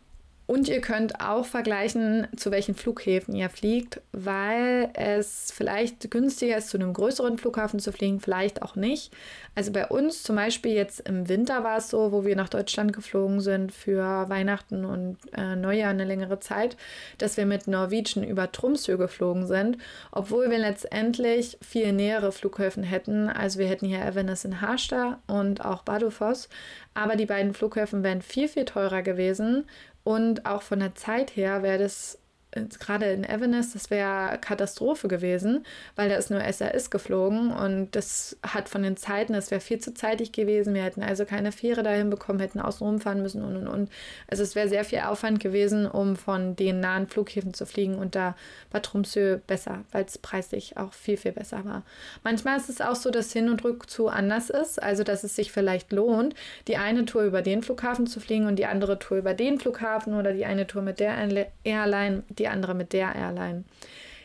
Und 0.46 0.68
ihr 0.68 0.80
könnt 0.80 1.20
auch 1.20 1.46
vergleichen, 1.46 2.26
zu 2.36 2.50
welchen 2.50 2.74
Flughäfen 2.74 3.34
ihr 3.34 3.48
fliegt, 3.48 4.00
weil 4.10 4.90
es 4.94 5.52
vielleicht 5.54 6.10
günstiger 6.10 6.56
ist, 6.56 6.68
zu 6.68 6.76
einem 6.76 6.92
größeren 6.92 7.38
Flughafen 7.38 7.78
zu 7.78 7.92
fliegen, 7.92 8.20
vielleicht 8.20 8.60
auch 8.60 8.74
nicht. 8.74 9.12
Also 9.54 9.70
bei 9.70 9.86
uns 9.86 10.24
zum 10.24 10.36
Beispiel 10.36 10.72
jetzt 10.72 11.00
im 11.08 11.28
Winter 11.28 11.62
war 11.62 11.78
es 11.78 11.90
so, 11.90 12.10
wo 12.10 12.24
wir 12.24 12.34
nach 12.34 12.48
Deutschland 12.48 12.92
geflogen 12.92 13.40
sind 13.40 13.70
für 13.72 14.28
Weihnachten 14.28 14.84
und 14.84 15.18
äh, 15.32 15.54
Neujahr 15.54 15.90
eine 15.90 16.04
längere 16.04 16.40
Zeit, 16.40 16.76
dass 17.18 17.36
wir 17.36 17.46
mit 17.46 17.68
Norwegian 17.68 18.24
über 18.24 18.50
Tromsø 18.50 18.96
geflogen 18.96 19.46
sind, 19.46 19.78
obwohl 20.10 20.50
wir 20.50 20.58
letztendlich 20.58 21.56
viel 21.62 21.92
nähere 21.92 22.32
Flughäfen 22.32 22.82
hätten. 22.82 23.28
Also 23.28 23.60
wir 23.60 23.68
hätten 23.68 23.86
hier 23.86 24.04
Evenes 24.04 24.44
in 24.44 24.60
Harstad 24.60 25.18
und 25.28 25.64
auch 25.64 25.82
Badufoss, 25.82 26.48
aber 26.94 27.14
die 27.14 27.26
beiden 27.26 27.54
Flughäfen 27.54 28.02
wären 28.02 28.22
viel, 28.22 28.48
viel 28.48 28.64
teurer 28.64 29.02
gewesen 29.02 29.64
und 30.04 30.46
auch 30.46 30.62
von 30.62 30.80
der 30.80 30.94
Zeit 30.94 31.36
her 31.36 31.62
wäre 31.62 31.78
das 31.78 32.18
gerade 32.52 33.06
in 33.12 33.24
Evanes, 33.24 33.72
das 33.72 33.90
wäre 33.90 34.38
Katastrophe 34.38 35.08
gewesen, 35.08 35.64
weil 35.96 36.08
da 36.08 36.16
ist 36.16 36.30
nur 36.30 36.40
SAS 36.52 36.90
geflogen 36.90 37.50
und 37.50 37.92
das 37.92 38.36
hat 38.42 38.68
von 38.68 38.82
den 38.82 38.96
Zeiten, 38.96 39.32
das 39.32 39.50
wäre 39.50 39.60
viel 39.60 39.78
zu 39.78 39.94
zeitig 39.94 40.32
gewesen. 40.32 40.74
Wir 40.74 40.82
hätten 40.82 41.02
also 41.02 41.24
keine 41.24 41.52
Fähre 41.52 41.82
dahin 41.82 42.10
bekommen, 42.10 42.40
hätten 42.40 42.60
außen 42.60 42.86
rumfahren 42.86 43.22
müssen 43.22 43.42
und 43.42 43.56
und 43.56 43.68
und. 43.68 43.90
Also 44.28 44.42
es 44.42 44.54
wäre 44.54 44.68
sehr 44.68 44.84
viel 44.84 45.00
Aufwand 45.00 45.40
gewesen, 45.40 45.86
um 45.86 46.16
von 46.16 46.54
den 46.56 46.80
nahen 46.80 47.06
Flughäfen 47.06 47.54
zu 47.54 47.64
fliegen 47.64 47.96
und 47.96 48.14
da 48.14 48.36
war 48.70 48.82
Tromsø 48.82 49.38
besser, 49.46 49.84
weil 49.92 50.04
es 50.04 50.18
preislich 50.18 50.76
auch 50.76 50.92
viel, 50.92 51.16
viel 51.16 51.32
besser 51.32 51.64
war. 51.64 51.82
Manchmal 52.22 52.58
ist 52.58 52.68
es 52.68 52.80
auch 52.80 52.96
so, 52.96 53.10
dass 53.10 53.32
Hin- 53.32 53.48
und 53.48 53.64
Rückzug 53.64 54.12
anders 54.12 54.50
ist, 54.50 54.82
also 54.82 55.04
dass 55.04 55.24
es 55.24 55.36
sich 55.36 55.52
vielleicht 55.52 55.92
lohnt, 55.92 56.34
die 56.68 56.76
eine 56.76 57.04
Tour 57.04 57.22
über 57.22 57.40
den 57.42 57.62
Flughafen 57.62 58.06
zu 58.06 58.20
fliegen 58.20 58.46
und 58.46 58.56
die 58.56 58.66
andere 58.66 58.98
Tour 58.98 59.18
über 59.18 59.34
den 59.34 59.58
Flughafen 59.58 60.14
oder 60.14 60.32
die 60.32 60.44
eine 60.44 60.66
Tour 60.66 60.82
mit 60.82 61.00
der 61.00 61.16
Airline, 61.64 62.22
die 62.28 62.41
die 62.42 62.48
andere 62.48 62.74
mit 62.74 62.92
der 62.92 63.14
Airline. 63.14 63.64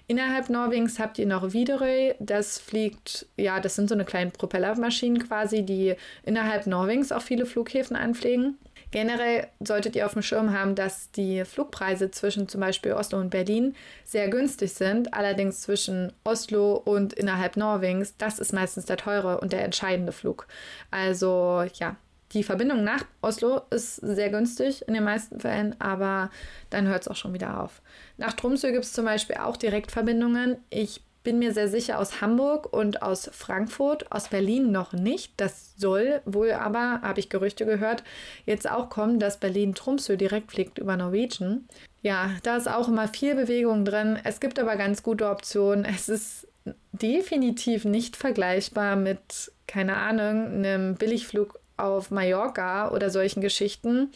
Innerhalb 0.09 0.49
Norwegens 0.49 0.99
habt 0.99 1.19
ihr 1.19 1.25
noch 1.25 1.51
Widerøe. 1.51 2.15
Das 2.19 2.59
fliegt, 2.59 3.25
ja, 3.35 3.59
das 3.59 3.75
sind 3.75 3.89
so 3.89 3.95
eine 3.95 4.05
kleine 4.05 4.31
Propellermaschinen 4.31 5.27
quasi, 5.27 5.63
die 5.63 5.95
innerhalb 6.23 6.65
Norwegens 6.65 7.11
auch 7.11 7.21
viele 7.21 7.45
Flughäfen 7.45 7.97
anfliegen. 7.97 8.57
Generell 8.91 9.47
solltet 9.59 9.97
ihr 9.97 10.05
auf 10.05 10.13
dem 10.13 10.21
Schirm 10.21 10.57
haben, 10.57 10.75
dass 10.75 11.11
die 11.11 11.43
Flugpreise 11.43 12.09
zwischen 12.09 12.47
zum 12.47 12.61
Beispiel 12.61 12.93
Oslo 12.93 13.19
und 13.19 13.31
Berlin 13.31 13.75
sehr 14.05 14.29
günstig 14.29 14.73
sind. 14.73 15.13
Allerdings 15.13 15.59
zwischen 15.59 16.13
Oslo 16.23 16.75
und 16.77 17.11
innerhalb 17.11 17.57
Norwegens, 17.57 18.15
das 18.15 18.39
ist 18.39 18.53
meistens 18.53 18.85
der 18.85 18.95
teure 18.95 19.41
und 19.41 19.51
der 19.51 19.65
entscheidende 19.65 20.13
Flug. 20.13 20.47
Also 20.89 21.65
ja, 21.73 21.97
die 22.37 22.43
Verbindung 22.43 22.83
nach 22.83 23.03
Oslo 23.21 23.61
ist 23.71 23.95
sehr 23.95 24.29
günstig 24.29 24.87
in 24.87 24.93
den 24.93 25.03
meisten 25.03 25.39
Fällen, 25.39 25.75
aber 25.79 26.29
dann 26.69 26.87
hört 26.87 27.01
es 27.01 27.07
auch 27.07 27.15
schon 27.15 27.33
wieder 27.33 27.63
auf. 27.63 27.81
Nach 28.17 28.33
Tromsø 28.33 28.71
gibt 28.71 28.85
es 28.85 28.93
zum 28.93 29.05
Beispiel 29.05 29.37
auch 29.37 29.57
Direktverbindungen. 29.57 30.57
Ich 30.69 31.01
bin 31.23 31.39
mir 31.39 31.51
sehr 31.51 31.67
sicher 31.67 31.99
aus 31.99 32.21
Hamburg 32.21 32.71
und 32.71 33.01
aus 33.01 33.29
Frankfurt, 33.33 34.11
aus 34.11 34.29
Berlin 34.29 34.71
noch 34.71 34.93
nicht. 34.93 35.33
Das 35.37 35.73
soll 35.77 36.21
wohl 36.25 36.51
aber, 36.51 37.01
habe 37.01 37.19
ich 37.19 37.29
Gerüchte 37.29 37.65
gehört, 37.65 38.03
jetzt 38.45 38.69
auch 38.69 38.89
kommen, 38.89 39.19
dass 39.19 39.39
Berlin-Tromsø 39.39 40.15
direkt 40.15 40.51
fliegt 40.51 40.77
über 40.77 40.95
Norwegian. 40.95 41.67
Ja, 42.01 42.29
da 42.43 42.55
ist 42.55 42.69
auch 42.69 42.87
immer 42.87 43.07
viel 43.07 43.35
Bewegung 43.35 43.83
drin. 43.83 44.19
Es 44.23 44.39
gibt 44.39 44.59
aber 44.59 44.75
ganz 44.77 45.01
gute 45.01 45.27
Optionen. 45.27 45.85
Es 45.85 46.07
ist 46.07 46.47
definitiv 46.91 47.83
nicht 47.83 48.15
vergleichbar 48.15 48.95
mit, 48.95 49.51
keine 49.65 49.97
Ahnung, 49.97 50.45
einem 50.45 50.95
Billigflug 50.95 51.59
auf 51.77 52.11
Mallorca 52.11 52.91
oder 52.91 53.09
solchen 53.09 53.41
Geschichten. 53.41 54.11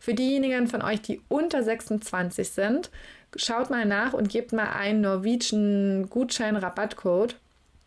Für 0.00 0.14
diejenigen 0.14 0.66
von 0.66 0.82
euch, 0.82 1.00
die 1.00 1.20
unter 1.28 1.62
26 1.62 2.50
sind, 2.50 2.90
schaut 3.34 3.70
mal 3.70 3.86
nach 3.86 4.12
und 4.12 4.28
gebt 4.28 4.52
mal 4.52 4.70
einen 4.70 5.00
Norwegian 5.00 6.08
Gutschein-Rabattcode. 6.10 7.36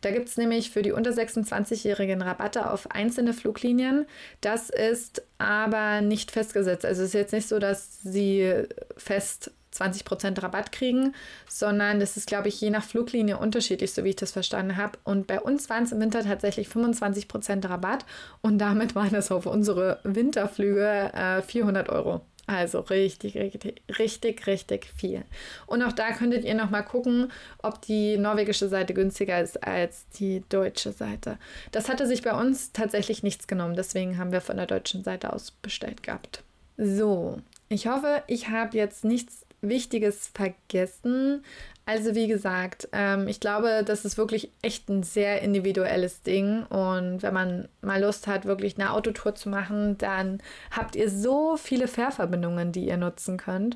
Da 0.01 0.11
gibt 0.11 0.29
es 0.29 0.37
nämlich 0.37 0.71
für 0.71 0.81
die 0.81 0.93
unter 0.93 1.11
26-Jährigen 1.11 2.21
Rabatte 2.21 2.71
auf 2.71 2.91
einzelne 2.91 3.33
Fluglinien. 3.33 4.05
Das 4.39 4.69
ist 4.69 5.23
aber 5.37 6.01
nicht 6.01 6.31
festgesetzt. 6.31 6.85
Also 6.85 7.01
es 7.01 7.09
ist 7.09 7.13
jetzt 7.13 7.33
nicht 7.33 7.49
so, 7.49 7.59
dass 7.59 8.01
sie 8.01 8.63
fest 8.95 9.51
20% 9.73 10.41
Rabatt 10.41 10.71
kriegen, 10.71 11.13
sondern 11.47 11.99
das 11.99 12.17
ist, 12.17 12.27
glaube 12.27 12.47
ich, 12.47 12.59
je 12.59 12.69
nach 12.69 12.83
Fluglinie 12.83 13.37
unterschiedlich, 13.37 13.93
so 13.93 14.03
wie 14.03 14.09
ich 14.09 14.15
das 14.15 14.31
verstanden 14.31 14.77
habe. 14.77 14.97
Und 15.03 15.27
bei 15.27 15.39
uns 15.39 15.69
waren 15.69 15.83
es 15.83 15.91
im 15.91 15.99
Winter 15.99 16.23
tatsächlich 16.23 16.67
25% 16.67 17.69
Rabatt 17.69 18.05
und 18.41 18.57
damit 18.57 18.95
waren 18.95 19.15
es 19.15 19.31
auf 19.31 19.45
unsere 19.45 19.99
Winterflüge 20.03 21.11
äh, 21.13 21.41
400 21.41 21.89
Euro. 21.89 22.21
Also 22.49 22.79
richtig, 22.79 23.35
richtig, 23.37 23.83
richtig, 23.99 24.47
richtig 24.47 24.91
viel. 24.95 25.23
Und 25.67 25.83
auch 25.83 25.91
da 25.91 26.13
könntet 26.13 26.43
ihr 26.43 26.55
nochmal 26.55 26.83
gucken, 26.83 27.31
ob 27.61 27.79
die 27.83 28.17
norwegische 28.17 28.67
Seite 28.67 28.95
günstiger 28.95 29.39
ist 29.39 29.63
als 29.63 30.09
die 30.17 30.43
deutsche 30.49 30.91
Seite. 30.91 31.37
Das 31.71 31.89
hatte 31.89 32.07
sich 32.07 32.23
bei 32.23 32.33
uns 32.33 32.71
tatsächlich 32.71 33.21
nichts 33.21 33.45
genommen, 33.45 33.75
deswegen 33.75 34.17
haben 34.17 34.31
wir 34.31 34.41
von 34.41 34.57
der 34.57 34.65
deutschen 34.65 35.03
Seite 35.03 35.31
aus 35.31 35.51
bestellt 35.51 36.01
gehabt. 36.01 36.41
So, 36.75 37.37
ich 37.67 37.85
hoffe, 37.85 38.23
ich 38.25 38.49
habe 38.49 38.75
jetzt 38.75 39.05
nichts 39.05 39.45
Wichtiges 39.61 40.27
vergessen. 40.33 41.43
Also 41.85 42.13
wie 42.13 42.27
gesagt, 42.27 42.87
ähm, 42.91 43.27
ich 43.27 43.39
glaube, 43.39 43.83
das 43.83 44.05
ist 44.05 44.17
wirklich 44.17 44.51
echt 44.61 44.89
ein 44.89 45.01
sehr 45.01 45.41
individuelles 45.41 46.21
Ding. 46.21 46.63
Und 46.65 47.23
wenn 47.23 47.33
man 47.33 47.67
mal 47.81 47.99
Lust 47.99 48.27
hat, 48.27 48.45
wirklich 48.45 48.77
eine 48.77 48.93
Autotour 48.93 49.33
zu 49.33 49.49
machen, 49.49 49.97
dann 49.97 50.37
habt 50.69 50.95
ihr 50.95 51.09
so 51.09 51.57
viele 51.57 51.87
Fährverbindungen, 51.87 52.71
die 52.71 52.85
ihr 52.85 52.97
nutzen 52.97 53.37
könnt. 53.37 53.75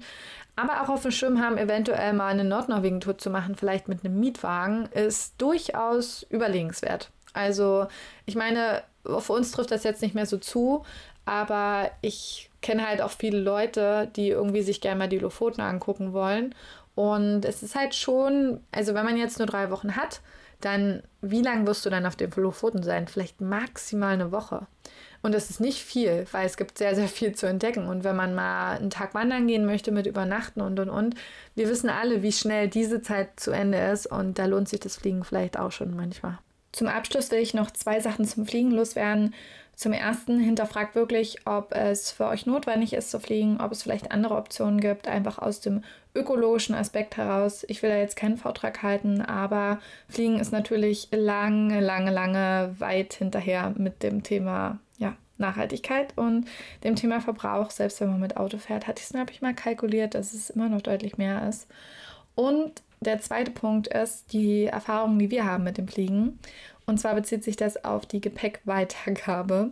Aber 0.56 0.84
auch 0.84 0.90
auf 0.90 1.02
dem 1.02 1.12
Schirm 1.12 1.42
haben, 1.42 1.58
eventuell 1.58 2.14
mal 2.14 2.28
eine 2.28 2.44
Nordnorwegen-Tour 2.44 3.18
zu 3.18 3.32
machen, 3.32 3.56
vielleicht 3.56 3.88
mit 3.88 4.06
einem 4.06 4.20
Mietwagen, 4.20 4.86
ist 4.92 5.42
durchaus 5.42 6.22
überlegenswert. 6.30 7.10
Also 7.34 7.88
ich 8.28 8.36
meine, 8.36 8.84
auf 9.04 9.30
uns 9.32 9.52
trifft 9.52 9.72
das 9.72 9.84
jetzt 9.84 10.02
nicht 10.02 10.14
mehr 10.16 10.28
so 10.28 10.38
zu, 10.38 10.86
aber 11.26 11.92
ich 12.02 12.50
kenne 12.62 12.88
halt 12.88 13.02
auch 13.02 13.12
viele 13.12 13.40
Leute, 13.40 14.10
die 14.16 14.30
irgendwie 14.30 14.62
sich 14.62 14.82
gerne 14.82 15.00
mal 15.00 15.10
die 15.10 15.20
Lofoten 15.20 15.62
angucken 15.62 16.14
wollen. 16.14 16.56
Und 16.96 17.46
es 17.46 17.64
ist 17.64 17.76
halt 17.76 17.96
schon, 17.96 18.60
also 18.72 18.94
wenn 18.94 19.06
man 19.06 19.18
jetzt 19.18 19.40
nur 19.40 19.48
drei 19.48 19.72
Wochen 19.72 19.96
hat, 19.96 20.22
dann 20.62 21.04
wie 21.22 21.42
lange 21.42 21.68
wirst 21.68 21.86
du 21.86 21.90
dann 21.90 22.06
auf 22.06 22.16
den 22.16 22.32
Lofoten 22.32 22.84
sein? 22.84 23.08
Vielleicht 23.08 23.42
maximal 23.42 24.14
eine 24.14 24.32
Woche. 24.32 24.68
Und 25.22 25.34
das 25.34 25.50
ist 25.50 25.62
nicht 25.62 25.82
viel, 25.82 26.26
weil 26.32 26.46
es 26.46 26.58
gibt 26.58 26.78
sehr, 26.78 26.96
sehr 26.96 27.08
viel 27.08 27.34
zu 27.34 27.48
entdecken. 27.48 27.88
Und 27.88 28.04
wenn 28.04 28.16
man 28.16 28.36
mal 28.36 28.76
einen 28.76 28.90
Tag 28.90 29.14
wandern 29.14 29.48
gehen 29.48 29.66
möchte 29.66 29.92
mit 29.92 30.06
Übernachten 30.06 30.62
und 30.62 30.80
und 30.80 30.90
und, 30.90 31.16
wir 31.56 31.70
wissen 31.70 31.90
alle, 31.90 32.22
wie 32.22 32.32
schnell 32.32 32.68
diese 32.68 33.02
Zeit 33.02 33.40
zu 33.40 33.52
Ende 33.52 33.78
ist. 33.78 34.06
Und 34.06 34.38
da 34.38 34.46
lohnt 34.46 34.70
sich 34.70 34.82
das 34.82 34.98
Fliegen 34.98 35.24
vielleicht 35.24 35.58
auch 35.58 35.72
schon 35.72 35.96
manchmal. 35.96 36.40
Zum 36.74 36.88
Abschluss 36.88 37.32
will 37.32 37.40
ich 37.40 37.54
noch 37.54 37.72
zwei 37.72 38.00
Sachen 38.00 38.26
zum 38.26 38.46
Fliegen 38.46 38.72
loswerden. 38.72 39.34
Zum 39.76 39.92
ersten 39.92 40.40
hinterfragt 40.40 40.94
wirklich, 40.94 41.48
ob 41.48 41.74
es 41.74 42.12
für 42.12 42.28
euch 42.28 42.46
notwendig 42.46 42.94
ist 42.94 43.10
zu 43.10 43.20
fliegen, 43.20 43.60
ob 43.60 43.72
es 43.72 43.84
vielleicht 43.84 44.12
andere 44.12 44.36
Optionen 44.36 44.80
gibt, 44.80 45.08
einfach 45.08 45.40
aus 45.40 45.62
dem 45.62 45.84
ökologischen 46.14 46.76
Aspekt 46.76 47.18
heraus. 47.18 47.66
Ich 47.68 47.82
will 47.82 47.90
da 47.90 47.98
jetzt 47.98 48.16
keinen 48.16 48.38
Vortrag 48.38 48.84
halten, 48.84 49.22
aber 49.22 49.80
Fliegen 50.08 50.40
ist 50.40 50.52
natürlich 50.52 51.08
lange, 51.12 51.80
lange, 51.80 52.12
lange 52.12 52.76
weit 52.78 53.14
hinterher 53.14 53.74
mit 53.76 54.04
dem 54.04 54.22
Thema 54.22 54.78
ja, 55.00 55.16
Nachhaltigkeit 55.40 56.16
und 56.18 56.46
dem 56.84 56.96
Thema 56.96 57.20
Verbrauch. 57.20 57.72
Selbst 57.72 58.00
wenn 58.00 58.12
man 58.12 58.20
mit 58.20 58.38
Auto 58.38 58.60
fährt, 58.60 58.88
hatte 58.88 59.02
ich, 59.04 59.20
habe 59.20 59.32
ich 59.32 59.42
mal 59.42 59.56
kalkuliert, 59.56 60.14
dass 60.14 60.34
es 60.34 60.52
immer 60.52 60.70
noch 60.70 60.82
deutlich 60.82 61.18
mehr 61.18 61.48
ist. 61.50 61.68
Und 62.36 62.84
der 63.04 63.20
zweite 63.20 63.52
Punkt 63.52 63.88
ist 63.88 64.34
die 64.34 64.66
Erfahrung, 64.66 65.20
die 65.20 65.30
wir 65.30 65.46
haben 65.46 65.64
mit 65.64 65.78
dem 65.78 65.88
Fliegen. 65.88 66.40
Und 66.86 67.00
zwar 67.00 67.16
bezieht 67.16 67.44
sich 67.44 67.56
das 67.56 67.84
auf 67.84 68.06
die 68.06 68.22
Gepäckweitergabe. 68.22 69.72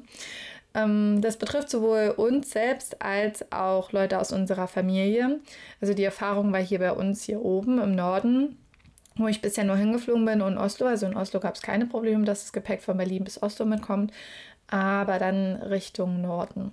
Ähm, 0.74 1.22
das 1.22 1.38
betrifft 1.38 1.70
sowohl 1.70 2.14
uns 2.16 2.51
selbst 2.51 3.01
als 3.01 3.51
auch 3.51 3.91
Leute 3.91 4.20
aus 4.20 4.32
unserer 4.32 4.68
Familie. 4.68 5.39
Also 5.82 5.93
die 5.93 6.03
Erfahrung 6.03 6.53
war 6.53 6.62
hier 6.62 6.80
bei 6.80 6.91
uns 6.91 7.24
hier 7.24 7.41
oben 7.41 7.80
im 7.82 7.93
Norden, 7.93 8.57
wo 9.16 9.28
ich 9.28 9.41
bisher 9.41 9.64
nur 9.64 9.76
hingeflogen 9.76 10.26
bin 10.26 10.41
und 10.41 10.57
Oslo. 10.57 10.88
Also 10.88 11.05
in 11.05 11.18
Oslo 11.18 11.39
gab 11.39 11.55
es 11.55 11.62
keine 11.62 11.86
Probleme, 11.86 12.24
dass 12.26 12.43
das 12.43 12.53
Gepäck 12.53 12.82
von 12.82 12.97
Berlin 12.97 13.24
bis 13.24 13.41
Oslo 13.41 13.66
mitkommt, 13.66 14.12
aber 14.68 15.20
dann 15.20 15.55
Richtung 15.55 16.22
Norden. 16.22 16.72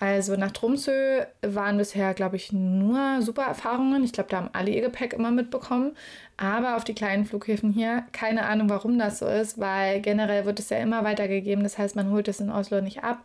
Also 0.00 0.36
nach 0.36 0.52
Tromsø 0.52 1.24
waren 1.42 1.76
bisher, 1.76 2.14
glaube 2.14 2.36
ich, 2.36 2.52
nur 2.52 3.20
super 3.20 3.42
Erfahrungen. 3.42 4.04
Ich 4.04 4.12
glaube, 4.12 4.30
da 4.30 4.36
haben 4.36 4.50
alle 4.52 4.70
ihr 4.70 4.80
Gepäck 4.80 5.12
immer 5.12 5.32
mitbekommen. 5.32 5.96
Aber 6.36 6.76
auf 6.76 6.84
die 6.84 6.94
kleinen 6.94 7.26
Flughäfen 7.26 7.72
hier, 7.72 8.04
keine 8.12 8.46
Ahnung, 8.46 8.70
warum 8.70 8.96
das 8.98 9.18
so 9.18 9.26
ist, 9.26 9.58
weil 9.58 10.00
generell 10.00 10.44
wird 10.44 10.60
es 10.60 10.70
ja 10.70 10.78
immer 10.78 11.02
weitergegeben. 11.02 11.64
Das 11.64 11.78
heißt, 11.78 11.96
man 11.96 12.10
holt 12.10 12.28
es 12.28 12.38
in 12.38 12.50
Oslo 12.50 12.80
nicht 12.80 13.02
ab. 13.02 13.24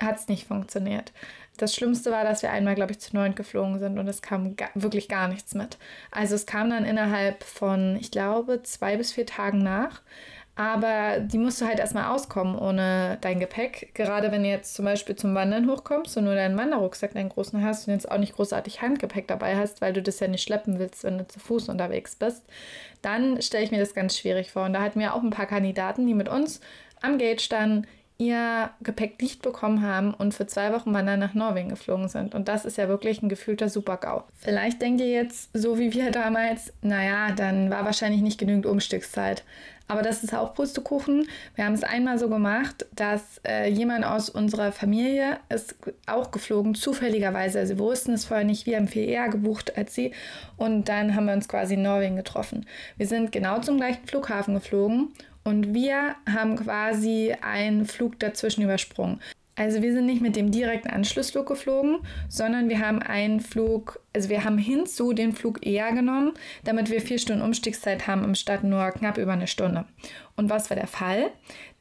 Hat 0.00 0.16
es 0.18 0.28
nicht 0.28 0.48
funktioniert. 0.48 1.12
Das 1.58 1.74
Schlimmste 1.74 2.10
war, 2.10 2.24
dass 2.24 2.42
wir 2.42 2.50
einmal, 2.50 2.74
glaube 2.74 2.92
ich, 2.92 3.00
zu 3.00 3.14
neun 3.14 3.34
geflogen 3.34 3.78
sind 3.78 3.98
und 3.98 4.08
es 4.08 4.22
kam 4.22 4.56
ga 4.56 4.66
wirklich 4.74 5.08
gar 5.08 5.28
nichts 5.28 5.54
mit. 5.54 5.76
Also 6.10 6.34
es 6.34 6.46
kam 6.46 6.70
dann 6.70 6.86
innerhalb 6.86 7.44
von, 7.44 7.96
ich 8.00 8.10
glaube, 8.10 8.62
zwei 8.62 8.96
bis 8.96 9.12
vier 9.12 9.26
Tagen 9.26 9.62
nach. 9.62 10.00
Aber 10.60 11.20
die 11.20 11.38
musst 11.38 11.58
du 11.62 11.64
halt 11.64 11.78
erstmal 11.78 12.14
auskommen 12.14 12.54
ohne 12.54 13.16
dein 13.22 13.40
Gepäck. 13.40 13.94
Gerade 13.94 14.30
wenn 14.30 14.42
du 14.42 14.50
jetzt 14.50 14.74
zum 14.74 14.84
Beispiel 14.84 15.16
zum 15.16 15.34
Wandern 15.34 15.70
hochkommst 15.70 16.18
und 16.18 16.24
nur 16.24 16.34
deinen 16.34 16.58
Wanderrucksack, 16.58 17.14
deinen 17.14 17.30
großen 17.30 17.64
hast 17.64 17.88
und 17.88 17.94
jetzt 17.94 18.10
auch 18.10 18.18
nicht 18.18 18.34
großartig 18.34 18.82
Handgepäck 18.82 19.26
dabei 19.26 19.56
hast, 19.56 19.80
weil 19.80 19.94
du 19.94 20.02
das 20.02 20.20
ja 20.20 20.28
nicht 20.28 20.42
schleppen 20.42 20.78
willst, 20.78 21.02
wenn 21.02 21.16
du 21.16 21.26
zu 21.26 21.40
Fuß 21.40 21.70
unterwegs 21.70 22.14
bist, 22.14 22.44
dann 23.00 23.40
stelle 23.40 23.64
ich 23.64 23.70
mir 23.70 23.78
das 23.78 23.94
ganz 23.94 24.18
schwierig 24.18 24.52
vor. 24.52 24.66
Und 24.66 24.74
da 24.74 24.82
hatten 24.82 25.00
wir 25.00 25.14
auch 25.14 25.22
ein 25.22 25.30
paar 25.30 25.46
Kandidaten, 25.46 26.06
die 26.06 26.12
mit 26.12 26.28
uns 26.28 26.60
am 27.00 27.16
Gate 27.16 27.40
standen, 27.40 27.86
ihr 28.18 28.68
Gepäck 28.82 29.20
nicht 29.22 29.40
bekommen 29.40 29.80
haben 29.80 30.12
und 30.12 30.34
für 30.34 30.46
zwei 30.46 30.74
Wochen 30.74 30.92
wandern 30.92 31.20
nach 31.20 31.32
Norwegen 31.32 31.70
geflogen 31.70 32.08
sind. 32.08 32.34
Und 32.34 32.48
das 32.48 32.66
ist 32.66 32.76
ja 32.76 32.86
wirklich 32.86 33.22
ein 33.22 33.30
gefühlter 33.30 33.70
Super-GAU. 33.70 34.24
Vielleicht 34.36 34.82
denkt 34.82 35.00
ihr 35.00 35.08
jetzt, 35.08 35.48
so 35.54 35.78
wie 35.78 35.94
wir 35.94 36.10
damals, 36.10 36.74
naja, 36.82 37.32
dann 37.34 37.70
war 37.70 37.86
wahrscheinlich 37.86 38.20
nicht 38.20 38.38
genügend 38.38 38.66
Umstiegszeit. 38.66 39.42
Aber 39.90 40.02
das 40.02 40.22
ist 40.22 40.32
auch 40.32 40.54
Pustekuchen. 40.54 41.26
Wir 41.56 41.64
haben 41.64 41.74
es 41.74 41.82
einmal 41.82 42.16
so 42.16 42.28
gemacht, 42.28 42.86
dass 42.94 43.40
äh, 43.44 43.68
jemand 43.68 44.04
aus 44.04 44.30
unserer 44.30 44.70
Familie 44.70 45.38
ist 45.48 45.74
auch 46.06 46.30
geflogen, 46.30 46.76
zufälligerweise. 46.76 47.58
Also 47.58 47.76
wir 47.76 47.84
wussten 47.84 48.12
es 48.12 48.24
vorher 48.24 48.46
nicht. 48.46 48.66
Wir 48.66 48.76
haben 48.76 48.86
viel 48.86 49.08
eher 49.08 49.28
gebucht 49.28 49.76
als 49.76 49.92
sie. 49.92 50.12
Und 50.56 50.88
dann 50.88 51.16
haben 51.16 51.26
wir 51.26 51.32
uns 51.32 51.48
quasi 51.48 51.74
in 51.74 51.82
Norwegen 51.82 52.14
getroffen. 52.14 52.66
Wir 52.98 53.08
sind 53.08 53.32
genau 53.32 53.58
zum 53.62 53.78
gleichen 53.78 54.06
Flughafen 54.06 54.54
geflogen 54.54 55.08
und 55.42 55.74
wir 55.74 56.14
haben 56.32 56.54
quasi 56.54 57.34
einen 57.42 57.84
Flug 57.84 58.16
dazwischen 58.20 58.62
übersprungen. 58.62 59.20
Also 59.60 59.82
wir 59.82 59.92
sind 59.92 60.06
nicht 60.06 60.22
mit 60.22 60.36
dem 60.36 60.50
direkten 60.50 60.88
Anschlussflug 60.88 61.44
geflogen, 61.44 61.98
sondern 62.30 62.70
wir 62.70 62.80
haben 62.80 63.02
einen 63.02 63.40
Flug, 63.40 64.00
also 64.14 64.30
wir 64.30 64.42
haben 64.42 64.56
hinzu 64.56 65.12
den 65.12 65.34
Flug 65.34 65.66
eher 65.66 65.92
genommen, 65.92 66.32
damit 66.64 66.90
wir 66.90 67.02
vier 67.02 67.18
Stunden 67.18 67.42
Umstiegszeit 67.42 68.06
haben, 68.06 68.24
im 68.24 68.34
Stadt 68.34 68.64
nur 68.64 68.90
knapp 68.92 69.18
über 69.18 69.34
eine 69.34 69.46
Stunde. 69.46 69.84
Und 70.34 70.48
was 70.48 70.70
war 70.70 70.78
der 70.78 70.86
Fall? 70.86 71.30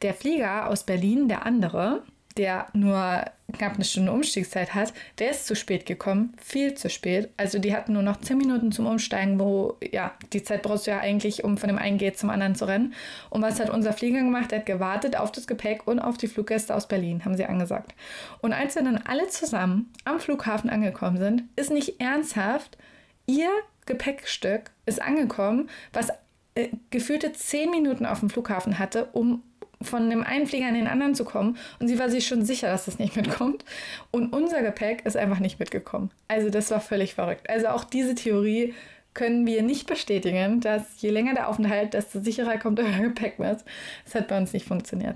Der 0.02 0.14
Flieger 0.14 0.68
aus 0.68 0.84
Berlin, 0.84 1.30
der 1.30 1.46
andere, 1.46 2.04
der 2.38 2.68
nur 2.74 3.26
knapp 3.52 3.76
eine 3.76 3.84
Stunde 3.84 4.12
Umstiegszeit 4.12 4.76
hat, 4.76 4.94
der 5.18 5.32
ist 5.32 5.48
zu 5.48 5.56
spät 5.56 5.86
gekommen, 5.86 6.34
viel 6.38 6.76
zu 6.76 6.90
spät. 6.90 7.30
Also 7.38 7.60
die 7.60 7.76
hatten 7.76 7.94
nur 7.94 8.04
noch 8.04 8.22
zehn 8.22 8.38
Minuten 8.38 8.72
zum 8.72 8.86
Umsteigen, 8.86 9.40
wo 9.40 9.78
ja, 9.92 10.14
die 10.32 10.44
Zeit 10.44 10.62
brauchst 10.62 10.88
du 10.88 10.92
ja 10.92 11.00
eigentlich, 11.00 11.44
um 11.44 11.58
von 11.58 11.68
dem 11.68 11.78
einen 11.78 11.98
Gate 11.98 12.18
zum 12.18 12.30
anderen 12.30 12.56
zu 12.56 12.66
rennen. 12.66 12.94
Und 13.30 13.42
was 13.42 13.60
hat 13.60 13.70
unser 13.70 13.94
Flieger 13.94 14.20
gemacht? 14.20 14.52
Er 14.52 14.60
hat 14.60 14.66
gewartet 14.66 15.18
auf 15.18 15.32
das 15.32 15.48
Gepäck 15.48 15.88
und 15.88 16.00
auf 16.00 16.18
die 16.18 16.28
Fluggäste 16.28 16.76
aus 16.76 16.88
Berlin, 16.88 17.26
haben 17.26 17.36
sie 17.36 17.46
angesagt. 17.46 17.94
Und 18.42 18.54
als 18.54 18.76
wir 18.76 18.84
dann 18.84 19.02
alle 19.06 19.28
zusammen 19.28 19.92
am 20.06 20.20
Flughafen 20.20 20.70
angekommen 20.70 21.18
sind, 21.18 21.44
ist 21.56 21.72
nicht 21.72 22.00
ernsthaft 22.00 22.78
ihr 23.26 23.50
Gepäckstück 23.86 24.72
ist 24.86 25.02
angekommen, 25.02 25.70
was 25.94 26.10
äh, 26.56 26.70
gefühlte 26.90 27.34
zehn 27.34 27.72
Minuten 27.72 28.06
auf 28.06 28.20
dem 28.20 28.30
Flughafen 28.30 28.80
hatte, 28.80 29.06
um 29.14 29.44
von 29.82 30.10
dem 30.10 30.24
einen 30.24 30.46
Flieger 30.46 30.68
in 30.68 30.76
den 30.76 30.88
anderen 30.88 31.16
zu 31.16 31.24
kommen. 31.24 31.58
Und 31.80 31.88
sie 31.88 32.00
war 32.00 32.10
sich 32.10 32.28
schon 32.28 32.44
sicher, 32.44 32.68
dass 32.68 32.88
es 32.88 33.00
nicht 33.00 33.16
mitkommt. 33.16 33.64
Und 34.12 34.34
unser 34.34 34.62
Gepäck 34.62 35.06
ist 35.06 35.18
einfach 35.18 35.40
nicht 35.40 35.60
mitgekommen. 35.60 36.12
Also 36.28 36.50
das 36.50 36.72
war 36.72 36.82
völlig 36.82 37.14
verrückt. 37.14 37.50
Also 37.50 37.68
auch 37.68 37.84
diese 37.84 38.16
Theorie 38.16 38.74
können 39.14 39.46
wir 39.46 39.64
nicht 39.64 39.88
bestätigen, 39.88 40.62
dass 40.62 41.02
je 41.02 41.10
länger 41.10 41.34
der 41.34 41.50
Aufenthalt, 41.50 41.94
desto 41.94 42.22
sicherer 42.22 42.58
kommt 42.58 42.80
euer 42.80 43.00
Gepäck 43.00 43.40
mit. 43.40 43.58
Das 44.06 44.16
hat 44.16 44.28
bei 44.28 44.38
uns 44.38 44.54
nicht 44.54 44.66
funktioniert. 44.66 45.16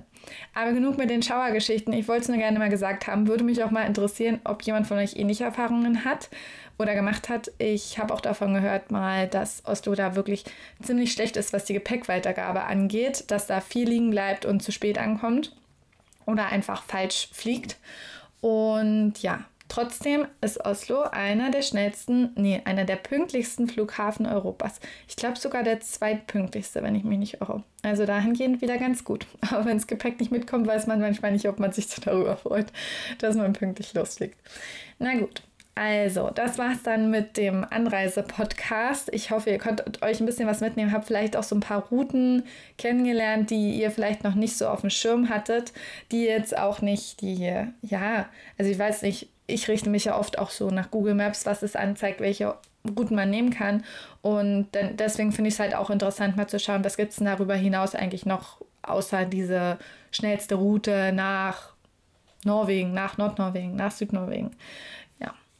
Aber 0.53 0.73
genug 0.73 0.97
mit 0.97 1.09
den 1.09 1.23
Schauergeschichten. 1.23 1.93
Ich 1.93 2.07
wollte 2.07 2.23
es 2.23 2.27
nur 2.29 2.37
gerne 2.37 2.59
mal 2.59 2.69
gesagt 2.69 3.07
haben. 3.07 3.27
Würde 3.27 3.43
mich 3.43 3.63
auch 3.63 3.71
mal 3.71 3.85
interessieren, 3.85 4.39
ob 4.43 4.61
jemand 4.63 4.87
von 4.87 4.97
euch 4.97 5.15
ähnliche 5.15 5.43
Erfahrungen 5.43 6.05
hat 6.05 6.29
oder 6.77 6.95
gemacht 6.95 7.29
hat. 7.29 7.51
Ich 7.57 7.99
habe 7.99 8.13
auch 8.13 8.21
davon 8.21 8.53
gehört 8.53 8.91
mal, 8.91 9.27
dass 9.27 9.65
Oslo 9.65 9.95
da 9.95 10.15
wirklich 10.15 10.45
ziemlich 10.81 11.11
schlecht 11.11 11.37
ist, 11.37 11.53
was 11.53 11.65
die 11.65 11.73
Gepäckweitergabe 11.73 12.63
angeht, 12.63 13.25
dass 13.31 13.47
da 13.47 13.61
viel 13.61 13.87
liegen 13.87 14.11
bleibt 14.11 14.45
und 14.45 14.61
zu 14.61 14.71
spät 14.71 14.97
ankommt 14.97 15.55
oder 16.25 16.47
einfach 16.47 16.83
falsch 16.83 17.29
fliegt. 17.31 17.77
Und 18.41 19.19
ja, 19.19 19.45
Trotzdem 19.69 20.27
ist 20.41 20.63
Oslo 20.65 21.01
einer 21.01 21.49
der 21.49 21.61
schnellsten, 21.61 22.31
nee, 22.35 22.61
einer 22.65 22.85
der 22.85 22.97
pünktlichsten 22.97 23.67
Flughafen 23.67 24.25
Europas. 24.25 24.79
Ich 25.07 25.15
glaube 25.15 25.37
sogar 25.37 25.63
der 25.63 25.79
zweitpünktlichste, 25.79 26.83
wenn 26.83 26.95
ich 26.95 27.03
mich 27.03 27.17
nicht 27.17 27.41
irre. 27.41 27.63
Also 27.81 28.05
dahingehend 28.05 28.61
wieder 28.61 28.77
ganz 28.77 29.03
gut. 29.03 29.25
Aber 29.51 29.65
wenn 29.65 29.77
das 29.77 29.87
Gepäck 29.87 30.19
nicht 30.19 30.31
mitkommt, 30.31 30.67
weiß 30.67 30.87
man 30.87 30.99
manchmal 30.99 31.31
nicht, 31.31 31.47
ob 31.47 31.59
man 31.59 31.71
sich 31.71 31.87
darüber 31.87 32.37
freut, 32.37 32.71
dass 33.17 33.35
man 33.35 33.53
pünktlich 33.53 33.93
losfliegt. 33.93 34.37
Na 34.99 35.15
gut, 35.15 35.41
also, 35.75 36.29
das 36.29 36.59
war's 36.59 36.83
dann 36.83 37.09
mit 37.09 37.35
dem 37.35 37.65
Anreise-Podcast. 37.67 39.09
Ich 39.11 39.31
hoffe, 39.31 39.49
ihr 39.49 39.57
konntet 39.57 40.03
euch 40.03 40.19
ein 40.19 40.27
bisschen 40.27 40.47
was 40.47 40.61
mitnehmen, 40.61 40.91
habt 40.91 41.07
vielleicht 41.07 41.35
auch 41.35 41.41
so 41.41 41.55
ein 41.55 41.61
paar 41.61 41.87
Routen 41.87 42.43
kennengelernt, 42.77 43.49
die 43.49 43.71
ihr 43.71 43.89
vielleicht 43.89 44.23
noch 44.23 44.35
nicht 44.35 44.55
so 44.55 44.67
auf 44.67 44.81
dem 44.81 44.91
Schirm 44.91 45.29
hattet, 45.29 45.73
die 46.11 46.25
jetzt 46.25 46.55
auch 46.55 46.81
nicht 46.81 47.21
die, 47.21 47.65
ja, 47.81 48.29
also 48.59 48.69
ich 48.69 48.77
weiß 48.77 49.01
nicht, 49.01 49.29
ich 49.47 49.67
richte 49.67 49.89
mich 49.89 50.05
ja 50.05 50.17
oft 50.17 50.39
auch 50.39 50.49
so 50.49 50.69
nach 50.69 50.91
Google 50.91 51.15
Maps, 51.15 51.45
was 51.45 51.63
es 51.63 51.75
anzeigt, 51.75 52.19
welche 52.21 52.55
Routen 52.87 53.15
man 53.15 53.29
nehmen 53.29 53.49
kann. 53.49 53.83
Und 54.21 54.67
dann, 54.71 54.97
deswegen 54.97 55.31
finde 55.31 55.49
ich 55.49 55.55
es 55.55 55.59
halt 55.59 55.75
auch 55.75 55.89
interessant, 55.89 56.37
mal 56.37 56.47
zu 56.47 56.59
schauen, 56.59 56.83
was 56.83 56.97
gibt 56.97 57.11
es 57.11 57.17
darüber 57.17 57.55
hinaus 57.55 57.95
eigentlich 57.95 58.25
noch, 58.25 58.61
außer 58.81 59.25
diese 59.25 59.77
schnellste 60.11 60.55
Route 60.55 61.11
nach 61.13 61.73
Norwegen, 62.43 62.93
nach 62.93 63.17
Nordnorwegen, 63.17 63.75
nach 63.75 63.91
Südnorwegen. 63.91 64.51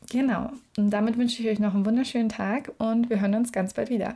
Genau. 0.09 0.51
Und 0.77 0.89
damit 0.89 1.17
wünsche 1.17 1.41
ich 1.41 1.49
euch 1.49 1.59
noch 1.59 1.73
einen 1.73 1.85
wunderschönen 1.85 2.29
Tag 2.29 2.71
und 2.77 3.09
wir 3.09 3.21
hören 3.21 3.35
uns 3.35 3.51
ganz 3.51 3.73
bald 3.73 3.89
wieder. 3.89 4.15